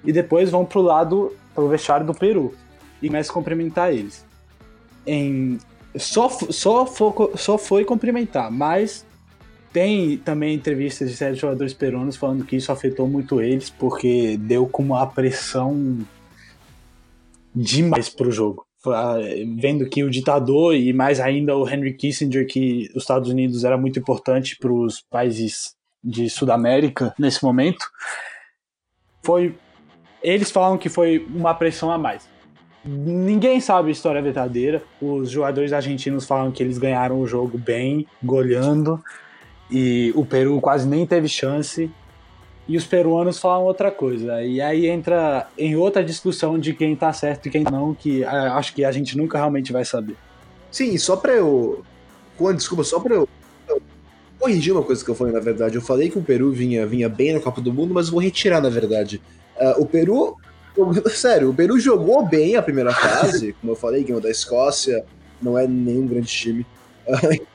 e 0.04 0.12
depois 0.12 0.50
vão 0.50 0.66
pro 0.66 0.82
lado, 0.82 1.32
pro 1.54 1.68
vestiário 1.68 2.08
do 2.08 2.16
Peru, 2.16 2.56
e 3.04 3.08
começam 3.08 3.34
a 3.34 3.34
cumprimentar 3.36 3.94
eles. 3.94 4.26
Em, 5.06 5.60
só, 5.96 6.28
só, 6.28 6.88
só 7.36 7.58
foi 7.60 7.86
cumprimentar, 7.86 8.52
mas 8.52 9.06
tem 9.72 10.17
também 10.17 10.55
entrevistas 10.55 11.09
de 11.09 11.15
sérios 11.15 11.39
jogadores 11.39 11.74
peruanos 11.74 12.15
falando 12.15 12.45
que 12.45 12.55
isso 12.55 12.72
afetou 12.72 13.07
muito 13.07 13.41
eles, 13.41 13.69
porque 13.69 14.38
deu 14.38 14.67
como 14.67 14.93
uma 14.93 15.07
pressão 15.07 15.99
demais 17.55 18.09
pro 18.09 18.32
jogo 18.32 18.65
vendo 19.57 19.88
que 19.88 20.03
o 20.03 20.09
ditador 20.09 20.76
e 20.76 20.91
mais 20.91 21.19
ainda 21.19 21.55
o 21.55 21.67
Henry 21.67 21.93
Kissinger, 21.93 22.47
que 22.47 22.89
os 22.95 23.03
Estados 23.03 23.30
Unidos 23.30 23.63
era 23.63 23.78
muito 23.78 23.99
importante 23.99 24.57
para 24.57 24.72
os 24.72 25.01
países 25.01 25.76
de 26.03 26.30
Sudamérica 26.30 27.13
nesse 27.17 27.43
momento, 27.43 27.86
foi 29.24 29.55
eles 30.24 30.51
falam 30.51 30.78
que 30.78 30.89
foi 30.89 31.26
uma 31.30 31.53
pressão 31.53 31.91
a 31.91 31.97
mais. 31.97 32.30
Ninguém 32.84 33.59
sabe 33.59 33.89
a 33.89 33.91
história 33.91 34.22
verdadeira. 34.22 34.84
Os 34.99 35.30
jogadores 35.30 35.74
argentinos 35.74 36.26
falam 36.26 36.51
que 36.51 36.61
eles 36.61 36.78
ganharam 36.80 37.19
o 37.19 37.28
jogo 37.28 37.57
bem, 37.57 38.07
goleando, 38.24 39.03
e 39.72 40.11
o 40.15 40.26
Peru 40.26 40.59
quase 40.59 40.88
nem 40.88 41.05
teve 41.05 41.28
chance 41.28 41.89
e 42.67 42.78
os 42.78 42.86
peruanos 42.86 43.39
falam 43.39 43.65
outra 43.65 43.91
coisa. 43.91 44.43
E 44.43 44.61
aí 44.61 44.88
entra 44.88 45.47
em 45.57 45.76
outra 45.76 46.03
discussão 46.03 46.59
de 46.59 46.74
quem 46.74 46.95
tá 46.95 47.11
certo 47.11 47.47
e 47.47 47.51
quem 47.51 47.63
não, 47.63 47.93
que 47.93 48.24
acho 48.24 48.74
que 48.74 48.86
a 48.86 48.91
gente 48.91 49.17
nunca 49.17 49.38
realmente 49.38 49.74
vai 49.74 49.84
saber. 49.84 50.15
Sim, 50.72 50.97
só 50.97 51.15
pra 51.15 51.34
eu. 51.34 51.84
Juan, 52.39 52.55
desculpa, 52.55 52.84
só 52.84 52.99
pra 52.99 53.15
eu, 53.15 53.30
corrigir 54.39 54.74
uma 54.74 54.84
coisa 54.84 55.03
que 55.03 55.09
eu 55.09 55.15
falei, 55.15 55.34
na 55.34 55.39
verdade. 55.39 55.76
Eu 55.76 55.82
falei 55.82 56.09
que 56.09 56.17
o 56.17 56.24
Peru 56.24 56.51
vinha, 56.51 56.86
vinha 56.86 57.07
bem 57.07 57.34
na 57.34 57.39
Copa 57.39 57.61
do 57.61 57.72
Mundo, 57.72 57.93
mas 57.93 58.09
vou 58.09 58.19
retirar, 58.19 58.59
na 58.59 58.69
verdade. 58.69 59.22
Uh, 59.57 59.82
o 59.82 59.86
Peru. 59.86 60.38
Sério, 61.11 61.49
o 61.49 61.53
Peru 61.53 61.78
jogou 61.78 62.26
bem 62.26 62.55
a 62.55 62.61
primeira 62.61 62.93
fase, 62.93 63.53
como 63.59 63.74
eu 63.74 63.76
falei, 63.76 64.05
ganhou 64.05 64.22
da 64.22 64.32
Escócia, 64.32 65.03
não 65.41 65.57
é 65.57 65.67
nenhum 65.67 66.07
grande 66.07 66.28
time. 66.28 66.65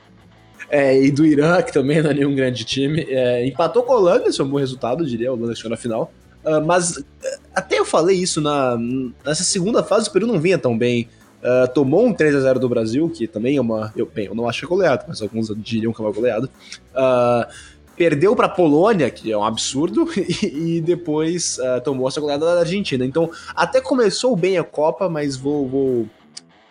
é, 0.68 1.00
e 1.00 1.10
do 1.10 1.24
Irã, 1.24 1.62
que 1.62 1.72
também 1.72 2.02
não 2.02 2.10
é 2.10 2.14
nenhum 2.14 2.34
grande 2.34 2.64
time. 2.64 3.06
É, 3.08 3.46
empatou 3.46 3.82
com 3.82 3.92
a 3.92 3.96
Holanda, 3.96 4.28
isso 4.28 4.42
é 4.42 4.44
um 4.44 4.48
bom 4.48 4.58
resultado, 4.58 5.02
eu 5.02 5.06
diria, 5.06 5.30
a 5.30 5.32
Holanda 5.32 5.54
chegou 5.54 5.70
na 5.70 5.76
final. 5.76 6.12
Uh, 6.44 6.64
mas 6.64 6.98
é, 7.24 7.38
até 7.54 7.78
eu 7.78 7.84
falei 7.84 8.16
isso 8.16 8.40
na, 8.40 8.76
nessa 9.24 9.42
segunda 9.42 9.82
fase, 9.82 10.08
o 10.08 10.12
Peru 10.12 10.26
não 10.26 10.40
vinha 10.40 10.58
tão 10.58 10.76
bem. 10.76 11.08
Uh, 11.42 11.72
tomou 11.72 12.06
um 12.06 12.12
3 12.12 12.34
a 12.34 12.40
0 12.40 12.58
do 12.58 12.68
Brasil, 12.68 13.08
que 13.10 13.26
também 13.26 13.56
é 13.56 13.60
uma. 13.60 13.92
Eu, 13.96 14.06
bem, 14.06 14.26
eu 14.26 14.34
não 14.34 14.48
acho 14.48 14.60
que 14.60 14.64
é 14.64 14.68
goleado, 14.68 15.04
mas 15.06 15.22
alguns 15.22 15.48
diriam 15.56 15.92
que 15.92 16.00
é 16.00 16.04
uma 16.04 16.12
goleada. 16.12 16.48
Uh, 16.92 17.46
perdeu 17.96 18.34
para 18.34 18.46
a 18.46 18.48
Polônia, 18.48 19.10
que 19.10 19.30
é 19.30 19.36
um 19.36 19.44
absurdo, 19.44 20.08
e, 20.16 20.76
e 20.76 20.80
depois 20.80 21.58
uh, 21.58 21.80
tomou 21.82 22.08
essa 22.08 22.20
goleada 22.20 22.44
da 22.44 22.60
Argentina. 22.60 23.04
Então, 23.04 23.30
até 23.54 23.80
começou 23.80 24.34
bem 24.34 24.58
a 24.58 24.64
Copa, 24.64 25.08
mas 25.08 25.36
vou, 25.36 25.68
vou 25.68 26.06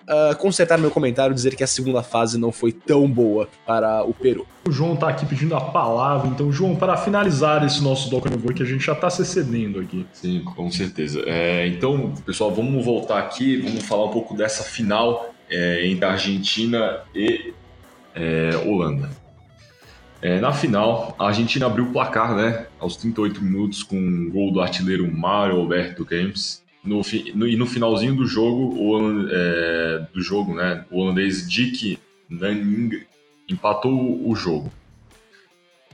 uh, 0.07 0.35
consertar 0.37 0.77
meu 0.77 0.91
comentário 0.91 1.33
e 1.33 1.35
dizer 1.35 1.55
que 1.55 1.63
a 1.63 1.67
segunda 1.67 2.01
fase 2.01 2.37
não 2.37 2.51
foi 2.51 2.71
tão 2.71 3.09
boa 3.09 3.47
para 3.65 4.03
o 4.03 4.13
Peru. 4.13 4.47
O 4.67 4.71
João 4.71 4.95
tá 4.95 5.09
aqui 5.09 5.25
pedindo 5.25 5.55
a 5.55 5.61
palavra, 5.61 6.27
então, 6.27 6.51
João, 6.51 6.75
para 6.75 6.97
finalizar 6.97 7.65
esse 7.65 7.83
nosso 7.83 8.09
documentário, 8.09 8.55
que 8.55 8.63
a 8.63 8.65
gente 8.65 8.85
já 8.85 8.95
tá 8.95 9.09
se 9.09 9.21
excedendo 9.21 9.79
aqui. 9.79 10.05
Sim, 10.13 10.43
com 10.43 10.71
certeza. 10.71 11.21
É, 11.25 11.67
então, 11.67 12.13
pessoal, 12.25 12.53
vamos 12.53 12.83
voltar 12.83 13.19
aqui, 13.19 13.57
vamos 13.57 13.83
falar 13.83 14.05
um 14.05 14.11
pouco 14.11 14.35
dessa 14.35 14.63
final 14.63 15.33
é, 15.49 15.87
entre 15.87 16.05
Argentina 16.05 16.99
e 17.13 17.53
é, 18.15 18.49
Holanda. 18.65 19.09
É, 20.21 20.39
na 20.39 20.51
final, 20.51 21.15
a 21.19 21.27
Argentina 21.27 21.67
abriu 21.67 21.85
o 21.85 21.91
placar, 21.91 22.35
né, 22.35 22.65
aos 22.79 22.95
38 22.95 23.43
minutos, 23.43 23.83
com 23.83 23.95
um 23.95 24.29
gol 24.31 24.51
do 24.51 24.59
artilheiro 24.59 25.11
Mário 25.11 25.57
Alberto 25.57 26.03
Kempis. 26.03 26.64
No, 26.85 27.01
no, 27.33 27.47
e 27.47 27.55
no 27.55 27.65
finalzinho 27.65 28.15
do 28.15 28.27
jogo, 28.27 28.75
o, 28.77 29.27
é, 29.29 30.07
do 30.13 30.21
jogo, 30.21 30.53
né, 30.53 30.85
o 30.91 30.99
holandês 30.99 31.49
Dick 31.49 31.97
Nanning 32.29 33.01
empatou 33.49 34.27
o 34.27 34.35
jogo. 34.35 34.71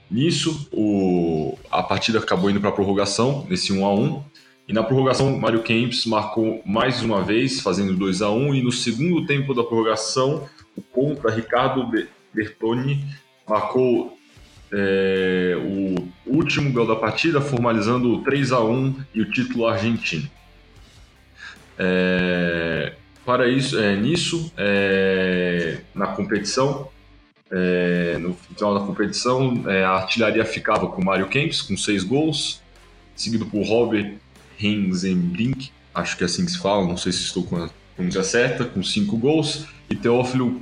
Nisso, 0.09 0.67
o, 0.73 1.57
a 1.71 1.81
partida 1.81 2.19
acabou 2.19 2.49
indo 2.49 2.59
para 2.59 2.69
a 2.69 2.73
prorrogação, 2.73 3.47
nesse 3.49 3.71
1 3.71 3.85
a 3.85 3.93
1 3.95 4.23
e 4.67 4.73
na 4.73 4.83
prorrogação, 4.83 5.37
Mário 5.37 5.63
Kempis 5.63 6.05
marcou 6.05 6.61
mais 6.65 7.01
uma 7.01 7.21
vez, 7.21 7.59
fazendo 7.61 7.93
2 7.93 8.21
a 8.21 8.29
1 8.29 8.55
e 8.55 8.61
no 8.61 8.71
segundo 8.71 9.25
tempo 9.25 9.53
da 9.53 9.63
prorrogação, 9.63 10.47
o 10.77 10.81
contra 10.81 11.31
Ricardo 11.31 11.89
Bertoni 12.33 13.03
marcou 13.47 14.17
é, 14.71 15.57
o 16.25 16.33
último 16.35 16.71
gol 16.71 16.87
da 16.87 16.95
partida, 16.95 17.41
formalizando 17.41 18.13
o 18.13 18.21
3 18.23 18.51
a 18.53 18.61
1 18.61 18.95
e 19.13 19.21
o 19.21 19.29
título 19.29 19.67
argentino. 19.67 20.29
É, 21.83 22.93
para 23.25 23.47
isso, 23.47 23.79
é, 23.79 23.95
nisso, 23.95 24.53
é, 24.55 25.79
na 25.95 26.07
competição, 26.07 26.87
é, 27.49 28.19
no 28.19 28.35
final 28.35 28.79
da 28.79 28.85
competição, 28.85 29.63
é, 29.67 29.83
a 29.83 29.93
artilharia 29.93 30.45
ficava 30.45 30.87
com 30.87 31.03
Mário 31.03 31.27
Kempis, 31.27 31.63
com 31.63 31.75
seis 31.75 32.03
gols, 32.03 32.61
seguido 33.15 33.47
por 33.47 33.63
Robert 33.63 34.13
Hensenbrink, 34.59 35.71
acho 35.93 36.15
que 36.15 36.23
é 36.23 36.25
assim 36.25 36.45
que 36.45 36.51
se 36.51 36.59
fala, 36.59 36.85
não 36.85 36.97
sei 36.97 37.11
se 37.11 37.23
estou 37.23 37.43
com 37.43 37.57
a 37.57 37.69
pronúncia 37.95 38.23
certa, 38.23 38.63
com 38.63 38.83
cinco 38.83 39.17
gols, 39.17 39.65
e 39.89 39.95
Teófilo 39.95 40.61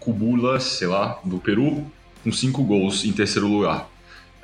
Cubula, 0.00 0.58
sei 0.58 0.88
lá, 0.88 1.20
do 1.24 1.38
Peru, 1.38 1.86
com 2.24 2.32
cinco 2.32 2.64
gols 2.64 3.04
em 3.04 3.12
terceiro 3.12 3.46
lugar. 3.46 3.88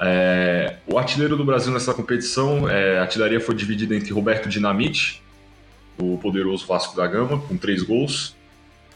É, 0.01 0.77
o 0.87 0.97
artilheiro 0.97 1.37
do 1.37 1.45
Brasil 1.45 1.73
nessa 1.73 1.93
competição, 1.93 2.69
é, 2.69 2.99
a 2.99 3.03
artilharia 3.03 3.41
foi 3.41 3.57
dividida 3.57 3.97
entre 3.97 4.13
Roberto 4.13 4.49
Dinamite, 4.49 5.21
o 5.99 6.19
poderoso 6.19 6.67
Vasco 6.67 6.97
da 6.97 7.07
Gama, 7.07 7.41
com 7.41 7.57
três 7.57 7.83
gols, 7.83 8.37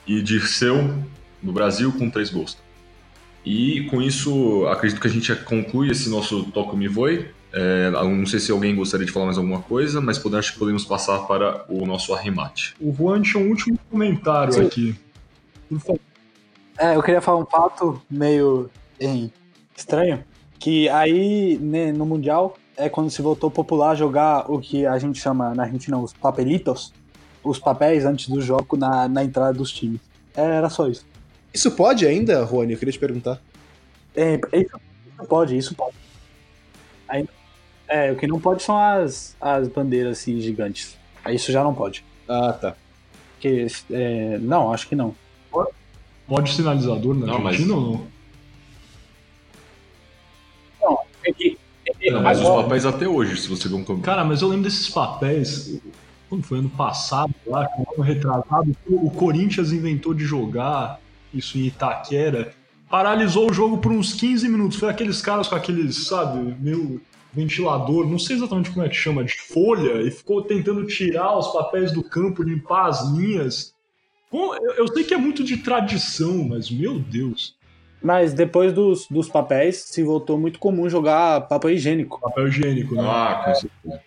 e 0.07 0.23
Dirceu, 0.23 0.95
no 1.43 1.53
Brasil, 1.53 1.93
com 1.93 2.09
três 2.09 2.31
gols. 2.31 2.57
E 3.45 3.85
com 3.91 4.01
isso, 4.01 4.67
acredito 4.67 5.01
que 5.01 5.07
a 5.09 5.11
gente 5.11 5.35
conclui 5.37 5.91
esse 5.91 6.09
nosso 6.09 6.45
Toco 6.45 6.77
Me 6.77 6.89
Voe. 6.89 7.27
É, 7.53 7.91
não 7.91 8.25
sei 8.25 8.39
se 8.39 8.51
alguém 8.51 8.75
gostaria 8.75 9.05
de 9.05 9.13
falar 9.13 9.27
mais 9.27 9.37
alguma 9.37 9.61
coisa, 9.61 10.01
mas 10.01 10.19
podemos, 10.19 10.47
acho 10.47 10.53
que 10.55 10.59
podemos 10.59 10.85
passar 10.85 11.27
para 11.27 11.65
o 11.69 11.85
nosso 11.85 12.15
arremate. 12.15 12.75
O 12.81 12.95
Juan 12.95 13.21
tinha 13.21 13.43
um 13.43 13.49
último 13.49 13.79
comentário 13.91 14.55
Sim. 14.55 14.67
aqui. 14.67 14.95
Por 15.69 15.81
favor. 15.81 16.01
É, 16.79 16.97
eu 16.97 17.03
queria 17.03 17.21
falar 17.21 17.39
um 17.39 17.47
fato 17.47 18.01
meio 18.11 18.71
hein, 18.99 19.31
estranho, 19.77 20.25
que 20.59 20.89
aí 20.89 21.59
né, 21.59 21.93
no 21.93 22.07
Mundial 22.07 22.57
é 22.77 22.89
quando 22.89 23.11
se 23.11 23.21
voltou 23.23 23.51
popular 23.51 23.95
jogar 23.95 24.51
o 24.51 24.61
que 24.61 24.87
a 24.87 24.99
gente 24.99 25.19
chama 25.21 25.55
na 25.55 25.65
Argentina 25.65 25.99
os 25.99 26.13
papelitos, 26.13 26.93
os 27.43 27.59
papéis 27.59 28.05
antes 28.05 28.29
do 28.29 28.41
jogo 28.41 28.77
na, 28.77 29.09
na 29.09 29.25
entrada 29.25 29.53
dos 29.53 29.73
times. 29.73 30.01
É, 30.35 30.43
era 30.43 30.71
só 30.71 30.89
isso. 30.89 31.05
Isso 31.53 31.71
pode 31.73 32.07
ainda, 32.07 32.43
Rony? 32.45 32.73
Eu 32.73 32.79
queria 32.79 32.93
te 32.93 32.99
perguntar. 32.99 33.41
É, 34.17 34.35
isso, 34.53 34.81
isso 35.07 35.29
pode, 35.29 35.57
isso 35.57 35.75
pode. 35.75 35.97
Aí, 37.09 37.29
é, 37.89 38.11
o 38.11 38.17
que 38.17 38.27
não 38.27 38.41
pode 38.41 38.63
são 38.63 38.77
as, 38.79 39.37
as 39.41 39.69
bandeiras 39.69 40.19
assim, 40.19 40.41
gigantes. 40.41 40.97
Aí 41.25 41.37
isso 41.37 41.53
já 41.53 41.63
não 41.63 41.75
pode. 41.75 42.05
Ah, 42.29 42.53
tá. 42.55 42.75
Porque, 43.33 43.67
é, 43.91 44.39
não, 44.39 44.73
acho 44.73 44.89
que 44.89 44.97
não. 44.97 45.15
Pode 46.27 46.53
sinalizador 46.55 47.15
na 47.15 47.27
Não, 47.27 47.39
mas- 47.41 47.61
ou 47.61 47.67
não? 47.67 48.07
Não, 52.13 52.23
mas 52.23 52.41
os 52.41 52.49
papéis 52.49 52.87
até 52.87 53.09
hoje, 53.09 53.41
se 53.41 53.49
você 53.49 53.69
não 53.69 53.83
Cara, 54.01 54.25
mas 54.25 54.43
eu 54.43 54.49
lembro 54.49 54.65
desses 54.65 54.89
papéis. 54.89 55.81
Quando 56.29 56.45
foi 56.45 56.59
ano 56.59 56.71
passado, 56.71 57.35
lá, 57.47 57.69
ano 57.77 58.03
retrasado, 58.03 58.75
o 58.89 59.11
Corinthians 59.11 59.73
inventou 59.73 60.15
de 60.15 60.25
jogar 60.25 60.99
isso 61.33 61.59
em 61.59 61.63
Itaquera. 61.67 62.55
Paralisou 62.89 63.51
o 63.51 63.53
jogo 63.53 63.79
por 63.79 63.93
uns 63.93 64.15
15 64.15 64.49
minutos. 64.49 64.79
Foi 64.79 64.89
aqueles 64.89 65.21
caras 65.21 65.49
com 65.49 65.55
aqueles, 65.55 66.07
sabe, 66.07 66.57
meu 66.59 67.01
ventilador, 67.33 68.07
não 68.07 68.19
sei 68.19 68.37
exatamente 68.37 68.71
como 68.71 68.85
é 68.85 68.89
que 68.89 68.95
chama, 68.95 69.25
de 69.25 69.35
folha, 69.35 70.03
e 70.03 70.11
ficou 70.11 70.43
tentando 70.43 70.87
tirar 70.87 71.39
os 71.39 71.49
papéis 71.49 71.91
do 71.91 72.03
campo, 72.03 72.43
limpar 72.43 72.89
as 72.89 73.11
linhas. 73.11 73.75
Eu 74.77 74.89
sei 74.89 75.05
que 75.05 75.15
é 75.15 75.19
muito 75.19 75.43
de 75.43 75.59
tradição, 75.59 76.47
mas 76.49 76.71
meu 76.71 76.99
Deus. 76.99 77.55
Mas 78.03 78.35
depois 78.35 78.73
dos, 78.73 79.07
dos 79.09 79.29
papéis, 79.29 79.77
se 79.77 80.03
voltou 80.03 80.39
muito 80.39 80.59
comum 80.59 80.89
jogar 80.89 81.43
papel 81.43 81.71
higiênico. 81.71 82.21
Papel 82.21 82.49
higiênico, 82.49 82.95
né? 82.95 83.03
Ah, 83.07 83.43
com 83.45 83.55
certeza. 83.55 84.01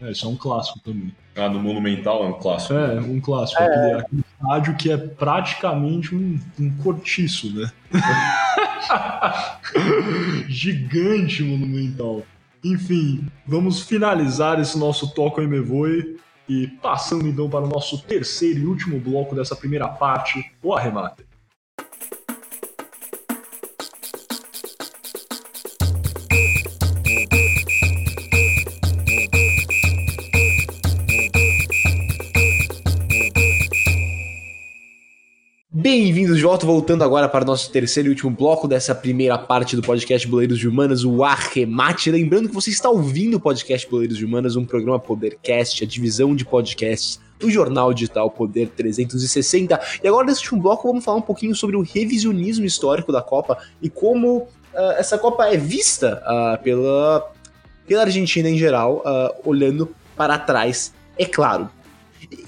É, 0.00 0.10
isso 0.10 0.26
é 0.26 0.28
um 0.28 0.36
clássico 0.36 0.78
também. 0.80 1.14
Ah, 1.34 1.48
no 1.48 1.58
Monumental 1.58 2.24
é 2.24 2.28
um 2.28 2.34
clássico. 2.34 2.74
É, 2.74 3.00
um 3.00 3.20
clássico. 3.20 3.62
Aquele, 3.62 4.00
aquele 4.00 4.24
estádio 4.34 4.76
que 4.76 4.90
é 4.90 4.96
praticamente 4.96 6.14
um, 6.14 6.38
um 6.60 6.76
cortiço, 6.82 7.52
né? 7.54 7.70
Gigante 10.48 11.42
monumental. 11.42 12.22
Enfim, 12.62 13.26
vamos 13.46 13.82
finalizar 13.82 14.60
esse 14.60 14.78
nosso 14.78 15.14
Toco 15.14 15.40
em 15.40 15.46
Mevoe 15.46 16.18
e 16.48 16.66
passando 16.66 17.26
então 17.26 17.48
para 17.48 17.64
o 17.64 17.68
nosso 17.68 18.02
terceiro 18.02 18.60
e 18.60 18.66
último 18.66 19.00
bloco 19.00 19.34
dessa 19.34 19.56
primeira 19.56 19.88
parte, 19.88 20.52
o 20.62 20.74
arremate. 20.74 21.25
Bem-vindos 35.98 36.36
de 36.36 36.42
volta, 36.42 36.66
voltando 36.66 37.02
agora 37.02 37.26
para 37.26 37.42
o 37.42 37.46
nosso 37.46 37.70
terceiro 37.70 38.10
e 38.10 38.10
último 38.10 38.30
bloco 38.30 38.68
dessa 38.68 38.94
primeira 38.94 39.38
parte 39.38 39.74
do 39.74 39.80
podcast 39.80 40.28
Boleiros 40.28 40.58
de 40.58 40.68
Humanas, 40.68 41.04
o 41.04 41.24
Arremate. 41.24 42.10
Lembrando 42.10 42.50
que 42.50 42.54
você 42.54 42.68
está 42.68 42.90
ouvindo 42.90 43.38
o 43.38 43.40
podcast 43.40 43.88
Boleiros 43.88 44.18
de 44.18 44.24
Humanas, 44.26 44.56
um 44.56 44.64
programa 44.66 44.98
Podercast, 44.98 45.82
a 45.82 45.86
divisão 45.86 46.36
de 46.36 46.44
podcasts 46.44 47.18
do 47.38 47.50
jornal 47.50 47.94
digital 47.94 48.30
Poder 48.30 48.68
360. 48.76 49.80
E 50.04 50.06
agora, 50.06 50.26
nesse 50.26 50.40
último 50.40 50.60
bloco, 50.60 50.86
vamos 50.86 51.02
falar 51.02 51.16
um 51.16 51.22
pouquinho 51.22 51.54
sobre 51.56 51.76
o 51.76 51.80
revisionismo 51.80 52.66
histórico 52.66 53.10
da 53.10 53.22
Copa 53.22 53.56
e 53.80 53.88
como 53.88 54.48
ah, 54.74 54.96
essa 54.98 55.16
Copa 55.16 55.46
é 55.46 55.56
vista 55.56 56.22
ah, 56.26 56.60
pela, 56.62 57.32
pela 57.86 58.02
Argentina 58.02 58.50
em 58.50 58.58
geral, 58.58 59.02
ah, 59.06 59.34
olhando 59.46 59.96
para 60.14 60.38
trás, 60.38 60.92
é 61.16 61.24
claro. 61.24 61.70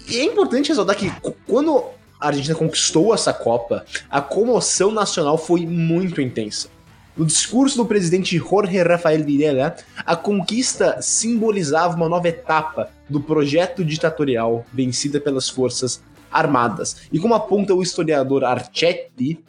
E 0.06 0.18
é 0.18 0.24
importante 0.24 0.68
ressaltar 0.68 0.96
que 0.96 1.10
quando 1.46 1.96
a 2.20 2.28
Argentina 2.28 2.54
conquistou 2.54 3.14
essa 3.14 3.32
Copa, 3.32 3.84
a 4.10 4.20
comoção 4.20 4.90
nacional 4.90 5.38
foi 5.38 5.66
muito 5.66 6.20
intensa. 6.20 6.68
No 7.16 7.26
discurso 7.26 7.76
do 7.76 7.84
presidente 7.84 8.38
Jorge 8.38 8.80
Rafael 8.80 9.24
Videla, 9.24 9.74
a 10.06 10.14
conquista 10.14 11.02
simbolizava 11.02 11.96
uma 11.96 12.08
nova 12.08 12.28
etapa 12.28 12.90
do 13.08 13.20
projeto 13.20 13.84
ditatorial 13.84 14.64
vencida 14.72 15.20
pelas 15.20 15.48
forças 15.48 16.00
armadas. 16.30 17.08
E 17.12 17.18
como 17.18 17.34
aponta 17.34 17.74
o 17.74 17.82
historiador 17.82 18.44
Archetti, 18.44 19.42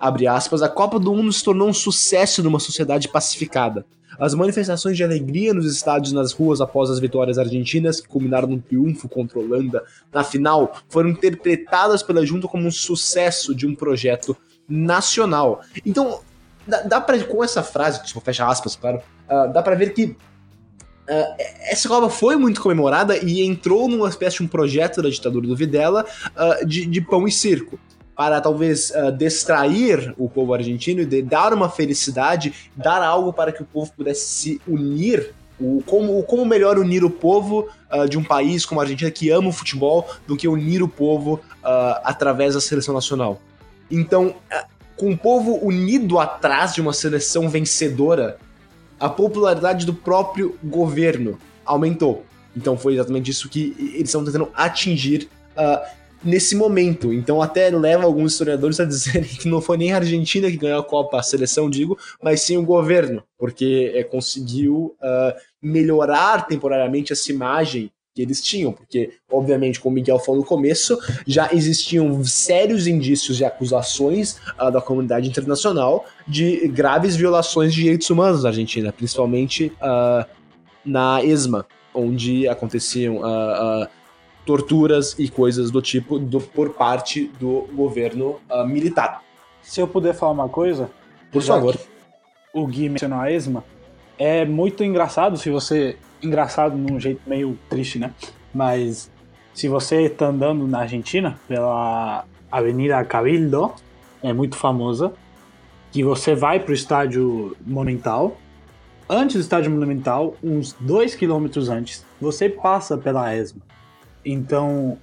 abre 0.00 0.26
aspas, 0.26 0.62
a 0.62 0.68
Copa 0.68 0.98
do 0.98 1.14
Mundo 1.14 1.32
se 1.32 1.44
tornou 1.44 1.68
um 1.68 1.74
sucesso 1.74 2.42
numa 2.42 2.58
sociedade 2.58 3.08
pacificada. 3.08 3.86
As 4.18 4.34
manifestações 4.34 4.96
de 4.96 5.04
alegria 5.04 5.54
nos 5.54 5.66
estádios 5.66 6.12
e 6.12 6.14
nas 6.14 6.32
ruas 6.32 6.60
após 6.60 6.90
as 6.90 6.98
vitórias 6.98 7.38
argentinas, 7.38 8.00
que 8.00 8.08
culminaram 8.08 8.48
num 8.48 8.58
triunfo 8.58 9.08
contra 9.08 9.38
a 9.38 9.42
Holanda 9.42 9.82
na 10.12 10.22
final, 10.24 10.76
foram 10.88 11.10
interpretadas 11.10 12.02
pela 12.02 12.24
junta 12.24 12.48
como 12.48 12.66
um 12.66 12.70
sucesso 12.70 13.54
de 13.54 13.66
um 13.66 13.74
projeto 13.74 14.36
nacional. 14.68 15.60
Então, 15.84 16.20
dá, 16.66 16.82
dá 16.82 17.00
com 17.00 17.42
essa 17.42 17.62
frase, 17.62 18.02
desculpa, 18.02 18.26
fecha 18.26 18.46
aspas, 18.46 18.76
claro, 18.76 19.00
ah, 19.28 19.46
dá 19.46 19.62
para 19.62 19.74
ver 19.74 19.92
que 19.92 20.16
ah, 21.08 21.36
essa 21.70 21.88
Copa 21.88 22.08
foi 22.08 22.36
muito 22.36 22.60
comemorada 22.60 23.16
e 23.18 23.42
entrou 23.42 23.88
numa 23.88 24.08
espécie 24.08 24.38
de 24.38 24.44
um 24.44 24.48
projeto 24.48 25.02
da 25.02 25.08
ditadura 25.08 25.46
do 25.46 25.56
Videla 25.56 26.06
ah, 26.36 26.58
de, 26.64 26.86
de 26.86 27.00
pão 27.00 27.26
e 27.26 27.32
circo. 27.32 27.78
Para 28.22 28.40
talvez 28.40 28.94
ah, 28.94 29.10
distrair 29.10 30.14
o 30.16 30.28
povo 30.28 30.54
argentino 30.54 31.00
e 31.00 31.04
de 31.04 31.22
dar 31.22 31.52
uma 31.52 31.68
felicidade, 31.68 32.54
dar 32.76 33.02
algo 33.02 33.32
para 33.32 33.50
que 33.50 33.60
o 33.60 33.64
povo 33.64 33.92
pudesse 33.96 34.26
se 34.26 34.60
unir. 34.64 35.34
O, 35.60 35.82
como, 35.84 36.22
como 36.22 36.46
melhor 36.46 36.78
unir 36.78 37.02
o 37.02 37.10
povo 37.10 37.68
ah, 37.90 38.06
de 38.06 38.16
um 38.16 38.22
país 38.22 38.64
como 38.64 38.80
a 38.80 38.84
Argentina 38.84 39.10
que 39.10 39.28
ama 39.30 39.48
o 39.48 39.52
futebol 39.52 40.08
do 40.24 40.36
que 40.36 40.46
unir 40.46 40.84
o 40.84 40.88
povo 40.88 41.40
ah, 41.64 42.00
através 42.04 42.54
da 42.54 42.60
seleção 42.60 42.94
nacional. 42.94 43.42
Então, 43.90 44.36
ah, 44.48 44.66
com 44.96 45.10
o 45.10 45.18
povo 45.18 45.58
unido 45.60 46.20
atrás 46.20 46.74
de 46.74 46.80
uma 46.80 46.92
seleção 46.92 47.48
vencedora, 47.48 48.38
a 49.00 49.08
popularidade 49.08 49.84
do 49.84 49.94
próprio 49.94 50.56
governo 50.62 51.40
aumentou. 51.64 52.24
Então 52.56 52.78
foi 52.78 52.94
exatamente 52.94 53.32
isso 53.32 53.48
que 53.48 53.74
eles 53.80 54.10
estão 54.10 54.24
tentando 54.24 54.48
atingir 54.54 55.28
nesse 56.24 56.54
momento. 56.54 57.12
Então 57.12 57.42
até 57.42 57.70
leva 57.70 58.04
alguns 58.04 58.32
historiadores 58.32 58.80
a 58.80 58.84
dizerem 58.84 59.28
que 59.28 59.48
não 59.48 59.60
foi 59.60 59.76
nem 59.76 59.92
a 59.92 59.96
Argentina 59.96 60.50
que 60.50 60.56
ganhou 60.56 60.80
a 60.80 60.84
Copa, 60.84 61.18
a 61.18 61.22
seleção, 61.22 61.68
digo, 61.68 61.98
mas 62.22 62.42
sim 62.42 62.56
o 62.56 62.64
governo, 62.64 63.22
porque 63.38 63.92
é, 63.94 64.04
conseguiu 64.04 64.94
ah, 65.00 65.36
melhorar 65.60 66.46
temporariamente 66.46 67.12
essa 67.12 67.30
imagem 67.30 67.90
que 68.14 68.20
eles 68.20 68.42
tinham, 68.42 68.72
porque, 68.72 69.12
obviamente, 69.30 69.80
como 69.80 69.92
o 69.92 69.94
Miguel 69.94 70.18
falou 70.18 70.42
no 70.42 70.46
começo, 70.46 70.98
já 71.26 71.48
existiam 71.52 72.22
sérios 72.24 72.86
indícios 72.86 73.38
de 73.38 73.44
acusações 73.44 74.36
ah, 74.58 74.68
da 74.68 74.80
comunidade 74.82 75.28
internacional 75.28 76.04
de 76.28 76.68
graves 76.68 77.16
violações 77.16 77.72
de 77.72 77.82
direitos 77.82 78.10
humanos 78.10 78.42
na 78.42 78.50
Argentina, 78.50 78.92
principalmente 78.92 79.72
ah, 79.80 80.26
na 80.84 81.24
ESMA, 81.24 81.66
onde 81.94 82.46
aconteciam 82.46 83.24
ah, 83.24 83.88
torturas 84.44 85.14
e 85.18 85.28
coisas 85.28 85.70
do 85.70 85.80
tipo 85.80 86.18
do- 86.18 86.40
por 86.40 86.70
parte 86.70 87.30
do 87.38 87.68
governo 87.72 88.40
ah, 88.50 88.64
militar. 88.64 89.22
Se 89.62 89.80
eu 89.80 89.86
puder 89.86 90.14
falar 90.14 90.32
uma 90.32 90.48
coisa, 90.48 90.90
Por 91.30 91.42
favor. 91.42 91.76
o 92.52 92.66
Gui 92.66 92.88
mencionou 92.88 93.20
a 93.20 93.30
ESMA, 93.30 93.64
é 94.18 94.44
muito 94.44 94.82
engraçado 94.84 95.36
se 95.36 95.48
você. 95.50 95.96
Engraçado 96.22 96.76
num 96.76 97.00
jeito 97.00 97.20
meio 97.26 97.58
triste, 97.68 97.98
né? 97.98 98.12
Mas 98.54 99.10
se 99.54 99.66
você 99.68 100.08
tá 100.08 100.26
andando 100.26 100.66
na 100.68 100.80
Argentina, 100.80 101.38
pela 101.48 102.24
Avenida 102.50 103.04
Cabildo, 103.04 103.72
é 104.22 104.32
muito 104.32 104.56
famosa, 104.56 105.12
que 105.90 106.04
você 106.04 106.34
vai 106.34 106.60
pro 106.60 106.72
estádio 106.72 107.56
Monumental. 107.66 108.36
Antes 109.08 109.36
do 109.36 109.40
estádio 109.42 109.70
Monumental, 109.72 110.36
uns 110.42 110.72
dois 110.78 111.14
quilômetros 111.16 111.68
antes, 111.68 112.04
você 112.20 112.48
passa 112.48 112.96
pela 112.96 113.34
ESMA. 113.34 113.60
Então, 114.24 114.98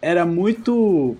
era 0.00 0.26
muito 0.26 1.16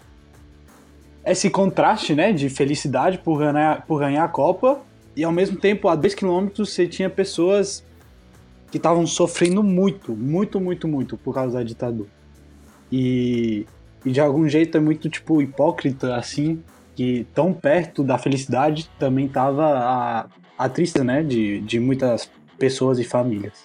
esse 1.25 1.49
contraste, 1.49 2.15
né, 2.15 2.33
de 2.33 2.49
felicidade 2.49 3.19
por 3.19 3.39
ganhar, 3.39 3.87
por 3.87 3.99
ganhar 3.99 4.25
a 4.25 4.29
Copa 4.29 4.83
e 5.17 5.25
ao 5.25 5.33
mesmo 5.33 5.57
tempo 5.57 5.89
a 5.89 5.95
2 5.95 6.15
km 6.15 6.49
você 6.59 6.87
tinha 6.87 7.09
pessoas 7.09 7.83
que 8.71 8.77
estavam 8.77 9.07
sofrendo 9.07 9.63
muito, 9.63 10.13
muito, 10.13 10.61
muito, 10.61 10.87
muito 10.87 11.17
por 11.17 11.35
causa 11.35 11.59
da 11.59 11.63
ditadura. 11.63 12.11
E, 12.91 13.67
e 14.05 14.11
de 14.11 14.21
algum 14.21 14.49
jeito 14.49 14.77
é 14.77 14.81
muito 14.81 15.09
tipo 15.09 15.41
hipócrita 15.41 16.17
assim, 16.17 16.63
que 16.95 17.27
tão 17.33 17.53
perto 17.53 18.03
da 18.03 18.19
felicidade 18.19 18.91
também 18.99 19.29
tava 19.29 19.65
a, 19.65 20.27
a 20.59 20.69
triste, 20.69 21.03
né, 21.03 21.23
de, 21.23 21.61
de 21.61 21.81
muitas 21.81 22.31
pessoas 22.59 22.99
e 22.99 23.05
famílias. 23.05 23.65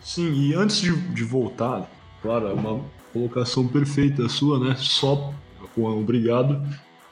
Sim, 0.00 0.32
e 0.32 0.54
antes 0.54 0.80
de, 0.80 0.96
de 0.96 1.24
voltar, 1.24 1.90
claro, 2.22 2.48
é 2.48 2.52
uma 2.52 2.80
colocação 3.18 3.66
perfeita 3.66 4.28
sua, 4.28 4.58
né? 4.58 4.76
Só, 4.78 5.32
Juan, 5.76 5.96
obrigado. 5.96 6.62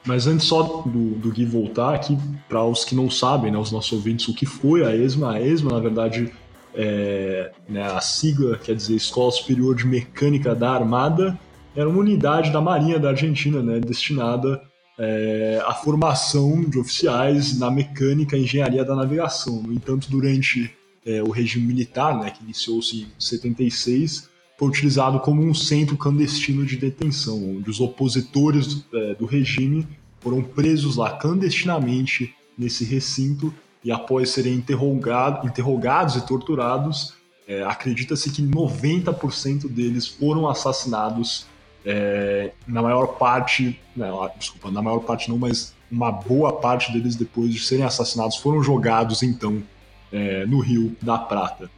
Mas 0.05 0.25
antes 0.25 0.47
só 0.47 0.63
do, 0.85 1.15
do 1.15 1.31
Gui 1.31 1.43
voltar 1.43 1.93
aqui, 1.93 2.17
para 2.47 2.63
os 2.63 2.85
que 2.85 2.95
não 2.95 3.09
sabem, 3.09 3.51
né, 3.51 3.57
os 3.57 3.71
nossos 3.73 3.91
ouvintes, 3.91 4.27
o 4.29 4.33
que 4.33 4.45
foi 4.45 4.85
a 4.85 4.95
ESMA. 4.95 5.33
A 5.33 5.41
ESMA, 5.41 5.71
na 5.71 5.79
verdade, 5.79 6.31
é 6.73 7.51
né, 7.67 7.83
a 7.83 7.99
sigla, 7.99 8.57
quer 8.57 8.73
dizer 8.73 8.95
Escola 8.95 9.31
Superior 9.31 9.75
de 9.75 9.85
Mecânica 9.85 10.55
da 10.55 10.71
Armada, 10.71 11.37
era 11.75 11.89
uma 11.89 11.99
unidade 11.99 12.51
da 12.51 12.61
Marinha 12.61 12.97
da 12.97 13.09
Argentina, 13.09 13.61
né, 13.61 13.79
destinada 13.79 14.61
é, 14.97 15.61
a 15.65 15.73
formação 15.73 16.63
de 16.63 16.79
oficiais 16.79 17.59
na 17.59 17.69
mecânica 17.69 18.37
e 18.37 18.43
engenharia 18.43 18.83
da 18.85 18.95
navegação. 18.95 19.61
No 19.61 19.73
entanto, 19.73 20.09
durante 20.09 20.71
é, 21.05 21.21
o 21.21 21.29
regime 21.29 21.67
militar, 21.67 22.17
né, 22.17 22.31
que 22.31 22.43
iniciou-se 22.43 23.01
em 23.01 23.07
76, 23.19 24.29
foi 24.57 24.67
utilizado 24.67 25.19
como 25.19 25.43
um 25.43 25.53
centro 25.53 25.95
clandestino 25.95 26.65
de 26.65 26.77
detenção, 26.77 27.57
onde 27.57 27.69
os 27.69 27.79
opositores 27.79 28.85
é, 28.93 29.13
do 29.13 29.25
regime 29.25 29.87
foram 30.19 30.41
presos 30.41 30.95
lá 30.95 31.11
clandestinamente 31.11 32.33
nesse 32.57 32.83
recinto 32.83 33.53
e 33.83 33.91
após 33.91 34.31
serem 34.31 34.55
interrogado, 34.55 35.47
interrogados 35.47 36.15
e 36.15 36.25
torturados, 36.25 37.13
é, 37.47 37.63
acredita-se 37.63 38.31
que 38.31 38.41
90% 38.41 39.69
deles 39.69 40.07
foram 40.07 40.47
assassinados 40.47 41.45
é, 41.85 42.51
na 42.67 42.81
maior 42.81 43.17
parte, 43.17 43.79
não, 43.95 44.29
desculpa, 44.37 44.69
na 44.69 44.81
maior 44.81 44.99
parte 44.99 45.29
não, 45.29 45.37
mas 45.37 45.73
uma 45.89 46.11
boa 46.11 46.51
parte 46.51 46.91
deles 46.91 47.15
depois 47.15 47.53
de 47.53 47.59
serem 47.59 47.85
assassinados 47.85 48.35
foram 48.37 48.61
jogados 48.61 49.23
então 49.23 49.63
é, 50.11 50.45
no 50.45 50.59
Rio 50.59 50.95
da 51.01 51.17
Prata. 51.17 51.69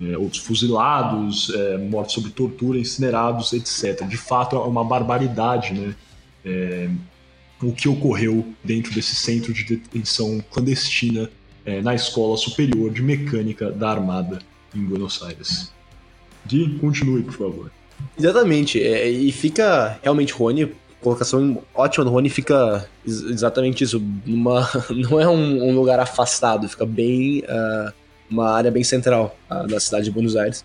É, 0.00 0.16
outros 0.16 0.40
fuzilados, 0.40 1.50
é, 1.50 1.76
mortos 1.76 2.14
sob 2.14 2.30
tortura, 2.30 2.78
incinerados, 2.78 3.52
etc. 3.52 4.06
De 4.06 4.16
fato, 4.16 4.56
é 4.56 4.60
uma 4.60 4.84
barbaridade, 4.84 5.74
né? 5.74 5.94
É, 6.44 6.88
o 7.60 7.72
que 7.72 7.88
ocorreu 7.88 8.46
dentro 8.62 8.94
desse 8.94 9.16
centro 9.16 9.52
de 9.52 9.64
detenção 9.64 10.40
clandestina 10.52 11.28
é, 11.64 11.82
na 11.82 11.94
Escola 11.94 12.36
Superior 12.36 12.90
de 12.92 13.02
Mecânica 13.02 13.70
da 13.70 13.90
Armada 13.90 14.38
em 14.74 14.84
Buenos 14.84 15.22
Aires. 15.22 15.72
Gui, 16.46 16.78
continue, 16.78 17.22
por 17.22 17.34
favor. 17.34 17.70
Exatamente, 18.18 18.82
é, 18.82 19.10
e 19.10 19.30
fica 19.32 19.98
realmente 20.02 20.32
Rony, 20.32 20.72
colocação 21.00 21.62
ótima 21.74 22.04
do 22.04 22.10
Rony 22.10 22.28
fica 22.28 22.88
exatamente 23.06 23.84
isso, 23.84 24.02
uma, 24.26 24.68
não 24.90 25.20
é 25.20 25.28
um, 25.28 25.68
um, 25.68 25.74
lugar 25.74 25.98
afastado, 26.00 26.68
fica 26.68 26.86
bem, 26.86 27.40
uh, 27.40 27.92
uma 28.30 28.50
área 28.50 28.70
bem 28.70 28.84
central 28.84 29.36
uh, 29.50 29.66
da 29.66 29.80
cidade 29.80 30.04
de 30.04 30.10
Buenos 30.10 30.36
Aires, 30.36 30.64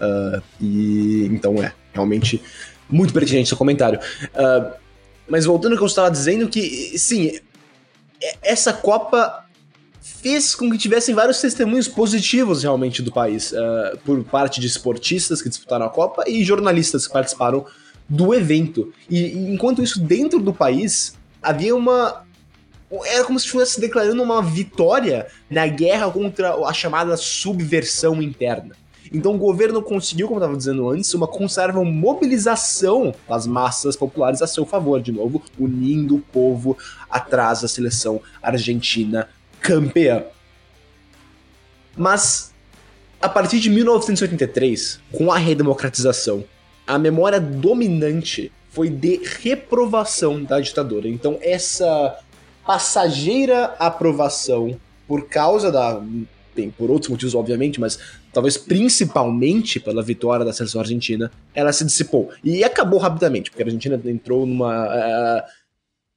uh, 0.00 0.42
e 0.60 1.26
então 1.30 1.62
é, 1.62 1.72
realmente 1.92 2.42
muito 2.88 3.12
pertinente 3.12 3.48
seu 3.48 3.56
comentário. 3.56 3.98
mas 5.28 5.44
voltando 5.46 5.72
ao 5.72 5.78
que 5.78 5.84
eu 5.84 5.86
estava 5.86 6.10
dizendo, 6.10 6.48
que 6.48 6.98
sim, 6.98 7.38
essa 8.42 8.72
Copa 8.72 9.46
fez 10.02 10.54
com 10.54 10.70
que 10.70 10.78
tivessem 10.78 11.14
vários 11.14 11.40
testemunhos 11.40 11.88
positivos 11.88 12.62
realmente 12.62 13.02
do 13.02 13.12
país, 13.12 13.52
uh, 13.52 13.98
por 14.04 14.22
parte 14.24 14.60
de 14.60 14.66
esportistas 14.66 15.40
que 15.40 15.48
disputaram 15.48 15.86
a 15.86 15.90
Copa 15.90 16.24
e 16.26 16.44
jornalistas 16.44 17.06
que 17.06 17.12
participaram 17.12 17.64
do 18.08 18.34
evento. 18.34 18.92
E 19.08 19.32
enquanto 19.52 19.82
isso, 19.82 20.00
dentro 20.00 20.40
do 20.40 20.52
país, 20.52 21.14
havia 21.42 21.74
uma. 21.74 22.24
Era 23.04 23.24
como 23.24 23.38
se 23.38 23.46
estivesse 23.46 23.80
declarando 23.80 24.22
uma 24.22 24.42
vitória 24.42 25.26
na 25.48 25.66
guerra 25.66 26.10
contra 26.10 26.54
a 26.54 26.72
chamada 26.72 27.16
subversão 27.16 28.22
interna. 28.22 28.76
Então 29.12 29.34
o 29.34 29.38
governo 29.38 29.82
conseguiu, 29.82 30.26
como 30.26 30.40
eu 30.40 30.42
estava 30.42 30.56
dizendo 30.56 30.88
antes, 30.88 31.12
uma 31.12 31.26
conserva 31.26 31.84
mobilização 31.84 33.14
das 33.28 33.46
massas 33.46 33.96
populares 33.96 34.40
a 34.40 34.46
seu 34.46 34.64
favor, 34.64 35.00
de 35.00 35.12
novo, 35.12 35.42
unindo 35.58 36.16
o 36.16 36.20
povo 36.20 36.76
atrás 37.10 37.60
da 37.60 37.68
seleção 37.68 38.20
argentina 38.42 39.28
campeã. 39.60 40.24
Mas, 41.96 42.54
a 43.20 43.28
partir 43.28 43.60
de 43.60 43.68
1983, 43.68 45.00
com 45.12 45.30
a 45.30 45.36
redemocratização, 45.36 46.44
a 46.86 46.98
memória 46.98 47.38
dominante 47.38 48.50
foi 48.70 48.88
de 48.88 49.20
reprovação 49.40 50.42
da 50.42 50.58
ditadura. 50.58 51.06
Então, 51.06 51.38
essa 51.42 52.18
passageira 52.66 53.74
aprovação, 53.78 54.78
por 55.06 55.28
causa 55.28 55.70
da. 55.70 56.00
Bem, 56.54 56.70
por 56.70 56.90
outros 56.90 57.10
motivos, 57.10 57.34
obviamente, 57.34 57.80
mas 57.80 57.98
talvez 58.32 58.58
principalmente 58.58 59.80
pela 59.80 60.02
vitória 60.02 60.44
da 60.44 60.52
seleção 60.52 60.82
argentina, 60.82 61.30
ela 61.54 61.72
se 61.72 61.84
dissipou. 61.84 62.30
E 62.44 62.62
acabou 62.62 62.98
rapidamente, 62.98 63.50
porque 63.50 63.62
a 63.62 63.66
Argentina 63.66 64.00
entrou 64.04 64.46
numa. 64.46 64.86
Uh, 64.86 65.42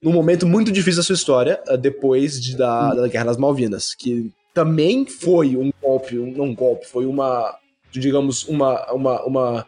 num 0.02 0.12
momento 0.12 0.46
muito 0.46 0.72
difícil 0.72 1.00
da 1.00 1.04
sua 1.04 1.16
história, 1.16 1.62
uh, 1.70 1.78
depois 1.78 2.40
de, 2.42 2.58
da, 2.58 2.94
da 2.94 3.08
Guerra 3.08 3.26
das 3.26 3.38
Malvinas, 3.38 3.96
que 3.96 4.32
também 4.54 5.06
foi 5.06 5.58
um 5.58 5.72
golpe, 5.82 6.20
um, 6.20 6.32
não 6.32 6.46
um 6.46 6.56
golpe, 6.56 6.86
foi 6.86 7.06
uma, 7.06 7.58
digamos, 7.92 8.48
uma, 8.48 8.92
uma, 8.92 9.26
uma 9.26 9.68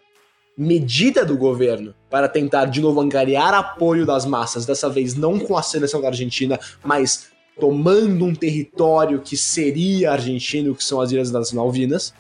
medida 0.58 1.24
do 1.24 1.38
governo 1.38 1.94
para 2.10 2.28
tentar 2.28 2.66
de 2.66 2.82
novo 2.82 3.00
angariar 3.00 3.54
apoio 3.54 4.06
das 4.06 4.26
massas, 4.26 4.66
dessa 4.66 4.90
vez 4.90 5.14
não 5.14 5.38
com 5.38 5.56
a 5.56 5.62
seleção 5.62 6.02
da 6.02 6.08
Argentina, 6.08 6.60
mas 6.84 7.30
tomando 7.60 8.26
um 8.26 8.34
território 8.34 9.22
que 9.22 9.38
seria 9.38 10.12
argentino, 10.12 10.74
que 10.74 10.84
são 10.84 11.00
as 11.00 11.12
Ilhas 11.12 11.30
das 11.30 11.52
Malvinas. 11.52 12.14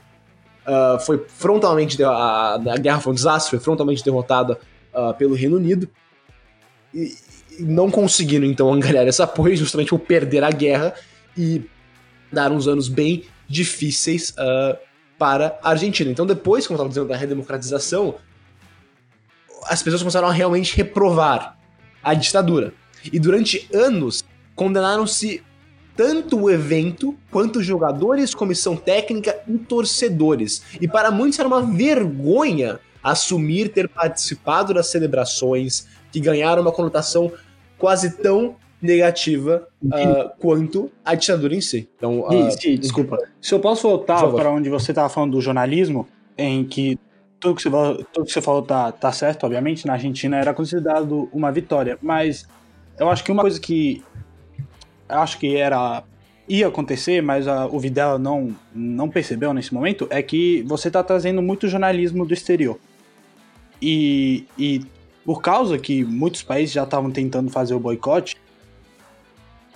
Uh, 0.67 0.99
foi 0.99 1.25
frontalmente 1.27 2.01
a, 2.03 2.55
a, 2.55 2.77
guerra 2.77 2.99
foi 2.99 3.13
um 3.13 3.15
desastre, 3.15 3.51
foi 3.51 3.59
frontalmente 3.59 4.03
derrotada 4.03 4.59
uh, 4.93 5.13
pelo 5.15 5.33
Reino 5.33 5.55
Unido. 5.55 5.89
E, 6.93 7.15
não 7.59 7.89
conseguindo 7.89 8.45
então 8.45 8.71
angariar 8.73 9.07
esse 9.07 9.21
apoio, 9.21 9.55
justamente 9.55 9.89
por 9.89 9.99
perder 9.99 10.43
a 10.43 10.51
guerra 10.51 10.93
e 11.35 11.63
dar 12.31 12.51
uns 12.51 12.67
anos 12.67 12.87
bem 12.87 13.23
difíceis 13.47 14.31
uh, 14.31 14.77
para 15.17 15.57
a 15.63 15.69
Argentina. 15.69 16.11
Então, 16.11 16.25
depois, 16.25 16.67
como 16.67 16.75
eu 16.75 16.83
estava 16.83 16.89
dizendo, 16.89 17.07
da 17.07 17.15
redemocratização, 17.15 18.15
as 19.67 19.83
pessoas 19.83 20.01
começaram 20.01 20.27
a 20.27 20.31
realmente 20.31 20.75
reprovar 20.75 21.57
a 22.03 22.13
ditadura. 22.13 22.73
E 23.11 23.19
durante 23.19 23.67
anos 23.73 24.23
condenaram-se 24.55 25.43
tanto 25.95 26.39
o 26.39 26.49
evento 26.49 27.17
quanto 27.31 27.61
jogadores, 27.61 28.35
comissão 28.35 28.75
técnica 28.75 29.37
e 29.47 29.57
torcedores. 29.57 30.61
E 30.79 30.87
para 30.87 31.09
muitos 31.09 31.39
era 31.39 31.47
uma 31.47 31.61
vergonha 31.61 32.79
assumir 33.03 33.69
ter 33.69 33.87
participado 33.89 34.73
das 34.73 34.87
celebrações 34.87 35.87
que 36.11 36.19
ganharam 36.19 36.61
uma 36.61 36.71
conotação 36.71 37.31
quase 37.77 38.17
tão 38.17 38.55
negativa 38.81 39.67
uh, 39.83 40.29
quanto 40.39 40.91
a 41.03 41.15
ditadura 41.15 41.55
em 41.55 41.61
si. 41.61 41.89
Então, 41.97 42.21
uh, 42.21 42.77
desculpa. 42.77 43.17
Se 43.41 43.53
eu 43.53 43.59
posso 43.59 43.87
voltar 43.87 44.27
para 44.31 44.51
onde 44.51 44.69
você 44.69 44.91
estava 44.91 45.09
falando 45.09 45.31
do 45.31 45.41
jornalismo, 45.41 46.07
em 46.37 46.63
que 46.63 46.99
tudo 47.39 47.55
que 47.55 47.63
você, 47.63 48.05
tudo 48.13 48.25
que 48.25 48.31
você 48.31 48.41
falou 48.41 48.61
tá, 48.61 48.91
tá 48.91 49.11
certo, 49.11 49.45
obviamente, 49.45 49.85
na 49.85 49.93
Argentina 49.93 50.37
era 50.37 50.53
considerado 50.53 51.29
uma 51.31 51.51
vitória, 51.51 51.97
mas 52.01 52.47
eu 52.99 53.09
acho 53.09 53.23
que 53.23 53.31
uma 53.31 53.41
coisa 53.41 53.59
que 53.59 54.03
acho 55.07 55.39
que 55.39 55.55
era 55.55 56.03
ia 56.47 56.67
acontecer, 56.67 57.21
mas 57.21 57.47
a, 57.47 57.65
o 57.65 57.79
Videla 57.79 58.17
não, 58.17 58.55
não 58.73 59.09
percebeu 59.09 59.53
nesse 59.53 59.73
momento, 59.73 60.07
é 60.09 60.21
que 60.21 60.63
você 60.63 60.87
está 60.87 61.03
trazendo 61.03 61.41
muito 61.41 61.67
jornalismo 61.67 62.25
do 62.25 62.33
exterior. 62.33 62.79
E, 63.81 64.45
e 64.57 64.85
por 65.25 65.41
causa 65.41 65.77
que 65.77 66.05
muitos 66.05 66.41
países 66.41 66.73
já 66.73 66.83
estavam 66.83 67.11
tentando 67.11 67.51
fazer 67.51 67.73
o 67.73 67.79
boicote, 67.79 68.37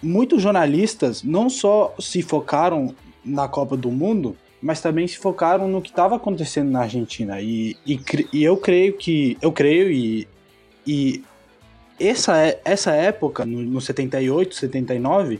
muitos 0.01 0.41
jornalistas 0.41 1.21
não 1.23 1.49
só 1.49 1.93
se 1.99 2.21
focaram 2.21 2.95
na 3.23 3.47
Copa 3.47 3.75
do 3.75 3.91
Mundo, 3.91 4.35
mas 4.61 4.79
também 4.79 5.07
se 5.07 5.17
focaram 5.17 5.67
no 5.67 5.81
que 5.81 5.89
estava 5.89 6.15
acontecendo 6.15 6.69
na 6.69 6.81
Argentina. 6.81 7.41
E, 7.41 7.75
e, 7.85 7.99
e, 8.31 8.43
eu 8.43 8.55
creio 8.57 8.93
que. 8.93 9.37
Eu 9.41 9.51
creio 9.51 9.91
e. 9.91 10.27
E 10.85 11.23
essa, 11.99 12.37
é, 12.37 12.59
essa 12.65 12.91
época, 12.91 13.45
no, 13.45 13.61
no 13.61 13.81
78, 13.81 14.55
79, 14.55 15.39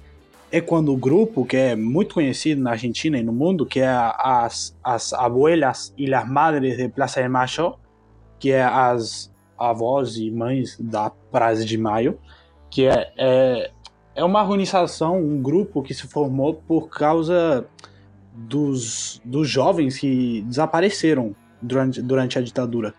é 0.52 0.60
quando 0.60 0.94
o 0.94 0.98
grupo, 0.98 1.46
que 1.46 1.58
é 1.58 1.76
muito 1.76 2.14
conhecido 2.14 2.62
na 2.62 2.72
Argentina 2.72 3.18
e 3.18 3.24
no 3.24 3.32
mundo, 3.32 3.66
que 3.66 3.80
é 3.80 3.88
as, 3.88 4.76
as 4.84 5.14
Abuelas 5.14 5.94
e 5.98 6.06
las 6.06 6.28
Madres 6.28 6.78
de 6.78 6.90
Plaza 6.90 7.22
de 7.22 7.30
Mayo, 7.30 7.76
que 8.40 8.52
é 8.52 8.64
as 8.64 9.32
avós 9.58 10.18
e 10.18 10.30
mães 10.32 10.78
da 10.80 11.12
Praça 11.32 11.64
de 11.64 11.78
Maio, 11.78 12.18
que 12.70 12.86
é, 12.86 13.12
é, 13.18 13.72
é 14.16 14.24
uma 14.24 14.42
organização, 14.42 15.20
um 15.20 15.42
grupo 15.42 15.84
que 15.84 15.94
se 15.94 16.08
formou 16.08 16.56
por 16.56 16.90
causa 16.90 17.66
dos, 18.34 19.22
dos 19.24 19.50
jovens 19.50 19.98
que 20.00 20.42
desapareceram 20.48 21.36
durante, 21.62 22.02
durante 22.02 22.40
a 22.40 22.42
ditadura. 22.42 22.94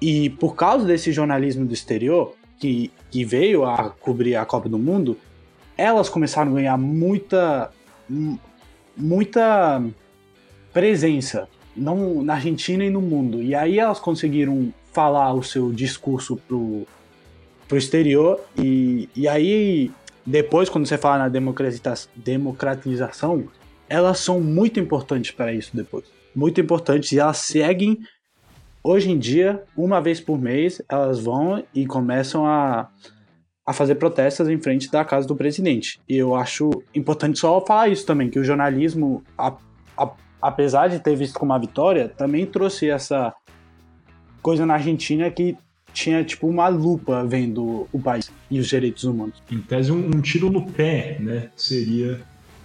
E 0.00 0.30
por 0.30 0.54
causa 0.54 0.84
desse 0.84 1.12
jornalismo 1.12 1.64
do 1.64 1.72
exterior, 1.72 2.34
que, 2.58 2.90
que 3.10 3.24
veio 3.24 3.64
a 3.64 3.90
cobrir 3.90 4.36
a 4.36 4.44
Copa 4.44 4.68
do 4.68 4.78
Mundo, 4.78 5.16
elas 5.76 6.08
começaram 6.08 6.52
a 6.52 6.54
ganhar 6.54 6.76
muita, 6.78 7.70
muita 8.96 9.82
presença 10.72 11.48
não, 11.76 12.22
na 12.22 12.34
Argentina 12.34 12.84
e 12.84 12.90
no 12.90 13.00
mundo. 13.00 13.42
E 13.42 13.54
aí 13.54 13.78
elas 13.78 13.98
conseguiram 13.98 14.72
falar 14.92 15.32
o 15.32 15.42
seu 15.42 15.72
discurso 15.72 16.36
pro, 16.36 16.86
pro 17.66 17.76
exterior. 17.76 18.40
E, 18.56 19.08
e 19.14 19.26
aí, 19.26 19.90
depois, 20.24 20.68
quando 20.68 20.86
você 20.86 20.96
fala 20.96 21.28
na 21.28 21.40
democratização, 22.16 23.48
elas 23.88 24.18
são 24.18 24.40
muito 24.40 24.80
importantes 24.80 25.30
para 25.30 25.52
isso 25.52 25.70
depois. 25.74 26.04
Muito 26.34 26.60
importantes. 26.60 27.12
E 27.12 27.18
elas 27.18 27.38
seguem, 27.38 27.98
hoje 28.82 29.10
em 29.10 29.18
dia, 29.18 29.62
uma 29.76 30.00
vez 30.00 30.20
por 30.20 30.40
mês, 30.40 30.82
elas 30.88 31.20
vão 31.20 31.64
e 31.74 31.86
começam 31.86 32.46
a, 32.46 32.88
a 33.66 33.72
fazer 33.72 33.96
protestos 33.96 34.48
em 34.48 34.60
frente 34.60 34.90
da 34.90 35.04
casa 35.04 35.26
do 35.26 35.36
presidente. 35.36 36.00
E 36.08 36.16
eu 36.16 36.34
acho 36.34 36.70
importante 36.94 37.38
só 37.38 37.64
falar 37.64 37.88
isso 37.88 38.04
também, 38.04 38.28
que 38.28 38.38
o 38.38 38.44
jornalismo, 38.44 39.22
a, 39.38 39.54
a, 39.96 40.10
apesar 40.42 40.88
de 40.88 40.98
ter 40.98 41.16
visto 41.16 41.38
como 41.38 41.52
uma 41.52 41.58
vitória, 41.58 42.08
também 42.08 42.46
trouxe 42.46 42.88
essa 42.88 43.34
coisa 44.42 44.66
na 44.66 44.74
Argentina 44.74 45.30
que 45.30 45.56
tinha 45.92 46.24
tipo 46.24 46.48
uma 46.48 46.66
lupa 46.68 47.24
vendo 47.24 47.88
o 47.92 48.00
país 48.00 48.30
e 48.50 48.58
os 48.58 48.66
direitos 48.66 49.04
humanos. 49.04 49.40
Em 49.50 49.60
tese, 49.60 49.92
um, 49.92 50.06
um 50.06 50.20
tiro 50.20 50.50
no 50.50 50.66
pé, 50.72 51.16
né? 51.20 51.50
Seria 51.56 52.20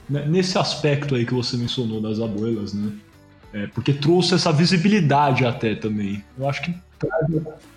nesse 0.10 0.58
aspecto 0.58 1.16
aí 1.16 1.26
que 1.26 1.34
você 1.34 1.56
mencionou 1.56 2.02
das 2.02 2.20
abuelas, 2.20 2.74
né? 2.74 2.92
É, 3.52 3.68
porque 3.68 3.94
trouxe 3.94 4.36
essa 4.36 4.52
visibilidade 4.52 5.46
até 5.46 5.76
também. 5.76 6.24
Eu 6.38 6.48
acho 6.48 6.62
que 6.62 6.76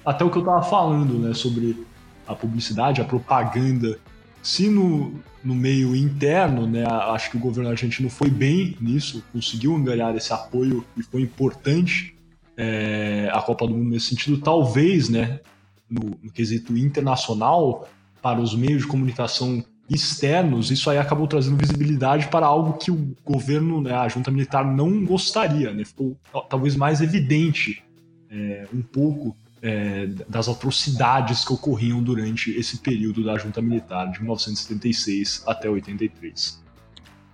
até 0.04 0.24
o 0.24 0.30
que 0.30 0.38
eu 0.38 0.44
tava 0.44 0.62
falando, 0.62 1.18
né? 1.18 1.34
Sobre 1.34 1.86
a 2.26 2.34
publicidade, 2.34 3.00
a 3.00 3.04
propaganda. 3.04 3.98
Se 4.42 4.68
no, 4.68 5.14
no 5.44 5.54
meio 5.54 5.94
interno, 5.94 6.66
né, 6.66 6.84
acho 6.86 7.30
que 7.30 7.36
o 7.36 7.40
governo 7.40 7.70
argentino 7.70 8.10
foi 8.10 8.28
bem 8.28 8.76
nisso, 8.80 9.22
conseguiu 9.32 9.74
angariar 9.74 10.14
esse 10.16 10.32
apoio 10.32 10.84
e 10.96 11.02
foi 11.02 11.22
importante 11.22 12.16
é, 12.56 13.30
a 13.32 13.40
Copa 13.40 13.66
do 13.66 13.74
Mundo 13.74 13.90
nesse 13.90 14.06
sentido. 14.06 14.38
Talvez, 14.38 15.08
né, 15.08 15.40
no, 15.88 16.18
no 16.22 16.30
quesito 16.32 16.76
internacional, 16.76 17.88
para 18.20 18.40
os 18.40 18.54
meios 18.54 18.82
de 18.82 18.88
comunicação 18.88 19.64
externos, 19.94 20.70
isso 20.70 20.88
aí 20.90 20.98
acabou 20.98 21.26
trazendo 21.26 21.56
visibilidade 21.56 22.28
para 22.28 22.46
algo 22.46 22.74
que 22.74 22.90
o 22.90 23.14
governo, 23.24 23.80
né, 23.80 23.94
a 23.94 24.08
junta 24.08 24.30
militar 24.30 24.64
não 24.64 25.04
gostaria, 25.04 25.72
né? 25.72 25.84
Ficou 25.84 26.16
talvez 26.48 26.76
mais 26.76 27.00
evidente 27.00 27.82
é, 28.30 28.66
um 28.72 28.82
pouco 28.82 29.36
é, 29.60 30.06
das 30.28 30.48
atrocidades 30.48 31.44
que 31.44 31.52
ocorriam 31.52 32.02
durante 32.02 32.50
esse 32.58 32.78
período 32.78 33.24
da 33.24 33.36
junta 33.38 33.62
militar, 33.62 34.10
de 34.10 34.20
1976 34.20 35.44
até 35.46 35.70
83. 35.70 36.62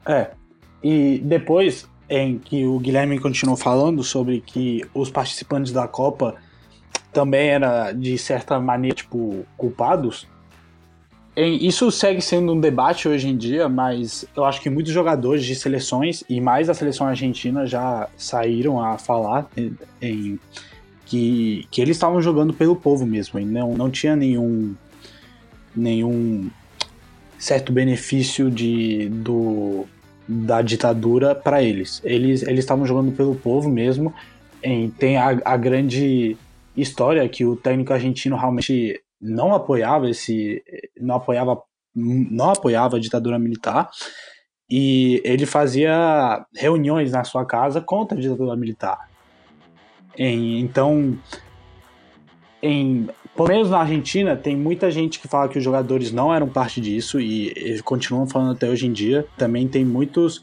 É, 0.06 0.30
e 0.82 1.20
depois 1.24 1.88
em 2.09 2.38
que 2.38 2.64
o 2.64 2.78
Guilherme 2.78 3.18
continuou 3.18 3.56
falando 3.56 4.02
sobre 4.02 4.40
que 4.40 4.82
os 4.94 5.11
participantes 5.11 5.72
da 5.72 5.86
Copa 5.86 6.36
também 7.12 7.48
eram, 7.48 7.98
de 7.98 8.16
certa 8.16 8.59
maneira, 8.59 8.96
tipo, 8.96 9.46
culpados, 9.56 10.26
isso 11.47 11.91
segue 11.91 12.20
sendo 12.20 12.53
um 12.53 12.61
debate 12.61 13.07
hoje 13.09 13.28
em 13.28 13.36
dia, 13.36 13.68
mas 13.68 14.24
eu 14.36 14.45
acho 14.45 14.61
que 14.61 14.68
muitos 14.68 14.93
jogadores 14.93 15.45
de 15.45 15.55
seleções, 15.55 16.24
e 16.28 16.41
mais 16.41 16.66
da 16.66 16.74
seleção 16.74 17.07
argentina, 17.07 17.66
já 17.66 18.09
saíram 18.16 18.82
a 18.82 18.99
falar 18.99 19.49
em, 19.57 19.76
em 20.03 20.41
que, 21.07 21.66
que 21.70 21.80
eles 21.80 21.97
estavam 21.97 22.20
jogando 22.20 22.53
pelo 22.53 22.74
povo 22.74 23.07
mesmo, 23.07 23.39
e 23.39 23.45
não, 23.45 23.74
não 23.74 23.91
tinha 23.91 24.16
nenhum, 24.16 24.74
nenhum 25.76 26.51
certo 27.39 27.72
benefício 27.72 28.51
de, 28.51 29.09
do, 29.09 29.86
da 30.26 30.61
ditadura 30.61 31.34
para 31.34 31.62
eles. 31.62 32.03
Eles 32.05 32.43
eles 32.43 32.61
estavam 32.61 32.84
jogando 32.84 33.12
pelo 33.12 33.34
povo 33.34 33.68
mesmo. 33.70 34.12
Em, 34.62 34.91
tem 34.91 35.16
a, 35.16 35.39
a 35.45 35.57
grande 35.57 36.36
história 36.76 37.28
que 37.28 37.45
o 37.45 37.55
técnico 37.55 37.93
argentino 37.93 38.36
realmente 38.36 39.01
não 39.21 39.55
apoiava 39.55 40.09
esse 40.09 40.62
não 41.01 41.16
apoiava 41.16 41.62
não 41.95 42.51
apoiava 42.51 42.97
a 42.97 43.01
ditadura 43.01 43.39
militar 43.39 43.91
e 44.71 45.21
ele 45.25 45.47
fazia 45.47 46.45
reuniões 46.55 47.11
na 47.11 47.25
sua 47.25 47.45
casa 47.45 47.81
contra 47.81 48.16
a 48.16 48.21
ditadura 48.21 48.57
militar 48.57 49.09
em, 50.19 50.59
então, 50.59 51.16
em, 52.61 53.09
pelo 53.37 53.49
menos 53.49 53.71
na 53.71 53.79
Argentina, 53.79 54.37
tem 54.37 54.57
muita 54.57 54.91
gente 54.91 55.21
que 55.21 55.29
fala 55.29 55.49
que 55.49 55.57
os 55.57 55.62
jogadores 55.64 56.11
não 56.11 56.35
eram 56.35 56.49
parte 56.49 56.81
disso 56.81 57.21
e 57.21 57.53
eles 57.55 57.81
continuam 57.81 58.27
falando 58.27 58.53
até 58.53 58.69
hoje 58.69 58.87
em 58.87 58.93
dia. 58.93 59.25
Também 59.37 59.69
tem 59.69 59.85
muitos 59.85 60.43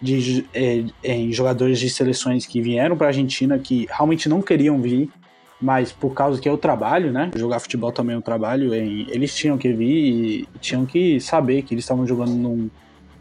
de, 0.00 0.44
é, 0.52 0.84
em 1.02 1.32
jogadores 1.32 1.80
de 1.80 1.88
seleções 1.88 2.44
que 2.44 2.60
vieram 2.60 2.94
para 2.94 3.06
a 3.06 3.08
Argentina 3.08 3.58
que 3.58 3.86
realmente 3.88 4.28
não 4.28 4.42
queriam 4.42 4.80
vir, 4.82 5.08
mas 5.60 5.92
por 5.92 6.12
causa 6.14 6.40
que 6.40 6.48
é 6.48 6.52
o 6.52 6.58
trabalho, 6.58 7.12
né? 7.12 7.30
Jogar 7.34 7.60
futebol 7.60 7.92
também 7.92 8.14
é 8.14 8.18
um 8.18 8.22
trabalho, 8.22 8.74
eles 8.74 9.34
tinham 9.34 9.56
que 9.56 9.72
vir 9.72 9.88
e 9.88 10.48
tinham 10.60 10.84
que 10.84 11.20
saber 11.20 11.62
que 11.62 11.74
eles 11.74 11.84
estavam 11.84 12.06
jogando 12.06 12.32
num 12.32 12.70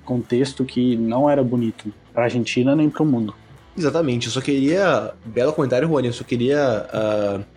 contexto 0.04 0.66
que 0.66 0.96
não 0.96 1.30
era 1.30 1.44
bonito 1.44 1.92
para 2.14 2.24
a 2.24 2.26
Argentina 2.26 2.76
nem 2.76 2.90
para 2.90 3.04
o 3.04 3.06
mundo. 3.06 3.34
Exatamente, 3.78 4.28
eu 4.28 4.32
só 4.32 4.42
queria. 4.42 5.14
Belo 5.26 5.54
comentário, 5.54 5.88
Rony, 5.88 6.08
eu 6.08 6.14
só 6.14 6.24
queria. 6.24 6.88
Uh, 6.94 7.56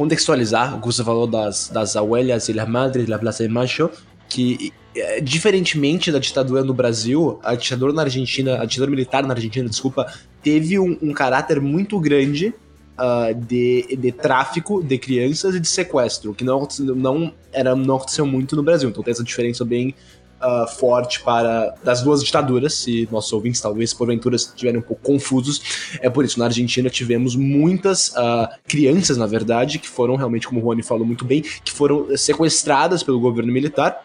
contextualizar 0.00 0.78
o 0.78 0.80
que 0.80 0.86
você 0.86 1.04
falou 1.04 1.26
das, 1.26 1.68
das 1.68 1.94
abuelas 1.94 2.48
e 2.48 2.54
las 2.54 2.66
madres 2.66 3.06
la 3.06 3.18
Plaza 3.18 3.46
de 3.46 3.52
Mayo, 3.52 3.90
que 4.30 4.72
é, 4.96 5.20
diferentemente 5.20 6.10
da 6.10 6.18
ditadura 6.18 6.64
no 6.64 6.72
Brasil, 6.72 7.38
a 7.42 7.54
ditadura 7.54 7.92
na 7.92 8.00
Argentina, 8.00 8.62
a 8.62 8.64
ditadura 8.64 8.90
militar 8.90 9.26
na 9.26 9.34
Argentina, 9.34 9.68
desculpa, 9.68 10.10
teve 10.42 10.78
um, 10.78 10.96
um 11.02 11.12
caráter 11.12 11.60
muito 11.60 12.00
grande 12.00 12.54
uh, 13.00 13.34
de, 13.34 13.96
de 13.96 14.12
tráfico 14.12 14.82
de 14.82 14.98
crianças 14.98 15.54
e 15.54 15.60
de 15.60 15.68
sequestro, 15.68 16.34
que 16.34 16.44
não, 16.44 16.68
não, 16.78 17.32
era, 17.52 17.74
não 17.74 17.96
aconteceu 17.96 18.26
muito 18.26 18.54
no 18.54 18.62
Brasil. 18.62 18.90
Então 18.90 19.02
tem 19.02 19.12
essa 19.12 19.24
diferença 19.24 19.64
bem 19.64 19.94
uh, 20.40 20.68
forte 20.68 21.22
para 21.22 21.74
das 21.82 22.02
duas 22.02 22.22
ditaduras, 22.22 22.74
se 22.74 23.08
nossos 23.10 23.32
ouvintes 23.32 23.60
talvez 23.60 23.94
porventura 23.94 24.36
estiverem 24.36 24.80
um 24.80 24.82
pouco 24.82 25.02
confusos. 25.02 25.98
É 26.00 26.10
por 26.10 26.24
isso, 26.24 26.38
na 26.38 26.46
Argentina 26.46 26.90
tivemos 26.90 27.34
muitas 27.34 28.08
uh, 28.08 28.48
crianças, 28.68 29.16
na 29.16 29.26
verdade, 29.26 29.78
que 29.78 29.88
foram 29.88 30.16
realmente, 30.16 30.46
como 30.46 30.60
o 30.60 30.64
Rony 30.64 30.82
falou 30.82 31.06
muito 31.06 31.24
bem, 31.24 31.42
que 31.42 31.72
foram 31.72 32.16
sequestradas 32.16 33.02
pelo 33.02 33.18
governo 33.18 33.52
militar 33.52 34.04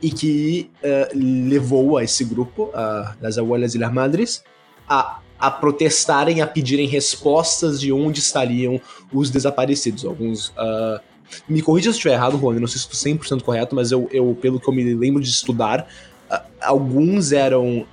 e 0.00 0.10
que 0.10 0.70
uh, 0.82 1.16
levou 1.48 1.96
a 1.96 2.02
esse 2.02 2.24
grupo, 2.24 2.64
uh, 2.64 3.16
das 3.20 3.38
abuelas 3.38 3.74
e 3.76 3.78
las 3.78 3.92
madres, 3.92 4.42
a, 4.88 5.20
a 5.42 5.50
protestarem, 5.50 6.40
a 6.40 6.46
pedirem 6.46 6.86
respostas 6.86 7.80
de 7.80 7.92
onde 7.92 8.20
estariam 8.20 8.80
os 9.12 9.28
desaparecidos. 9.28 10.04
Alguns 10.04 10.50
uh, 10.50 11.00
me 11.48 11.60
corrija 11.60 11.86
se 11.86 11.88
eu 11.88 11.98
estiver 11.98 12.14
errado, 12.14 12.36
Rony, 12.36 12.60
não 12.60 12.68
sei 12.68 12.80
se 12.80 12.86
estou 12.86 13.12
100% 13.12 13.42
correto, 13.42 13.74
mas 13.74 13.90
eu, 13.90 14.08
eu, 14.12 14.38
pelo 14.40 14.60
que 14.60 14.68
eu 14.68 14.72
me 14.72 14.94
lembro 14.94 15.20
de 15.20 15.28
estudar, 15.28 15.88
uh, 16.30 16.38
alguns 16.60 17.32
eram 17.32 17.84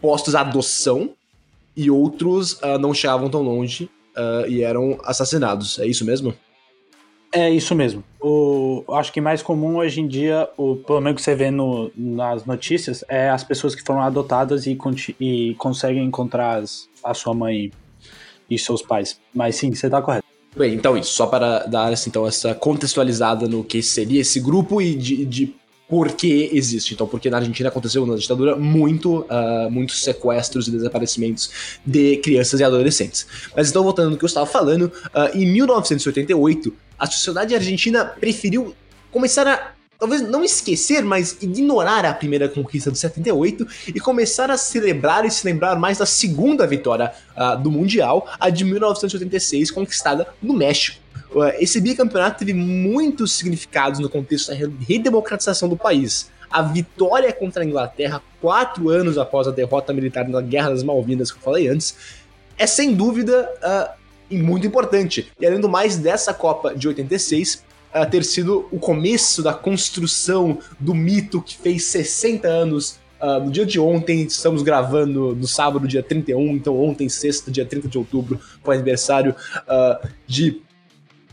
postos 0.00 0.34
à 0.34 0.40
adoção 0.40 1.10
e 1.76 1.88
outros 1.88 2.54
uh, 2.54 2.76
não 2.76 2.92
chegavam 2.92 3.30
tão 3.30 3.40
longe 3.40 3.88
e 4.46 4.62
eram 4.62 4.98
assassinados. 5.04 5.78
É 5.78 5.86
isso 5.86 6.04
mesmo? 6.04 6.34
É 7.32 7.48
isso 7.48 7.74
mesmo. 7.74 8.04
O, 8.20 8.84
acho 8.90 9.10
que 9.10 9.20
mais 9.20 9.42
comum 9.42 9.78
hoje 9.78 10.00
em 10.02 10.06
dia, 10.06 10.48
o, 10.56 10.76
pelo 10.76 11.00
menos 11.00 11.16
que 11.16 11.24
você 11.24 11.34
vê 11.34 11.50
no, 11.50 11.90
nas 11.96 12.44
notícias, 12.44 13.02
é 13.08 13.30
as 13.30 13.42
pessoas 13.42 13.74
que 13.74 13.82
foram 13.82 14.02
adotadas 14.02 14.66
e, 14.66 14.78
e 15.18 15.54
conseguem 15.54 16.04
encontrar 16.04 16.58
as, 16.58 16.88
a 17.02 17.14
sua 17.14 17.32
mãe 17.32 17.72
e 18.50 18.58
seus 18.58 18.82
pais. 18.82 19.18
Mas 19.34 19.56
sim, 19.56 19.74
você 19.74 19.86
está 19.86 20.02
correto. 20.02 20.26
Bem, 20.54 20.74
então 20.74 20.98
isso, 20.98 21.14
só 21.14 21.26
para 21.26 21.60
dar 21.60 21.90
então, 22.06 22.26
essa 22.26 22.54
contextualizada 22.54 23.48
no 23.48 23.64
que 23.64 23.82
seria 23.82 24.20
esse 24.20 24.38
grupo 24.38 24.82
e 24.82 24.94
de, 24.94 25.24
de 25.24 25.54
por 25.88 26.12
que 26.12 26.50
existe. 26.52 26.94
Então, 26.94 27.06
porque 27.06 27.30
na 27.30 27.38
Argentina 27.38 27.68
aconteceu 27.70 28.04
na 28.06 28.16
ditadura 28.16 28.56
muito, 28.56 29.20
uh, 29.20 29.70
muitos 29.70 30.02
sequestros 30.02 30.68
e 30.68 30.70
desaparecimentos 30.70 31.50
de 31.84 32.16
crianças 32.16 32.60
e 32.60 32.64
adolescentes. 32.64 33.26
Mas 33.56 33.70
então, 33.70 33.82
voltando 33.82 34.10
no 34.10 34.16
que 34.16 34.24
eu 34.24 34.26
estava 34.26 34.46
falando, 34.46 34.84
uh, 34.84 35.34
em 35.36 35.46
1988, 35.46 36.74
a 37.02 37.06
sociedade 37.06 37.52
argentina 37.52 38.04
preferiu 38.04 38.76
começar 39.10 39.44
a 39.48 39.72
talvez 39.98 40.22
não 40.22 40.44
esquecer, 40.44 41.02
mas 41.02 41.36
ignorar 41.42 42.04
a 42.04 42.14
primeira 42.14 42.48
conquista 42.48 42.92
do 42.92 42.96
78 42.96 43.66
e 43.88 43.98
começar 43.98 44.52
a 44.52 44.56
celebrar 44.56 45.24
e 45.24 45.30
se 45.30 45.44
lembrar 45.44 45.76
mais 45.76 45.98
da 45.98 46.06
segunda 46.06 46.64
vitória 46.64 47.12
uh, 47.36 47.60
do 47.60 47.72
Mundial, 47.72 48.28
a 48.38 48.50
de 48.50 48.64
1986, 48.64 49.72
conquistada 49.72 50.28
no 50.40 50.54
México. 50.54 50.98
Uh, 51.32 51.46
esse 51.58 51.80
bicampeonato 51.80 52.38
teve 52.38 52.54
muitos 52.54 53.32
significados 53.32 53.98
no 53.98 54.08
contexto 54.08 54.52
da 54.52 54.56
redemocratização 54.86 55.68
do 55.68 55.76
país. 55.76 56.30
A 56.50 56.62
vitória 56.62 57.32
contra 57.32 57.62
a 57.62 57.66
Inglaterra, 57.66 58.22
quatro 58.40 58.90
anos 58.90 59.18
após 59.18 59.48
a 59.48 59.50
derrota 59.50 59.92
militar 59.92 60.28
na 60.28 60.40
Guerra 60.40 60.70
das 60.70 60.84
Malvinas, 60.84 61.32
que 61.32 61.38
eu 61.38 61.42
falei 61.42 61.66
antes, 61.66 61.96
é 62.58 62.66
sem 62.66 62.94
dúvida 62.94 63.48
uh, 63.60 64.01
muito 64.38 64.66
importante. 64.66 65.30
E 65.40 65.46
além 65.46 65.60
do 65.60 65.68
mais, 65.68 65.96
dessa 65.96 66.32
Copa 66.32 66.74
de 66.74 66.88
86, 66.88 67.64
uh, 67.94 68.10
ter 68.10 68.24
sido 68.24 68.66
o 68.70 68.78
começo 68.78 69.42
da 69.42 69.54
construção 69.54 70.58
do 70.78 70.94
mito 70.94 71.40
que 71.40 71.56
fez 71.56 71.84
60 71.84 72.48
anos 72.48 73.02
Uh, 73.22 73.38
no 73.38 73.52
dia 73.52 73.64
de 73.64 73.78
ontem, 73.78 74.24
estamos 74.24 74.64
gravando 74.64 75.32
no 75.32 75.46
sábado, 75.46 75.86
dia 75.86 76.02
31, 76.02 76.56
então 76.56 76.76
ontem, 76.76 77.08
sexta, 77.08 77.52
dia 77.52 77.64
30 77.64 77.86
de 77.86 77.96
outubro, 77.96 78.40
foi 78.64 78.74
aniversário 78.74 79.32
uh, 79.58 80.08
de 80.26 80.60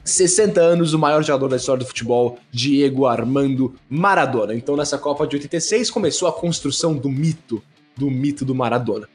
60 0.03 0.61
anos 0.61 0.91
do 0.91 0.99
maior 0.99 1.23
jogador 1.23 1.49
da 1.49 1.55
história 1.55 1.83
do 1.83 1.87
futebol, 1.87 2.37
Diego 2.51 3.07
Armando 3.07 3.73
Maradona. 3.89 4.53
Então, 4.53 4.75
nessa 4.75 4.99
Copa 4.99 5.25
de 5.25 5.35
86, 5.37 5.89
começou 5.89 6.27
a 6.27 6.31
construção 6.31 6.95
do 6.95 7.09
mito, 7.09 7.59
do 7.97 8.09
mito 8.09 8.45
do 8.45 8.53
Maradona. 8.53 9.09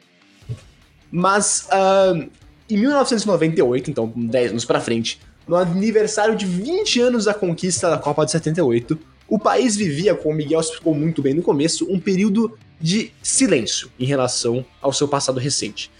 Mas, 1.12 1.68
uh, 1.68 2.28
em 2.74 2.78
1998, 2.78 3.90
então 3.90 4.12
10 4.14 4.50
anos 4.50 4.64
para 4.64 4.80
frente, 4.80 5.20
no 5.46 5.56
aniversário 5.56 6.34
de 6.34 6.44
20 6.44 7.00
anos 7.00 7.24
da 7.26 7.34
conquista 7.34 7.88
da 7.88 7.98
Copa 7.98 8.24
de 8.24 8.32
78, 8.32 8.98
o 9.28 9.38
país 9.38 9.76
vivia, 9.76 10.14
como 10.14 10.34
o 10.34 10.36
Miguel 10.36 10.60
explicou 10.60 10.94
muito 10.94 11.22
bem 11.22 11.34
no 11.34 11.42
começo, 11.42 11.86
um 11.90 12.00
período 12.00 12.58
de 12.80 13.12
silêncio 13.22 13.90
em 13.98 14.04
relação 14.04 14.64
ao 14.82 14.92
seu 14.92 15.06
passado 15.06 15.38
recente, 15.38 15.90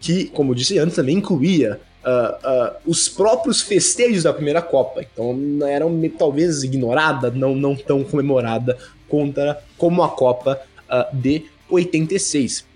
que, 0.00 0.26
como 0.26 0.54
disse 0.54 0.78
antes, 0.78 0.96
também 0.96 1.18
incluía 1.18 1.80
uh, 2.04 2.48
uh, 2.48 2.76
os 2.84 3.08
próprios 3.08 3.62
festejos 3.62 4.24
da 4.24 4.32
primeira 4.32 4.60
Copa. 4.60 5.02
Então 5.02 5.38
era 5.66 5.84
talvez 6.18 6.62
ignorada, 6.62 7.30
não, 7.30 7.54
não 7.54 7.74
tão 7.74 8.02
comemorada 8.02 8.76
contra 9.08 9.62
como 9.78 10.02
a 10.02 10.08
Copa 10.08 10.60
uh, 10.90 11.16
de 11.16 11.44
86. 11.70 12.66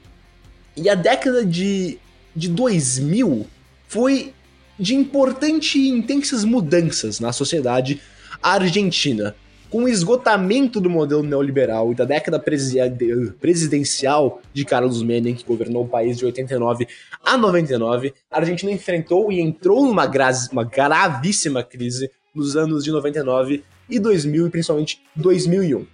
E 0.76 0.88
a 0.88 0.94
década 0.94 1.44
de, 1.44 1.98
de 2.34 2.48
2000 2.48 3.46
foi 3.86 4.32
de 4.78 4.94
importantes 4.94 5.74
e 5.74 5.88
intensas 5.88 6.44
mudanças 6.44 7.18
na 7.18 7.32
sociedade 7.32 8.00
argentina. 8.42 9.34
Com 9.70 9.84
o 9.84 9.88
esgotamento 9.88 10.80
do 10.80 10.88
modelo 10.88 11.22
neoliberal 11.22 11.92
e 11.92 11.94
da 11.94 12.06
década 12.06 12.38
presidencial 12.38 14.40
de 14.54 14.64
Carlos 14.64 15.02
Menem, 15.02 15.34
que 15.34 15.44
governou 15.44 15.84
o 15.84 15.88
país 15.88 16.16
de 16.16 16.24
89 16.24 16.88
a 17.22 17.36
99, 17.36 18.14
a 18.30 18.38
Argentina 18.38 18.72
enfrentou 18.72 19.30
e 19.30 19.40
entrou 19.40 19.84
numa 19.84 20.06
gra 20.06 20.30
uma 20.50 20.64
gravíssima 20.64 21.62
crise 21.62 22.10
nos 22.34 22.56
anos 22.56 22.82
de 22.82 22.90
99 22.90 23.62
e 23.90 23.98
2000, 23.98 24.46
e 24.46 24.50
principalmente 24.50 25.02
2001. 25.14 25.86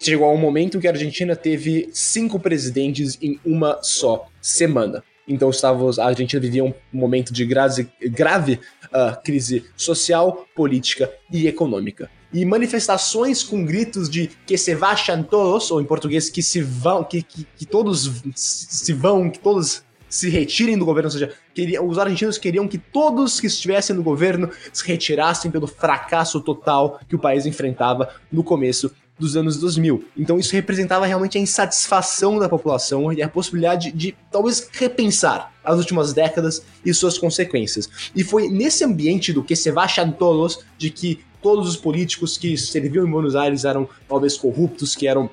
Chegou 0.00 0.26
a 0.26 0.32
um 0.32 0.38
momento 0.38 0.80
que 0.80 0.86
a 0.86 0.90
Argentina 0.90 1.36
teve 1.36 1.90
cinco 1.92 2.40
presidentes 2.40 3.18
em 3.20 3.38
uma 3.44 3.78
só 3.82 4.26
semana. 4.40 5.04
Então 5.26 5.50
estávamos, 5.50 5.98
a 5.98 6.06
Argentina 6.06 6.40
vivia 6.40 6.64
um 6.64 6.74
momento 6.92 7.32
de 7.32 7.44
grave, 7.44 7.88
grave 8.02 8.60
uh, 8.86 9.22
crise 9.22 9.64
social, 9.76 10.46
política 10.54 11.10
e 11.30 11.46
econômica. 11.46 12.10
E 12.32 12.44
manifestações 12.44 13.42
com 13.42 13.64
gritos 13.64 14.10
de 14.10 14.28
que 14.46 14.58
se 14.58 14.74
vayan 14.74 15.22
todos, 15.22 15.70
ou 15.70 15.80
em 15.80 15.84
português, 15.84 16.28
que 16.28 16.42
se 16.42 16.60
vão, 16.60 17.04
que, 17.04 17.22
que, 17.22 17.46
que 17.56 17.64
todos 17.64 18.10
se 18.34 18.92
vão, 18.92 19.30
que 19.30 19.38
todos 19.38 19.84
se 20.14 20.28
retirem 20.28 20.78
do 20.78 20.84
governo, 20.84 21.08
ou 21.08 21.12
seja, 21.12 21.32
queriam, 21.52 21.88
os 21.88 21.98
argentinos 21.98 22.38
queriam 22.38 22.68
que 22.68 22.78
todos 22.78 23.40
que 23.40 23.48
estivessem 23.48 23.96
no 23.96 24.02
governo 24.02 24.48
se 24.72 24.86
retirassem 24.86 25.50
pelo 25.50 25.66
fracasso 25.66 26.40
total 26.40 27.00
que 27.08 27.16
o 27.16 27.18
país 27.18 27.46
enfrentava 27.46 28.14
no 28.30 28.44
começo 28.44 28.94
dos 29.18 29.36
anos 29.36 29.58
2000. 29.58 30.04
Então 30.16 30.38
isso 30.38 30.52
representava 30.52 31.06
realmente 31.06 31.38
a 31.38 31.40
insatisfação 31.40 32.38
da 32.38 32.48
população 32.48 33.12
e 33.12 33.22
a 33.22 33.28
possibilidade 33.28 33.92
de, 33.92 33.96
de 33.96 34.16
talvez 34.30 34.68
repensar 34.72 35.52
as 35.62 35.78
últimas 35.78 36.12
décadas 36.12 36.62
e 36.84 36.92
suas 36.92 37.16
consequências. 37.16 37.88
E 38.14 38.24
foi 38.24 38.48
nesse 38.48 38.84
ambiente 38.84 39.32
do 39.32 39.42
que 39.42 39.54
se 39.54 39.70
vayan 39.70 40.10
todos, 40.10 40.60
de 40.76 40.90
que 40.90 41.20
todos 41.40 41.68
os 41.68 41.76
políticos 41.76 42.36
que 42.36 42.56
serviam 42.56 43.06
em 43.06 43.10
Buenos 43.10 43.36
Aires 43.36 43.64
eram 43.64 43.88
talvez 44.08 44.36
corruptos, 44.36 44.96
que 44.96 45.06
eram 45.06 45.30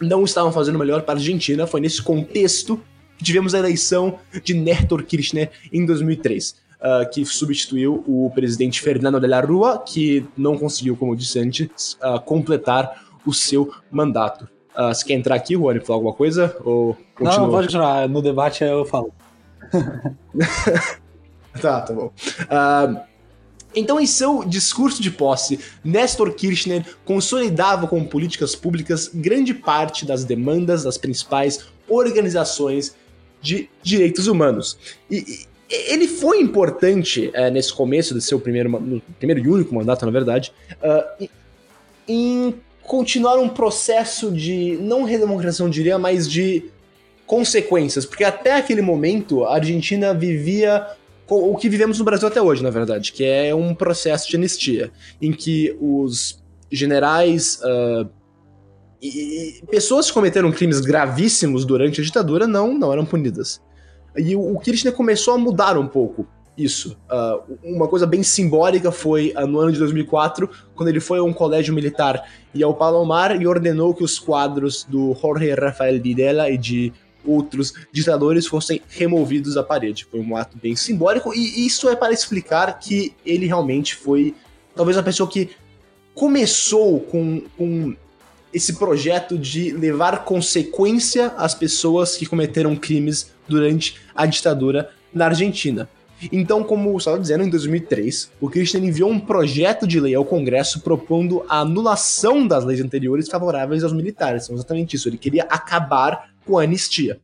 não 0.00 0.24
estavam 0.24 0.52
fazendo 0.52 0.78
melhor 0.78 1.02
para 1.02 1.14
a 1.14 1.16
Argentina, 1.16 1.66
foi 1.66 1.80
nesse 1.80 2.02
contexto 2.02 2.80
que 3.16 3.24
tivemos 3.24 3.54
a 3.54 3.58
eleição 3.58 4.18
de 4.42 4.52
Néstor 4.52 5.04
Kirchner 5.04 5.50
em 5.72 5.86
2003. 5.86 6.56
Uh, 6.82 7.08
que 7.08 7.24
substituiu 7.24 8.02
o 8.08 8.28
presidente 8.34 8.80
Fernando 8.80 9.20
de 9.20 9.28
la 9.28 9.40
Rua, 9.40 9.78
que 9.78 10.26
não 10.36 10.58
conseguiu, 10.58 10.96
como 10.96 11.12
eu 11.12 11.16
disse 11.16 11.38
antes, 11.38 11.96
uh, 12.02 12.20
completar 12.20 13.04
o 13.24 13.32
seu 13.32 13.72
mandato. 13.88 14.48
Uh, 14.76 14.88
você 14.88 15.04
quer 15.04 15.14
entrar 15.14 15.36
aqui, 15.36 15.54
Juan, 15.54 15.76
e 15.76 15.80
falar 15.80 15.98
alguma 15.98 16.12
coisa? 16.12 16.56
Ou 16.64 16.96
continua? 17.14 17.38
Não, 17.38 17.50
pode 17.50 17.66
continuar. 17.68 18.08
No 18.08 18.20
debate 18.20 18.64
eu 18.64 18.84
falo. 18.84 19.12
tá, 21.60 21.82
tá 21.82 21.92
bom. 21.92 22.06
Uh, 22.06 23.00
então, 23.74 23.98
em 23.98 24.06
seu 24.06 24.44
discurso 24.44 25.00
de 25.00 25.10
posse, 25.10 25.58
Nestor 25.82 26.34
Kirchner 26.34 26.84
consolidava 27.04 27.86
com 27.86 28.04
políticas 28.04 28.54
públicas 28.54 29.08
grande 29.08 29.54
parte 29.54 30.04
das 30.04 30.24
demandas 30.24 30.84
das 30.84 30.98
principais 30.98 31.66
organizações 31.88 32.94
de 33.40 33.68
direitos 33.82 34.26
humanos. 34.26 34.78
E, 35.10 35.18
e 35.18 35.51
ele 35.72 36.06
foi 36.06 36.40
importante 36.40 37.30
é, 37.32 37.50
nesse 37.50 37.72
começo 37.72 38.12
do 38.12 38.20
seu 38.20 38.38
primeiro, 38.38 39.02
primeiro 39.18 39.40
e 39.40 39.48
único 39.48 39.74
mandato, 39.74 40.04
na 40.04 40.12
verdade, 40.12 40.52
uh, 40.82 41.28
em 42.06 42.54
continuar 42.82 43.38
um 43.38 43.48
processo 43.48 44.30
de, 44.30 44.76
não 44.80 45.04
redemocração 45.04 45.70
diria, 45.70 45.98
mas 45.98 46.30
de 46.30 46.64
consequências, 47.26 48.04
porque 48.04 48.24
até 48.24 48.56
aquele 48.56 48.82
momento 48.82 49.44
a 49.44 49.54
Argentina 49.54 50.12
vivia 50.12 50.86
o 51.26 51.56
que 51.56 51.68
vivemos 51.68 51.98
no 51.98 52.04
Brasil 52.04 52.28
até 52.28 52.42
hoje, 52.42 52.62
na 52.62 52.68
verdade, 52.68 53.10
que 53.12 53.24
é 53.24 53.54
um 53.54 53.74
processo 53.74 54.28
de 54.28 54.36
anistia, 54.36 54.90
em 55.20 55.32
que 55.32 55.74
os 55.80 56.42
generais 56.70 57.58
uh, 57.62 58.06
e, 59.00 59.60
e, 59.60 59.66
pessoas 59.66 60.06
que 60.08 60.12
cometeram 60.12 60.52
crimes 60.52 60.80
gravíssimos 60.80 61.64
durante 61.64 62.00
a 62.00 62.04
ditadura 62.04 62.46
não, 62.46 62.76
não 62.76 62.92
eram 62.92 63.06
punidas. 63.06 63.60
E 64.16 64.36
o, 64.36 64.54
o 64.54 64.58
Kirchner 64.58 64.92
começou 64.92 65.34
a 65.34 65.38
mudar 65.38 65.78
um 65.78 65.86
pouco 65.86 66.26
isso. 66.56 66.96
Uh, 67.10 67.58
uma 67.62 67.88
coisa 67.88 68.06
bem 68.06 68.22
simbólica 68.22 68.92
foi 68.92 69.32
uh, 69.36 69.46
no 69.46 69.58
ano 69.58 69.72
de 69.72 69.78
2004, 69.78 70.48
quando 70.74 70.88
ele 70.88 71.00
foi 71.00 71.18
a 71.18 71.22
um 71.22 71.32
colégio 71.32 71.74
militar 71.74 72.28
e 72.54 72.62
ao 72.62 72.74
Palomar 72.74 73.40
e 73.40 73.46
ordenou 73.46 73.94
que 73.94 74.04
os 74.04 74.18
quadros 74.18 74.84
do 74.84 75.14
Jorge 75.14 75.54
Rafael 75.54 76.00
Videla 76.00 76.50
e 76.50 76.58
de 76.58 76.92
outros 77.24 77.72
ditadores 77.92 78.46
fossem 78.46 78.82
removidos 78.88 79.54
da 79.54 79.62
parede. 79.62 80.06
Foi 80.10 80.20
um 80.20 80.36
ato 80.36 80.58
bem 80.60 80.76
simbólico 80.76 81.32
e 81.34 81.66
isso 81.66 81.88
é 81.88 81.96
para 81.96 82.12
explicar 82.12 82.78
que 82.78 83.14
ele 83.24 83.46
realmente 83.46 83.94
foi 83.94 84.34
talvez 84.74 84.98
a 84.98 85.02
pessoa 85.02 85.28
que 85.28 85.50
começou 86.14 87.00
com, 87.00 87.42
com 87.56 87.94
esse 88.52 88.74
projeto 88.74 89.38
de 89.38 89.70
levar 89.70 90.24
consequência 90.24 91.28
às 91.36 91.54
pessoas 91.54 92.16
que 92.16 92.26
cometeram 92.26 92.76
crimes 92.76 93.31
durante 93.48 93.96
a 94.14 94.26
ditadura 94.26 94.90
na 95.12 95.26
Argentina. 95.26 95.88
Então, 96.30 96.62
como 96.62 96.90
eu 96.90 96.96
estava 96.96 97.18
dizendo, 97.18 97.42
em 97.42 97.50
2003, 97.50 98.30
o 98.40 98.48
Christian 98.48 98.80
enviou 98.80 99.10
um 99.10 99.18
projeto 99.18 99.86
de 99.86 99.98
lei 99.98 100.14
ao 100.14 100.24
Congresso 100.24 100.80
propondo 100.80 101.44
a 101.48 101.60
anulação 101.60 102.46
das 102.46 102.64
leis 102.64 102.80
anteriores 102.80 103.28
favoráveis 103.28 103.82
aos 103.82 103.92
militares. 103.92 104.44
Então, 104.44 104.54
exatamente 104.54 104.94
isso. 104.94 105.08
Ele 105.08 105.18
queria 105.18 105.44
acabar 105.44 106.30
com 106.46 106.58
a 106.58 106.62
anistia. 106.62 107.18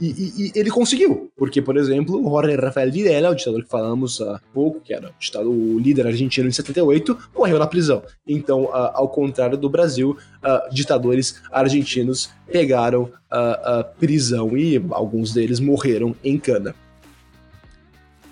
E, 0.00 0.06
e, 0.06 0.32
e, 0.38 0.52
ele 0.56 0.70
conseguiu, 0.70 1.30
porque, 1.36 1.62
por 1.62 1.76
exemplo, 1.76 2.20
o 2.20 2.28
Jorge 2.28 2.56
Rafael 2.56 2.90
Videla, 2.90 3.30
o 3.30 3.34
ditador 3.34 3.62
que 3.62 3.70
falamos 3.70 4.20
há 4.20 4.40
pouco, 4.52 4.80
que 4.80 4.92
era 4.92 5.08
o, 5.08 5.12
ditador, 5.20 5.52
o 5.52 5.78
líder 5.78 6.08
argentino 6.08 6.48
em 6.48 6.52
78, 6.52 7.16
morreu 7.34 7.58
na 7.60 7.66
prisão. 7.66 8.02
Então, 8.26 8.64
uh, 8.64 8.90
ao 8.92 9.08
contrário 9.08 9.56
do 9.56 9.68
Brasil, 9.68 10.16
uh, 10.42 10.74
ditadores 10.74 11.40
argentinos 11.52 12.30
pegaram 12.50 13.08
a 13.30 13.80
uh, 13.80 13.98
prisão 14.00 14.56
e 14.56 14.84
alguns 14.90 15.32
deles 15.32 15.60
morreram 15.60 16.14
em 16.24 16.38
cana 16.38 16.74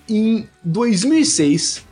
em 0.08 0.46
2006 0.64 1.84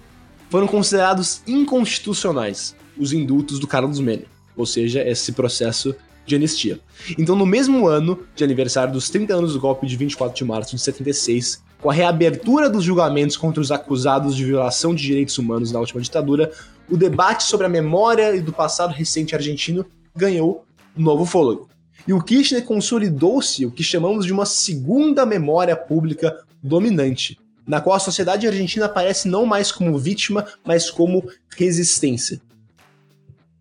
foram 0.48 0.66
considerados 0.66 1.42
inconstitucionais 1.46 2.74
os 2.98 3.12
indultos 3.12 3.58
do 3.58 3.66
Carlos 3.66 4.00
Menem, 4.00 4.26
ou 4.56 4.66
seja, 4.66 5.02
esse 5.02 5.32
processo 5.32 5.94
de 6.30 6.36
anistia. 6.36 6.80
Então, 7.18 7.34
no 7.36 7.44
mesmo 7.44 7.86
ano 7.86 8.20
de 8.34 8.44
aniversário 8.44 8.92
dos 8.92 9.10
30 9.10 9.34
anos 9.34 9.52
do 9.52 9.60
golpe 9.60 9.86
de 9.86 9.96
24 9.96 10.36
de 10.36 10.44
março 10.44 10.76
de 10.76 10.80
76, 10.80 11.62
com 11.80 11.90
a 11.90 11.92
reabertura 11.92 12.70
dos 12.70 12.84
julgamentos 12.84 13.36
contra 13.36 13.60
os 13.60 13.72
acusados 13.72 14.36
de 14.36 14.44
violação 14.44 14.94
de 14.94 15.02
direitos 15.02 15.36
humanos 15.38 15.72
na 15.72 15.80
última 15.80 16.00
ditadura, 16.00 16.52
o 16.88 16.96
debate 16.96 17.42
sobre 17.42 17.66
a 17.66 17.70
memória 17.70 18.34
e 18.34 18.40
do 18.40 18.52
passado 18.52 18.92
recente 18.92 19.34
argentino 19.34 19.84
ganhou 20.14 20.64
novo 20.96 21.24
fôlego. 21.24 21.68
E 22.06 22.12
o 22.12 22.22
Kirchner 22.22 22.64
consolidou-se 22.64 23.66
o 23.66 23.70
que 23.70 23.82
chamamos 23.82 24.24
de 24.24 24.32
uma 24.32 24.46
segunda 24.46 25.26
memória 25.26 25.76
pública 25.76 26.44
dominante, 26.62 27.38
na 27.66 27.80
qual 27.80 27.96
a 27.96 28.00
sociedade 28.00 28.46
argentina 28.46 28.86
aparece 28.86 29.28
não 29.28 29.46
mais 29.46 29.70
como 29.70 29.98
vítima, 29.98 30.46
mas 30.64 30.90
como 30.90 31.28
resistência. 31.56 32.40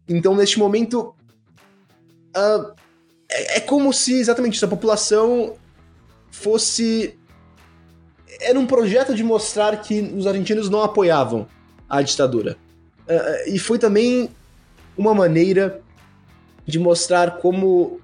Então, 0.08 0.36
neste 0.36 0.58
momento, 0.58 1.14
uh, 2.40 2.74
é, 3.30 3.58
é, 3.58 3.60
como 3.60 3.94
se 3.94 4.20
exatamente 4.20 4.56
isso, 4.56 4.66
a 4.66 4.70
população 4.70 5.56
fosse. 6.32 7.16
Era 8.42 8.60
um 8.60 8.66
projeto 8.66 9.14
de 9.14 9.24
mostrar 9.24 9.76
que 9.82 10.02
os 10.02 10.26
argentinos 10.26 10.70
não 10.70 10.82
apoiavam 10.82 11.48
a 11.90 12.02
ditadura. 12.02 12.58
Uh, 13.08 13.50
e 13.54 13.60
foi 13.60 13.78
também 13.78 14.30
uma 14.98 15.14
maneira 15.14 15.82
de 16.66 16.80
mostrar 16.80 17.38
como 17.38 18.00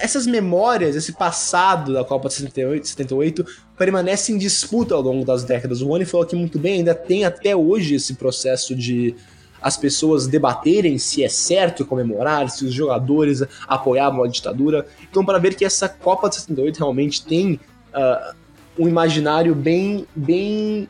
essas 0.00 0.26
memórias, 0.26 0.94
esse 0.96 1.12
passado 1.12 1.92
da 1.92 2.04
Copa 2.04 2.28
de 2.28 2.34
78, 2.34 2.88
78 2.88 3.46
permanece 3.76 4.32
em 4.32 4.38
disputa 4.38 4.94
ao 4.94 5.02
longo 5.02 5.24
das 5.24 5.44
décadas. 5.44 5.82
O 5.82 5.88
Rony 5.88 6.04
falou 6.04 6.24
aqui 6.24 6.36
muito 6.36 6.58
bem, 6.58 6.78
ainda 6.78 6.94
tem 6.94 7.24
até 7.24 7.54
hoje 7.54 7.96
esse 7.96 8.14
processo 8.14 8.74
de 8.74 9.14
as 9.60 9.76
pessoas 9.76 10.26
debaterem 10.26 10.98
se 10.98 11.24
é 11.24 11.28
certo 11.28 11.84
comemorar, 11.84 12.48
se 12.50 12.64
os 12.64 12.72
jogadores 12.72 13.42
apoiavam 13.66 14.22
a 14.22 14.28
ditadura. 14.28 14.86
Então, 15.10 15.24
para 15.24 15.38
ver 15.38 15.54
que 15.54 15.64
essa 15.64 15.88
Copa 15.88 16.28
de 16.28 16.36
78 16.36 16.78
realmente 16.78 17.24
tem 17.24 17.54
uh, 17.54 18.34
um 18.78 18.88
imaginário 18.88 19.54
bem, 19.54 20.06
bem 20.14 20.88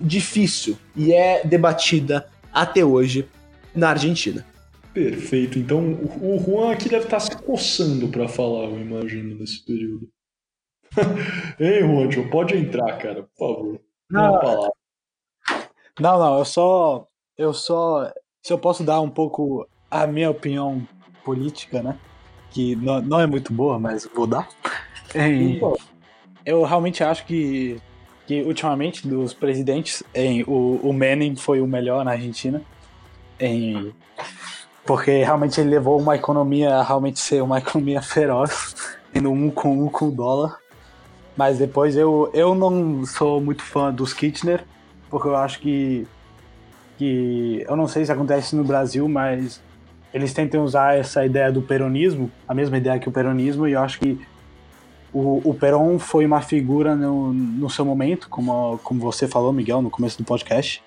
difícil 0.00 0.76
e 0.94 1.12
é 1.12 1.44
debatida 1.44 2.28
até 2.52 2.84
hoje 2.84 3.28
na 3.74 3.90
Argentina. 3.90 4.44
Perfeito. 4.92 5.58
Então 5.58 5.98
o 6.20 6.38
Juan 6.38 6.72
aqui 6.72 6.88
deve 6.88 7.04
estar 7.04 7.18
se 7.18 7.36
coçando 7.36 8.08
para 8.08 8.28
falar, 8.28 8.66
eu 8.66 8.80
imagino, 8.80 9.34
nesse 9.34 9.64
período. 9.64 10.08
Ei, 11.58 11.80
Juan, 11.80 12.28
pode 12.30 12.56
entrar, 12.56 12.96
cara, 12.98 13.24
por 13.24 13.36
favor. 13.36 13.80
Não, 14.08 14.70
não, 15.98 16.18
não, 16.18 16.38
eu 16.38 16.44
só. 16.44 17.06
Eu 17.36 17.52
só. 17.52 18.12
Se 18.42 18.52
eu 18.52 18.58
posso 18.58 18.84
dar 18.84 19.00
um 19.00 19.10
pouco 19.10 19.66
a 19.90 20.06
minha 20.06 20.30
opinião 20.30 20.86
política, 21.24 21.82
né? 21.82 21.98
Que 22.50 22.76
não, 22.76 23.00
não 23.00 23.20
é 23.20 23.26
muito 23.26 23.52
boa, 23.52 23.78
mas 23.78 24.08
vou 24.14 24.26
dar. 24.26 24.48
Eu 26.44 26.62
realmente 26.62 27.02
acho 27.02 27.24
que, 27.24 27.80
que 28.26 28.42
ultimamente, 28.42 29.08
dos 29.08 29.32
presidentes, 29.32 30.02
em, 30.14 30.42
o, 30.42 30.80
o 30.82 30.92
Menem 30.92 31.34
foi 31.36 31.60
o 31.60 31.66
melhor 31.66 32.04
na 32.04 32.12
Argentina. 32.12 32.60
Em, 33.40 33.92
porque 34.84 35.10
realmente 35.24 35.60
ele 35.60 35.70
levou 35.70 35.98
uma 35.98 36.14
economia 36.14 36.76
a 36.76 36.82
realmente 36.82 37.18
ser 37.18 37.42
uma 37.42 37.58
economia 37.60 38.02
feroz, 38.02 38.74
indo 39.14 39.30
um 39.30 39.50
com 39.50 39.84
um 39.84 39.88
com 39.88 40.08
o 40.08 40.12
dólar. 40.12 40.58
Mas 41.36 41.58
depois 41.58 41.96
eu, 41.96 42.30
eu 42.32 42.54
não 42.54 43.04
sou 43.04 43.40
muito 43.40 43.62
fã 43.62 43.92
dos 43.92 44.12
Kitchener, 44.12 44.64
porque 45.10 45.26
eu 45.26 45.36
acho 45.36 45.58
que, 45.58 46.06
que. 46.96 47.64
Eu 47.68 47.76
não 47.76 47.86
sei 47.86 48.04
se 48.04 48.12
acontece 48.12 48.54
no 48.56 48.64
Brasil, 48.64 49.08
mas 49.08 49.60
eles 50.12 50.32
tentam 50.32 50.64
usar 50.64 50.96
essa 50.96 51.26
ideia 51.26 51.50
do 51.50 51.60
peronismo, 51.60 52.30
a 52.46 52.54
mesma 52.54 52.78
ideia 52.78 52.98
que 52.98 53.08
o 53.08 53.12
peronismo, 53.12 53.66
e 53.66 53.72
eu 53.72 53.80
acho 53.80 53.98
que 53.98 54.20
o, 55.14 55.40
o 55.48 55.54
Peron 55.54 55.98
foi 55.98 56.26
uma 56.26 56.40
figura 56.40 56.96
no, 56.96 57.32
no 57.32 57.70
seu 57.70 57.84
momento, 57.84 58.28
como, 58.28 58.78
como 58.78 59.00
você 59.00 59.28
falou, 59.28 59.52
Miguel, 59.52 59.80
no 59.80 59.90
começo 59.90 60.18
do 60.18 60.24
podcast. 60.24 60.82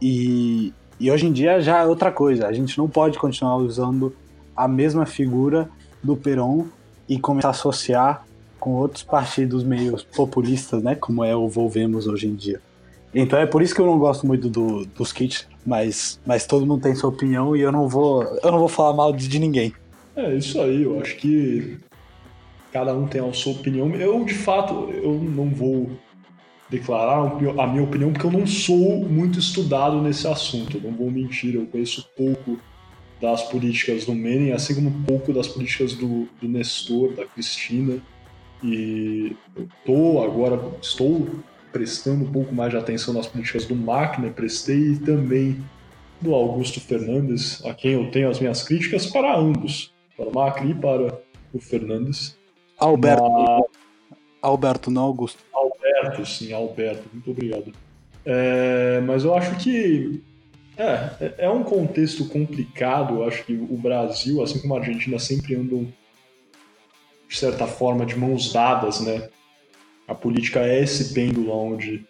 E, 0.00 0.72
e 0.98 1.10
hoje 1.10 1.26
em 1.26 1.32
dia 1.32 1.60
já 1.60 1.80
é 1.80 1.86
outra 1.86 2.10
coisa. 2.10 2.46
A 2.46 2.52
gente 2.52 2.78
não 2.78 2.88
pode 2.88 3.18
continuar 3.18 3.56
usando 3.56 4.14
a 4.56 4.66
mesma 4.66 5.04
figura 5.04 5.68
do 6.02 6.16
Peron 6.16 6.66
e 7.08 7.18
começar 7.18 7.48
a 7.48 7.50
associar 7.50 8.24
com 8.58 8.72
outros 8.72 9.02
partidos 9.02 9.62
meio 9.62 9.96
populistas, 10.16 10.82
né? 10.82 10.94
Como 10.94 11.22
é 11.22 11.36
o 11.36 11.46
Volvemos 11.48 12.06
hoje 12.06 12.26
em 12.26 12.34
dia. 12.34 12.60
Então 13.14 13.38
é 13.38 13.46
por 13.46 13.62
isso 13.62 13.74
que 13.74 13.80
eu 13.80 13.86
não 13.86 13.98
gosto 13.98 14.26
muito 14.26 14.48
do, 14.48 14.84
dos 14.86 15.12
kits, 15.12 15.46
mas, 15.64 16.20
mas 16.26 16.46
todo 16.46 16.66
mundo 16.66 16.82
tem 16.82 16.94
sua 16.94 17.10
opinião 17.10 17.56
e 17.56 17.60
eu 17.60 17.72
não 17.72 17.88
vou, 17.88 18.22
eu 18.22 18.52
não 18.52 18.58
vou 18.58 18.68
falar 18.68 18.94
mal 18.94 19.12
de, 19.12 19.26
de 19.28 19.38
ninguém. 19.38 19.72
É 20.14 20.34
isso 20.34 20.60
aí, 20.60 20.82
eu 20.82 21.00
acho 21.00 21.16
que 21.16 21.78
cada 22.72 22.94
um 22.94 23.06
tem 23.06 23.26
a 23.26 23.32
sua 23.32 23.52
opinião. 23.52 23.94
Eu, 23.94 24.24
de 24.24 24.34
fato, 24.34 24.90
eu 24.90 25.12
não 25.14 25.48
vou 25.48 25.90
declarar 26.68 27.32
a 27.58 27.66
minha 27.66 27.82
opinião 27.82 28.12
porque 28.12 28.26
eu 28.26 28.32
não 28.32 28.46
sou 28.46 29.00
muito 29.04 29.38
estudado 29.38 30.02
nesse 30.02 30.26
assunto. 30.26 30.76
Eu 30.76 30.90
não 30.90 30.96
vou 30.96 31.10
mentir, 31.10 31.54
eu 31.54 31.66
conheço 31.66 32.08
pouco 32.16 32.58
das 33.20 33.42
políticas 33.44 34.04
do 34.04 34.14
Menem, 34.14 34.52
assim 34.52 34.74
como 34.74 34.90
pouco 35.04 35.32
das 35.32 35.48
políticas 35.48 35.94
do, 35.94 36.28
do 36.40 36.48
Nestor, 36.48 37.12
da 37.14 37.24
Cristina. 37.24 37.98
E 38.62 39.36
eu 39.56 39.68
tô 39.84 40.22
agora, 40.22 40.60
estou 40.82 41.28
prestando 41.72 42.24
um 42.24 42.32
pouco 42.32 42.54
mais 42.54 42.70
de 42.70 42.76
atenção 42.76 43.14
nas 43.14 43.26
políticas 43.26 43.64
do 43.64 43.74
né? 43.74 44.32
prestei 44.34 44.96
também 44.96 45.64
do 46.20 46.34
Augusto 46.34 46.80
Fernandes, 46.80 47.64
a 47.64 47.72
quem 47.72 47.92
eu 47.92 48.10
tenho 48.10 48.28
as 48.28 48.40
minhas 48.40 48.62
críticas 48.62 49.06
para 49.06 49.36
ambos, 49.36 49.92
para 50.16 50.28
o 50.28 50.34
Macri 50.34 50.70
e 50.70 50.74
para 50.74 51.20
o 51.52 51.60
Fernandes. 51.60 52.36
Alberto, 52.78 53.22
Mas... 53.22 53.64
Alberto, 54.42 54.90
não 54.90 55.02
Augusto. 55.02 55.42
Alberto, 55.52 56.26
sim, 56.26 56.52
Alberto, 56.52 57.04
muito 57.12 57.30
obrigado. 57.30 57.72
É, 58.24 59.00
mas 59.06 59.24
eu 59.24 59.34
acho 59.34 59.56
que 59.56 60.22
é, 60.76 61.10
é, 61.20 61.34
é 61.38 61.50
um 61.50 61.62
contexto 61.62 62.28
complicado. 62.28 63.16
Eu 63.16 63.28
acho 63.28 63.44
que 63.44 63.54
o 63.54 63.76
Brasil, 63.76 64.42
assim 64.42 64.60
como 64.60 64.74
a 64.74 64.78
Argentina, 64.78 65.18
sempre 65.18 65.54
andam 65.54 65.88
de 67.28 67.36
certa 67.36 67.66
forma, 67.66 68.06
de 68.06 68.16
mãos 68.16 68.52
dadas, 68.52 69.00
né? 69.00 69.28
A 70.08 70.14
política 70.14 70.60
é 70.60 70.82
esse 70.82 71.12
pêndulo 71.12 71.52
onde 71.52 72.02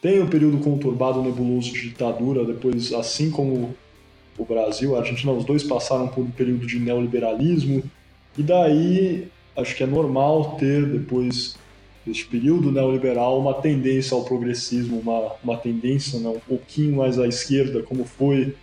tem 0.00 0.20
o 0.20 0.24
um 0.24 0.28
período 0.28 0.58
conturbado, 0.58 1.22
nebuloso 1.22 1.72
de 1.72 1.90
ditadura, 1.90 2.44
depois, 2.44 2.92
assim 2.92 3.30
como 3.30 3.74
o 4.38 4.44
Brasil, 4.44 4.96
a 4.96 5.00
Argentina, 5.00 5.32
os 5.32 5.44
dois 5.44 5.62
passaram 5.64 6.08
por 6.08 6.22
um 6.22 6.30
período 6.30 6.66
de 6.66 6.78
neoliberalismo, 6.78 7.82
e 8.38 8.42
daí 8.42 9.28
acho 9.56 9.76
que 9.76 9.82
é 9.82 9.86
normal 9.86 10.56
ter, 10.58 10.86
depois 10.86 11.56
deste 12.06 12.24
período 12.26 12.72
neoliberal, 12.72 13.38
uma 13.38 13.54
tendência 13.54 14.16
ao 14.16 14.24
progressismo, 14.24 14.98
uma, 14.98 15.34
uma 15.44 15.56
tendência 15.56 16.18
né, 16.18 16.28
um 16.28 16.40
pouquinho 16.40 16.96
mais 16.96 17.18
à 17.18 17.26
esquerda, 17.26 17.82
como 17.82 18.04
foi 18.04 18.54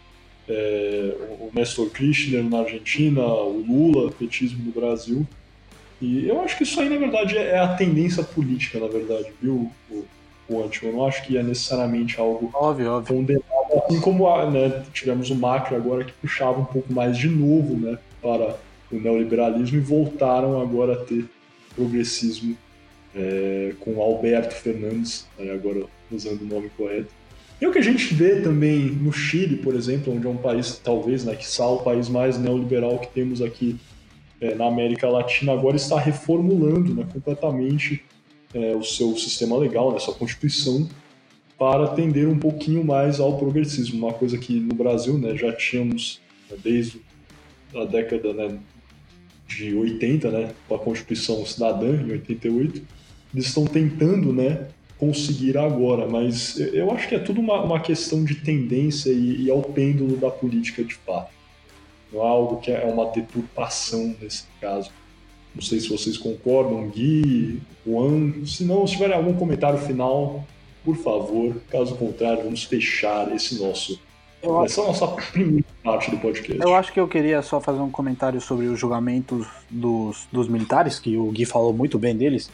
é, 0.48 1.16
o 1.40 1.52
Nestor 1.54 1.90
Kirchner 1.90 2.44
na 2.44 2.60
Argentina, 2.60 3.22
o 3.24 3.64
Lula, 3.68 4.12
petismo 4.12 4.64
no 4.66 4.72
Brasil. 4.72 5.28
E 6.02 6.28
eu 6.28 6.42
acho 6.42 6.58
que 6.58 6.64
isso 6.64 6.80
aí, 6.80 6.90
na 6.90 6.98
verdade, 6.98 7.38
é 7.38 7.58
a 7.58 7.76
tendência 7.76 8.24
política, 8.24 8.80
na 8.80 8.88
verdade, 8.88 9.32
viu, 9.42 9.72
o, 9.90 10.06
o 10.48 10.64
Anti? 10.64 10.86
Eu 10.86 10.94
não 10.94 11.06
acho 11.06 11.26
que 11.26 11.38
é 11.38 11.44
necessariamente 11.44 12.20
algo 12.20 12.52
óbvio, 12.54 12.92
óbvio. 12.92 13.16
condenado, 13.16 13.44
assim 13.86 14.00
como 14.00 14.52
né, 14.52 14.84
tivemos 14.94 15.30
o 15.30 15.36
Macri 15.36 15.76
agora 15.76 16.04
que 16.04 16.14
puxava 16.14 16.60
um 16.60 16.66
pouco 16.66 16.94
mais 16.94 17.18
de 17.18 17.28
novo 17.28 17.76
né, 17.76 17.98
para 18.22 18.56
o 18.92 19.00
neoliberalismo 19.00 19.78
e 19.78 19.82
voltaram 19.82 20.62
agora 20.62 20.94
a 20.94 20.98
ter 20.98 21.26
progressismo 21.76 22.56
é, 23.16 23.74
com 23.80 24.00
Alberto 24.02 24.54
Fernandes, 24.54 25.28
né, 25.38 25.52
agora 25.52 25.86
usando 26.12 26.42
o 26.42 26.46
nome 26.46 26.70
correto. 26.78 27.10
E 27.60 27.66
o 27.66 27.72
que 27.72 27.80
a 27.80 27.84
gente 27.84 28.14
vê 28.14 28.40
também 28.42 28.82
no 28.82 29.12
Chile, 29.12 29.58
por 29.58 29.74
exemplo, 29.74 30.14
onde 30.14 30.28
é 30.28 30.30
um 30.30 30.38
país, 30.38 30.80
talvez, 30.84 31.26
né, 31.26 31.36
que 31.36 31.48
sal 31.48 31.78
o 31.78 31.84
país 31.84 32.08
mais 32.08 32.38
neoliberal 32.38 33.00
que 33.00 33.08
temos 33.08 33.42
aqui 33.42 33.78
é, 34.40 34.56
na 34.56 34.66
América 34.66 35.10
Latina 35.10 35.54
agora 35.54 35.76
está 35.76 36.00
reformulando 36.00 36.94
né, 36.94 37.08
completamente 37.12 38.04
é, 38.54 38.76
o 38.76 38.84
seu 38.84 39.16
sistema 39.18 39.58
legal, 39.58 39.92
né, 39.92 40.00
sua 40.00 40.14
Constituição, 40.14 40.88
para 41.58 41.86
atender 41.86 42.28
um 42.28 42.38
pouquinho 42.38 42.84
mais 42.84 43.20
ao 43.20 43.38
progressismo. 43.38 44.06
Uma 44.06 44.14
coisa 44.14 44.38
que 44.38 44.60
no 44.60 44.76
Brasil 44.76 45.18
né, 45.18 45.36
já 45.36 45.52
tínhamos 45.52 46.22
né, 46.50 46.58
desde 46.64 47.02
a 47.76 47.84
década 47.84 48.34
né, 48.34 48.58
de 49.48 49.74
80, 49.74 50.32
né, 50.32 50.52
com 50.68 50.76
a 50.76 50.80
Constituição 50.80 51.46
Cidadã, 51.46 51.96
em 51.96 52.12
88, 52.12 52.82
eles 53.34 53.48
estão 53.48 53.66
tentando 53.66 54.32
né, 54.32 54.68
conseguir 54.98 55.58
agora, 55.58 56.08
mas 56.08 56.60
eu 56.60 56.92
acho 56.92 57.08
que 57.08 57.16
é 57.16 57.20
tudo 57.20 57.40
uma, 57.40 57.62
uma 57.62 57.80
questão 57.80 58.24
de 58.24 58.36
tendência 58.36 59.12
e, 59.12 59.44
e 59.44 59.52
ao 59.52 59.62
pêndulo 59.62 60.18
da 60.18 60.30
política 60.30 60.84
de 60.84 60.96
fato. 60.96 61.37
Não 62.12 62.22
é 62.22 62.28
algo 62.28 62.58
que 62.58 62.72
é 62.72 62.86
uma 62.86 63.06
deturpação 63.08 64.16
nesse 64.22 64.46
caso. 64.62 64.92
Não 65.54 65.62
sei 65.62 65.80
se 65.80 65.90
vocês 65.90 66.18
concordam, 66.18 66.88
Gui, 66.88 67.62
Juan. 67.86 68.46
Se 68.46 68.64
não, 68.64 68.86
se 68.86 68.94
tiver 68.94 69.12
algum 69.12 69.34
comentário 69.34 69.80
final, 69.80 70.46
por 70.86 70.96
favor. 70.96 71.56
Caso 71.70 71.96
contrário, 71.96 72.44
vamos 72.44 72.64
fechar 72.64 73.34
esse 73.36 73.62
nosso. 73.62 74.00
Eu 74.42 74.64
essa 74.64 74.82
acho... 74.82 74.90
nossa 74.90 75.08
primeira 75.32 75.66
parte 75.84 76.12
do 76.12 76.18
podcast. 76.18 76.62
Eu 76.62 76.76
acho 76.76 76.94
que 76.94 77.00
eu 77.00 77.08
queria 77.08 77.42
só 77.42 77.60
fazer 77.60 77.80
um 77.80 77.90
comentário 77.90 78.40
sobre 78.40 78.68
os 78.68 78.80
julgamentos 78.80 79.48
dos, 79.70 80.28
dos 80.32 80.48
militares, 80.48 81.00
que 81.00 81.18
o 81.18 81.32
Gui 81.32 81.46
falou 81.46 81.74
muito 81.74 81.98
bem 81.98 82.16
deles. 82.16 82.52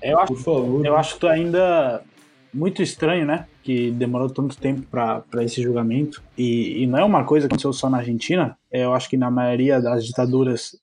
Eu 0.00 0.20
acho, 0.20 0.32
por 0.32 0.40
favor. 0.40 0.86
Eu 0.86 0.96
acho 0.96 1.26
ainda 1.26 2.04
muito 2.52 2.82
estranho, 2.82 3.26
né? 3.26 3.46
Que 3.62 3.90
demorou 3.90 4.30
tanto 4.30 4.56
tempo 4.56 4.82
para 4.90 5.44
esse 5.44 5.62
julgamento. 5.62 6.22
E, 6.36 6.82
e, 6.82 6.86
não 6.86 6.98
é 6.98 7.04
uma 7.04 7.24
coisa 7.24 7.46
que 7.46 7.52
aconteceu 7.52 7.72
só 7.72 7.90
na 7.90 7.98
Argentina. 7.98 8.56
É, 8.70 8.84
eu 8.84 8.94
acho 8.94 9.08
que 9.08 9.16
na 9.16 9.30
maioria 9.30 9.80
das 9.80 10.06
ditaduras 10.06 10.76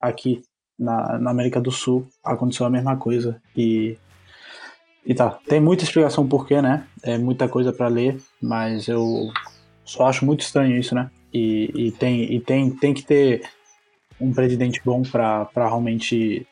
aqui 0.00 0.42
na, 0.78 1.18
na 1.18 1.30
América 1.30 1.60
do 1.60 1.70
Sul 1.70 2.06
aconteceu 2.24 2.66
a 2.66 2.70
mesma 2.70 2.96
coisa. 2.96 3.40
E, 3.56 3.96
e 5.04 5.14
tá. 5.14 5.38
Tem 5.46 5.60
muita 5.60 5.84
explicação 5.84 6.26
por 6.26 6.46
quê, 6.46 6.60
né? 6.60 6.86
É 7.02 7.18
muita 7.18 7.48
coisa 7.48 7.72
para 7.72 7.88
ler, 7.88 8.18
mas 8.40 8.88
eu 8.88 9.30
só 9.84 10.06
acho 10.06 10.24
muito 10.24 10.40
estranho 10.40 10.76
isso, 10.76 10.94
né? 10.94 11.10
E, 11.32 11.70
e, 11.74 11.92
tem, 11.92 12.34
e 12.34 12.40
tem, 12.40 12.70
tem 12.70 12.94
que 12.94 13.02
ter 13.02 13.42
um 14.20 14.32
presidente 14.32 14.80
bom 14.84 15.02
para 15.02 15.48
realmente 15.56 16.46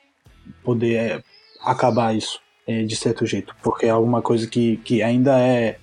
poder 0.64 1.22
acabar 1.62 2.16
isso 2.16 2.40
é, 2.66 2.82
de 2.82 2.96
certo 2.96 3.26
jeito, 3.26 3.54
porque 3.62 3.86
é 3.86 3.90
alguma 3.90 4.22
coisa 4.22 4.46
que, 4.46 4.76
que 4.78 5.02
ainda 5.02 5.38
é 5.38 5.78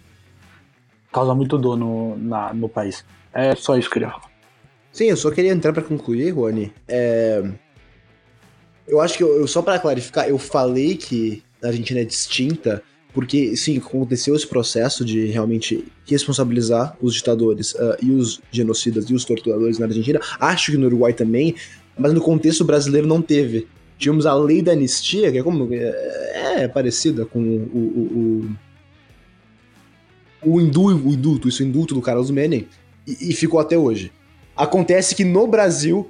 causa 1.11 1.33
muito 1.33 1.57
dor 1.57 1.77
no, 1.77 2.17
na, 2.17 2.53
no 2.53 2.69
país. 2.69 3.03
É 3.33 3.55
só 3.55 3.77
isso 3.77 3.89
que 3.89 3.97
eu 3.97 4.01
queria 4.01 4.09
falar. 4.09 4.31
Sim, 4.91 5.05
eu 5.05 5.17
só 5.17 5.31
queria 5.31 5.51
entrar 5.51 5.73
para 5.73 5.83
concluir, 5.83 6.31
Rony. 6.31 6.73
É... 6.87 7.43
Eu 8.87 9.01
acho 9.01 9.17
que 9.17 9.23
eu, 9.23 9.47
só 9.47 9.61
para 9.61 9.79
clarificar, 9.79 10.27
eu 10.27 10.37
falei 10.37 10.95
que 10.95 11.43
a 11.61 11.67
Argentina 11.67 11.99
é 11.99 12.05
distinta 12.05 12.81
porque 13.13 13.55
sim, 13.55 13.79
aconteceu 13.79 14.35
esse 14.35 14.45
processo 14.45 15.03
de 15.03 15.25
realmente 15.25 15.83
responsabilizar 16.05 16.95
os 17.01 17.15
ditadores 17.15 17.73
uh, 17.73 17.97
e 17.99 18.11
os 18.11 18.39
genocidas 18.51 19.09
e 19.09 19.13
os 19.15 19.25
torturadores 19.25 19.79
na 19.79 19.87
Argentina. 19.87 20.19
Acho 20.39 20.71
que 20.71 20.77
no 20.77 20.85
Uruguai 20.85 21.13
também, 21.13 21.55
mas 21.97 22.13
no 22.13 22.21
contexto 22.21 22.63
brasileiro 22.63 23.07
não 23.07 23.19
teve. 23.19 23.67
Tínhamos 23.97 24.25
a 24.25 24.33
lei 24.35 24.61
da 24.61 24.73
anistia, 24.73 25.31
que 25.31 25.39
é 25.39 25.43
como. 25.43 25.73
É, 25.73 26.63
é 26.63 26.67
parecida 26.67 27.25
com 27.25 27.39
o, 27.39 27.67
o, 27.73 28.49
o, 30.43 30.53
o, 30.53 30.61
indulto, 30.61 31.07
o 31.07 31.13
indulto, 31.13 31.47
isso, 31.47 31.63
o 31.63 31.65
indulto 31.65 31.93
do 31.93 32.01
Carlos 32.01 32.29
Menem, 32.29 32.67
e, 33.05 33.31
e 33.31 33.33
ficou 33.33 33.59
até 33.59 33.77
hoje. 33.77 34.11
Acontece 34.55 35.15
que 35.15 35.23
no 35.23 35.47
Brasil, 35.47 36.09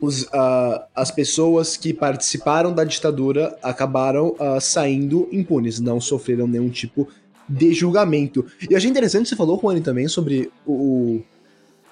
os, 0.00 0.24
uh, 0.24 0.82
as 0.94 1.10
pessoas 1.10 1.76
que 1.76 1.94
participaram 1.94 2.72
da 2.72 2.84
ditadura 2.84 3.56
acabaram 3.62 4.30
uh, 4.30 4.60
saindo 4.60 5.28
impunes, 5.30 5.78
não 5.78 6.00
sofreram 6.00 6.46
nenhum 6.46 6.68
tipo 6.68 7.08
de 7.48 7.72
julgamento. 7.72 8.44
E 8.68 8.72
eu 8.72 8.76
achei 8.76 8.90
interessante, 8.90 9.28
você 9.28 9.36
falou, 9.36 9.60
Juani, 9.60 9.80
também 9.80 10.08
sobre 10.08 10.50
o, 10.66 11.20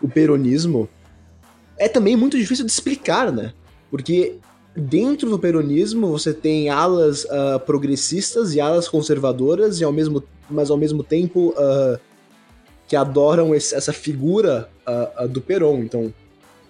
o 0.02 0.08
peronismo. 0.08 0.88
É 1.78 1.88
também 1.88 2.16
muito 2.16 2.36
difícil 2.36 2.64
de 2.64 2.70
explicar, 2.70 3.32
né? 3.32 3.52
Porque 3.90 4.38
dentro 4.76 5.28
do 5.28 5.38
peronismo 5.38 6.08
você 6.08 6.32
tem 6.32 6.68
alas 6.68 7.24
uh, 7.24 7.58
progressistas 7.64 8.54
e 8.54 8.60
alas 8.60 8.88
conservadoras, 8.88 9.80
e 9.80 9.84
ao 9.84 9.92
mesmo, 9.92 10.22
mas 10.48 10.70
ao 10.70 10.76
mesmo 10.76 11.02
tempo 11.02 11.50
uh, 11.50 11.98
que 12.86 12.96
adoram 12.96 13.54
esse, 13.54 13.74
essa 13.74 13.92
figura 13.92 14.68
uh, 14.86 15.28
do 15.28 15.40
Perón. 15.40 15.78
Então, 15.78 16.12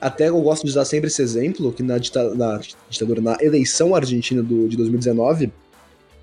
até 0.01 0.29
eu 0.29 0.41
gosto 0.41 0.65
de 0.65 0.71
usar 0.71 0.85
sempre 0.85 1.09
esse 1.09 1.21
exemplo, 1.21 1.73
que 1.73 1.83
na, 1.83 1.99
dita 1.99 2.35
na 2.35 2.61
ditadura, 2.89 3.21
na 3.21 3.37
eleição 3.41 3.95
argentina 3.95 4.43
do, 4.43 4.69
de 4.69 4.77
2019, 4.77 5.53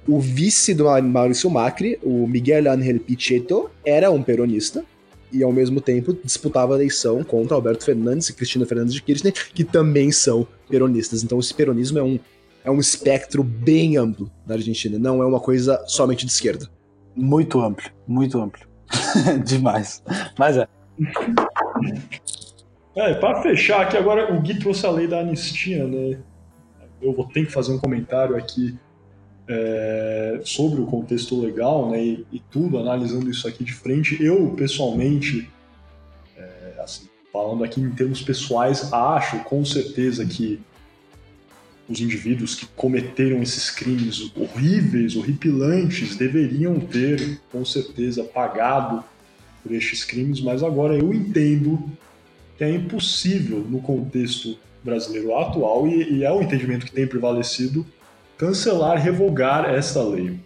o 0.07 0.19
vice 0.19 0.73
do 0.73 0.85
Maurício 1.01 1.49
Macri, 1.49 1.99
o 2.01 2.25
Miguel 2.25 2.71
Ángel 2.71 2.99
Pichetto, 2.99 3.69
era 3.85 4.09
um 4.09 4.23
peronista, 4.23 4.83
e 5.31 5.43
ao 5.43 5.51
mesmo 5.51 5.81
tempo 5.81 6.17
disputava 6.23 6.73
a 6.73 6.75
eleição 6.77 7.23
contra 7.23 7.55
Alberto 7.55 7.83
Fernandes 7.83 8.29
e 8.29 8.33
Cristina 8.33 8.65
Fernandes 8.65 8.93
de 8.93 9.01
Kirchner, 9.01 9.33
que 9.53 9.63
também 9.63 10.11
são 10.11 10.47
peronistas. 10.69 11.23
Então 11.23 11.39
esse 11.39 11.53
peronismo 11.53 11.99
é 11.99 12.03
um, 12.03 12.19
é 12.63 12.71
um 12.71 12.79
espectro 12.79 13.43
bem 13.43 13.97
amplo 13.97 14.31
na 14.45 14.55
Argentina, 14.55 14.97
não 14.97 15.21
é 15.21 15.25
uma 15.25 15.39
coisa 15.39 15.83
somente 15.87 16.25
de 16.25 16.31
esquerda. 16.31 16.69
Muito 17.15 17.59
amplo, 17.61 17.89
muito 18.07 18.39
amplo. 18.39 18.67
Demais. 19.45 20.03
Mas 20.37 20.57
é. 20.57 20.67
É, 22.95 23.13
para 23.15 23.41
fechar 23.41 23.81
aqui 23.81 23.97
agora, 23.97 24.33
o 24.33 24.41
Gui 24.41 24.59
trouxe 24.59 24.85
a 24.85 24.91
lei 24.91 25.07
da 25.07 25.19
anistia, 25.19 25.85
né? 25.85 26.19
Eu 27.01 27.13
vou 27.13 27.27
ter 27.27 27.45
que 27.45 27.51
fazer 27.51 27.71
um 27.71 27.77
comentário 27.77 28.35
aqui 28.35 28.77
é, 29.47 30.41
sobre 30.43 30.81
o 30.81 30.85
contexto 30.85 31.39
legal 31.39 31.89
né, 31.89 32.03
e, 32.03 32.25
e, 32.33 32.39
tudo, 32.51 32.77
analisando 32.77 33.29
isso 33.29 33.47
aqui 33.47 33.63
de 33.63 33.73
frente, 33.73 34.21
eu 34.21 34.49
pessoalmente, 34.57 35.49
é, 36.35 36.81
assim, 36.83 37.07
falando 37.31 37.63
aqui 37.63 37.79
em 37.79 37.89
termos 37.91 38.21
pessoais, 38.21 38.91
acho 38.91 39.39
com 39.45 39.63
certeza 39.63 40.25
que 40.25 40.59
os 41.87 42.01
indivíduos 42.01 42.55
que 42.55 42.65
cometeram 42.75 43.41
esses 43.41 43.71
crimes 43.71 44.31
horríveis, 44.35 45.15
horripilantes, 45.15 46.17
deveriam 46.17 46.79
ter, 46.79 47.39
com 47.49 47.63
certeza, 47.63 48.25
pagado 48.25 49.03
por 49.63 49.71
estes 49.71 50.03
crimes, 50.03 50.41
mas 50.41 50.61
agora 50.61 50.97
eu 50.97 51.13
entendo 51.13 51.81
que 52.57 52.63
é 52.65 52.71
impossível 52.71 53.59
no 53.59 53.79
contexto 53.79 54.57
brasileiro 54.83 55.37
atual, 55.37 55.87
e, 55.87 56.17
e 56.17 56.23
é 56.25 56.31
o 56.31 56.41
entendimento 56.41 56.85
que 56.85 56.91
tem 56.91 57.07
prevalecido, 57.07 57.85
cancelar, 58.37 59.01
revogar 59.01 59.69
essa 59.69 60.03
lei. 60.03 60.39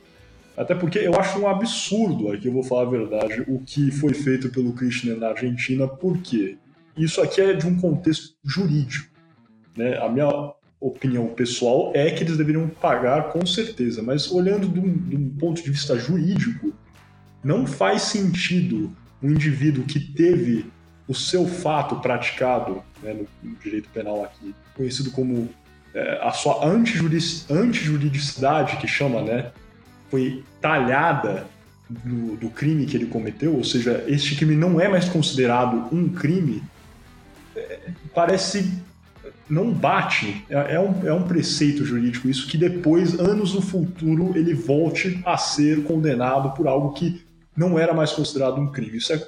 Até 0.55 0.75
porque 0.75 0.99
eu 0.99 1.15
acho 1.19 1.39
um 1.39 1.47
absurdo, 1.47 2.31
aqui 2.31 2.47
eu 2.47 2.53
vou 2.53 2.63
falar 2.63 2.83
a 2.83 2.89
verdade, 2.91 3.43
o 3.47 3.59
que 3.59 3.91
foi 3.91 4.13
feito 4.13 4.49
pelo 4.49 4.73
Kirchner 4.73 5.17
na 5.17 5.29
Argentina, 5.29 5.87
porque 5.87 6.57
isso 6.95 7.21
aqui 7.21 7.41
é 7.41 7.53
de 7.53 7.65
um 7.65 7.79
contexto 7.79 8.35
jurídico. 8.43 9.09
Né? 9.75 9.97
A 9.97 10.09
minha 10.09 10.29
opinião 10.79 11.27
pessoal 11.27 11.91
é 11.95 12.11
que 12.11 12.23
eles 12.23 12.37
deveriam 12.37 12.67
pagar 12.67 13.29
com 13.29 13.45
certeza, 13.45 14.01
mas 14.01 14.31
olhando 14.31 14.67
de 14.67 14.79
um, 14.79 14.97
de 14.97 15.15
um 15.15 15.29
ponto 15.29 15.63
de 15.63 15.69
vista 15.69 15.97
jurídico, 15.97 16.73
não 17.43 17.65
faz 17.65 18.03
sentido 18.03 18.95
um 19.21 19.29
indivíduo 19.29 19.85
que 19.85 19.99
teve 19.99 20.65
o 21.07 21.13
seu 21.13 21.47
fato 21.47 21.97
praticado 21.97 22.81
né, 23.01 23.13
no, 23.43 23.55
direito 23.55 23.89
penal 23.89 24.23
aqui, 24.23 24.55
conhecido 24.75 25.11
como 25.11 25.49
a 26.21 26.31
sua 26.31 26.65
antijuridicidade, 26.65 28.77
que 28.77 28.87
chama, 28.87 29.21
né, 29.21 29.51
foi 30.09 30.43
talhada 30.59 31.45
do, 31.89 32.37
do, 32.37 32.49
crime 32.49 32.85
que 32.85 32.95
ele 32.95 33.07
cometeu, 33.07 33.55
ou 33.55 33.63
seja, 33.63 34.03
este 34.07 34.35
crime 34.35 34.55
não 34.55 34.79
é 34.79 34.87
mais 34.87 35.09
considerado 35.09 35.93
um 35.93 36.07
crime, 36.09 36.63
é, 37.55 37.79
parece 38.13 38.71
não 39.49 39.69
bate. 39.69 40.45
É, 40.49 40.75
é, 40.75 40.79
um, 40.79 41.05
é 41.05 41.13
um 41.13 41.23
preceito 41.23 41.83
jurídico 41.83 42.29
isso 42.29 42.47
que 42.47 42.57
depois, 42.57 43.19
anos 43.19 43.53
no 43.53 43.61
futuro, 43.61 44.31
ele 44.35 44.53
volte 44.53 45.21
a 45.25 45.37
ser 45.37 45.83
condenado 45.83 46.51
por 46.51 46.67
algo 46.67 46.93
que 46.93 47.21
não 47.55 47.77
era 47.77 47.93
mais 47.93 48.13
considerado 48.13 48.61
um 48.61 48.67
crime. 48.67 48.97
Isso 48.97 49.11
é, 49.11 49.21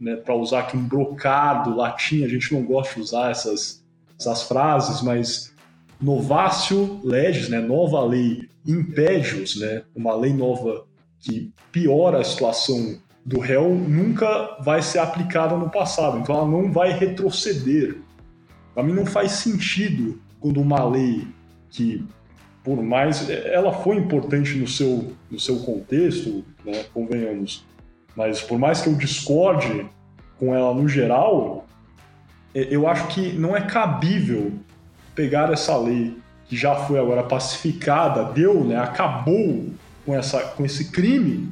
né, 0.00 0.14
para 0.14 0.34
usar 0.34 0.60
aqui 0.60 0.76
um 0.76 0.84
brocado 0.84 1.74
latim, 1.74 2.24
a 2.24 2.28
gente 2.28 2.54
não 2.54 2.62
gosta 2.62 2.94
de 2.94 3.00
usar 3.00 3.32
essas, 3.32 3.82
essas 4.18 4.44
frases, 4.44 5.02
mas 5.02 5.52
novácio 6.00 7.00
legis, 7.04 7.48
né, 7.48 7.60
nova 7.60 8.04
lei 8.04 8.48
impédios, 8.66 9.58
né, 9.60 9.82
uma 9.94 10.14
lei 10.14 10.32
nova 10.32 10.86
que 11.20 11.52
piora 11.72 12.20
a 12.20 12.24
situação 12.24 12.98
do 13.24 13.40
réu, 13.40 13.74
nunca 13.74 14.58
vai 14.60 14.82
ser 14.82 14.98
aplicada 14.98 15.56
no 15.56 15.70
passado. 15.70 16.18
Então 16.18 16.36
ela 16.36 16.46
não 16.46 16.70
vai 16.70 16.92
retroceder. 16.92 17.96
Para 18.74 18.82
mim 18.82 18.92
não 18.92 19.06
faz 19.06 19.32
sentido 19.32 20.20
quando 20.40 20.60
uma 20.60 20.84
lei 20.84 21.26
que 21.70 22.04
por 22.62 22.82
mais 22.82 23.28
ela 23.28 23.72
foi 23.72 23.96
importante 23.96 24.56
no 24.56 24.66
seu 24.66 25.12
no 25.30 25.40
seu 25.40 25.60
contexto, 25.60 26.44
né, 26.64 26.84
convenhamos, 26.92 27.64
mas 28.14 28.40
por 28.40 28.58
mais 28.58 28.80
que 28.82 28.88
eu 28.88 28.94
discorde 28.94 29.86
com 30.38 30.54
ela 30.54 30.74
no 30.74 30.88
geral, 30.88 31.66
eu 32.54 32.86
acho 32.86 33.08
que 33.08 33.32
não 33.32 33.56
é 33.56 33.62
cabível 33.62 34.52
pegar 35.14 35.52
essa 35.52 35.76
lei 35.76 36.16
que 36.46 36.56
já 36.56 36.74
foi 36.74 36.98
agora 36.98 37.22
pacificada, 37.22 38.32
deu, 38.32 38.64
né, 38.64 38.76
acabou 38.76 39.66
com, 40.04 40.14
essa, 40.14 40.40
com 40.40 40.64
esse 40.64 40.90
crime, 40.90 41.48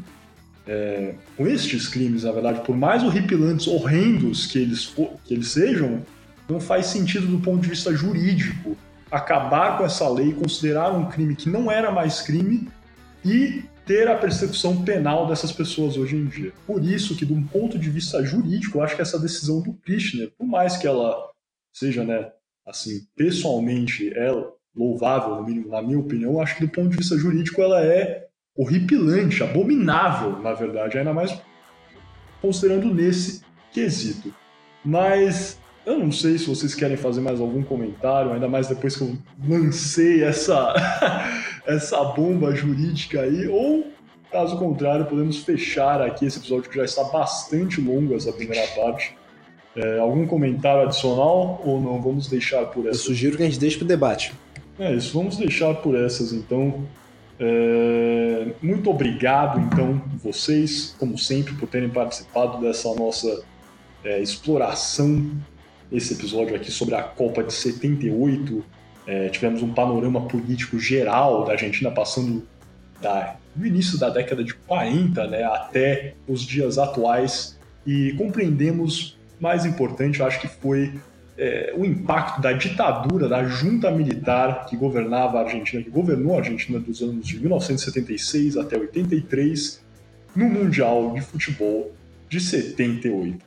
é, 0.66 1.14
com 1.36 1.46
estes 1.46 1.88
crimes, 1.88 2.24
na 2.24 2.32
verdade, 2.32 2.60
por 2.60 2.76
mais 2.76 3.02
horripilantes, 3.02 3.66
horrendos 3.66 4.46
que 4.46 4.58
eles, 4.58 4.94
que 5.24 5.34
eles 5.34 5.48
sejam, 5.48 6.02
não 6.48 6.60
faz 6.60 6.86
sentido 6.86 7.26
do 7.26 7.38
ponto 7.38 7.62
de 7.62 7.70
vista 7.70 7.92
jurídico 7.94 8.76
acabar 9.10 9.78
com 9.78 9.84
essa 9.84 10.08
lei, 10.08 10.32
considerar 10.32 10.90
um 10.90 11.06
crime 11.06 11.36
que 11.36 11.48
não 11.48 11.70
era 11.70 11.90
mais 11.90 12.20
crime 12.20 12.68
e 13.24 13.64
ter 13.86 14.08
a 14.08 14.16
percepção 14.16 14.84
penal 14.84 15.26
dessas 15.26 15.52
pessoas 15.52 15.96
hoje 15.96 16.16
em 16.16 16.26
dia. 16.26 16.52
Por 16.66 16.84
isso 16.84 17.16
que, 17.16 17.26
de 17.26 17.32
um 17.32 17.42
ponto 17.42 17.78
de 17.78 17.90
vista 17.90 18.24
jurídico, 18.24 18.78
eu 18.78 18.82
acho 18.82 18.96
que 18.96 19.02
essa 19.02 19.18
decisão 19.18 19.60
do 19.60 19.74
Kirchner, 19.74 20.32
por 20.38 20.46
mais 20.46 20.76
que 20.76 20.86
ela 20.86 21.14
seja 21.72 22.04
né, 22.04 22.30
assim, 22.66 23.00
pessoalmente 23.16 24.12
é 24.14 24.30
louvável, 24.74 25.36
no 25.36 25.44
mínimo, 25.44 25.68
na 25.68 25.82
minha 25.82 25.98
opinião, 25.98 26.40
acho 26.40 26.56
que 26.56 26.66
do 26.66 26.72
ponto 26.72 26.90
de 26.90 26.96
vista 26.96 27.16
jurídico 27.16 27.60
ela 27.60 27.84
é 27.84 28.26
horripilante, 28.56 29.42
abominável, 29.42 30.38
na 30.40 30.52
verdade, 30.52 30.98
ainda 30.98 31.12
mais 31.12 31.38
considerando 32.40 32.92
nesse 32.92 33.42
quesito. 33.72 34.34
Mas 34.84 35.58
eu 35.84 35.98
não 35.98 36.12
sei 36.12 36.38
se 36.38 36.46
vocês 36.46 36.74
querem 36.74 36.96
fazer 36.96 37.20
mais 37.20 37.40
algum 37.40 37.62
comentário, 37.62 38.32
ainda 38.32 38.48
mais 38.48 38.68
depois 38.68 38.96
que 38.96 39.02
eu 39.02 39.16
lancei 39.48 40.22
essa, 40.22 40.74
essa 41.66 42.02
bomba 42.04 42.54
jurídica 42.54 43.22
aí, 43.22 43.48
ou 43.48 43.90
caso 44.30 44.58
contrário, 44.58 45.06
podemos 45.06 45.38
fechar 45.38 46.00
aqui 46.00 46.24
esse 46.24 46.38
episódio 46.38 46.70
que 46.70 46.76
já 46.76 46.84
está 46.84 47.04
bastante 47.04 47.80
longo, 47.80 48.14
essa 48.14 48.32
primeira 48.32 48.66
parte. 48.68 49.14
É, 49.74 49.98
algum 49.98 50.26
comentário 50.26 50.82
adicional 50.82 51.62
ou 51.64 51.80
não? 51.80 52.00
Vamos 52.00 52.28
deixar 52.28 52.66
por 52.66 52.86
essas? 52.86 53.00
Eu 53.00 53.06
sugiro 53.06 53.36
que 53.36 53.42
a 53.42 53.46
gente 53.46 53.58
deixe 53.58 53.76
para 53.76 53.84
o 53.84 53.88
debate. 53.88 54.32
É 54.78 54.94
isso, 54.94 55.12
vamos 55.12 55.36
deixar 55.36 55.74
por 55.74 55.94
essas 55.94 56.32
então. 56.32 56.84
É, 57.38 58.48
muito 58.62 58.90
obrigado, 58.90 59.58
então, 59.60 60.00
vocês, 60.22 60.94
como 60.98 61.18
sempre, 61.18 61.54
por 61.54 61.68
terem 61.68 61.88
participado 61.88 62.60
dessa 62.60 62.94
nossa 62.94 63.42
é, 64.04 64.20
exploração, 64.20 65.30
esse 65.90 66.14
episódio 66.14 66.54
aqui 66.54 66.70
sobre 66.70 66.94
a 66.94 67.02
Copa 67.02 67.42
de 67.42 67.52
78. 67.52 68.64
É, 69.06 69.28
tivemos 69.30 69.62
um 69.62 69.72
panorama 69.72 70.22
político 70.22 70.78
geral 70.78 71.44
da 71.44 71.52
Argentina 71.52 71.90
passando 71.90 72.46
da, 73.00 73.36
do 73.54 73.66
início 73.66 73.98
da 73.98 74.08
década 74.08 74.44
de 74.44 74.54
40 74.54 75.26
né, 75.26 75.42
até 75.42 76.14
os 76.28 76.42
dias 76.42 76.78
atuais 76.78 77.58
e 77.84 78.12
compreendemos 78.12 79.18
mais 79.42 79.66
importante, 79.66 80.20
eu 80.20 80.26
acho 80.26 80.40
que 80.40 80.46
foi 80.46 80.94
é, 81.36 81.74
o 81.76 81.84
impacto 81.84 82.40
da 82.40 82.52
ditadura, 82.52 83.28
da 83.28 83.42
junta 83.42 83.90
militar 83.90 84.66
que 84.66 84.76
governava 84.76 85.38
a 85.38 85.42
Argentina, 85.42 85.82
que 85.82 85.90
governou 85.90 86.36
a 86.36 86.38
Argentina 86.38 86.78
dos 86.78 87.02
anos 87.02 87.26
de 87.26 87.40
1976 87.40 88.56
até 88.56 88.78
83, 88.78 89.82
no 90.36 90.48
Mundial 90.48 91.12
de 91.12 91.22
Futebol 91.22 91.90
de 92.28 92.38
78. 92.40 93.44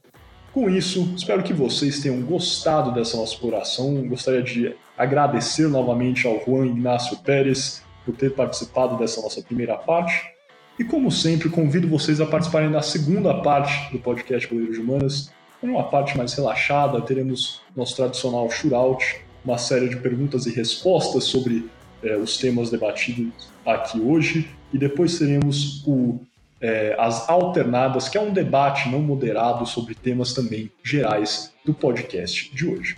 Com 0.51 0.69
isso, 0.69 1.13
espero 1.15 1.41
que 1.41 1.53
vocês 1.53 2.01
tenham 2.01 2.22
gostado 2.22 2.93
dessa 2.93 3.15
nossa 3.15 3.34
exploração. 3.34 4.05
Gostaria 4.07 4.43
de 4.43 4.76
agradecer 4.97 5.69
novamente 5.69 6.27
ao 6.27 6.43
Juan 6.45 6.67
Ignacio 6.67 7.17
Pérez 7.17 7.81
por 8.05 8.15
ter 8.15 8.34
participado 8.34 8.97
dessa 8.97 9.22
nossa 9.22 9.41
primeira 9.41 9.76
parte. 9.77 10.23
E 10.77 10.84
como 10.84 11.09
sempre, 11.09 11.49
convido 11.49 11.88
vocês 11.88 12.19
a 12.19 12.26
participarem 12.26 12.69
da 12.69 12.81
segunda 12.81 13.34
parte 13.41 13.93
do 13.93 13.99
podcast 13.99 14.45
Goleiros 14.47 14.76
de 14.76 14.81
Humanas. 14.81 15.34
Uma 15.69 15.83
parte 15.83 16.17
mais 16.17 16.33
relaxada, 16.33 17.01
teremos 17.01 17.61
nosso 17.75 17.95
tradicional 17.95 18.49
shootout, 18.49 19.21
uma 19.43 19.57
série 19.57 19.89
de 19.89 19.97
perguntas 19.97 20.45
e 20.45 20.51
respostas 20.51 21.25
sobre 21.25 21.69
é, 22.03 22.15
os 22.15 22.37
temas 22.37 22.69
debatidos 22.69 23.49
aqui 23.65 23.99
hoje. 23.99 24.49
E 24.71 24.77
depois 24.77 25.17
teremos 25.17 25.83
o, 25.85 26.19
é, 26.61 26.95
as 26.99 27.27
alternadas, 27.29 28.07
que 28.07 28.17
é 28.17 28.21
um 28.21 28.31
debate 28.31 28.89
não 28.89 29.01
moderado 29.01 29.65
sobre 29.65 29.95
temas 29.95 30.33
também 30.33 30.71
gerais 30.83 31.51
do 31.65 31.73
podcast 31.73 32.53
de 32.53 32.67
hoje. 32.67 32.97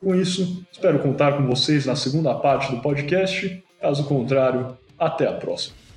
Com 0.00 0.14
isso, 0.14 0.64
espero 0.70 1.00
contar 1.00 1.36
com 1.36 1.46
vocês 1.46 1.86
na 1.86 1.96
segunda 1.96 2.34
parte 2.34 2.70
do 2.70 2.80
podcast. 2.80 3.62
Caso 3.80 4.04
contrário, 4.04 4.76
até 4.98 5.26
a 5.26 5.32
próxima. 5.32 5.87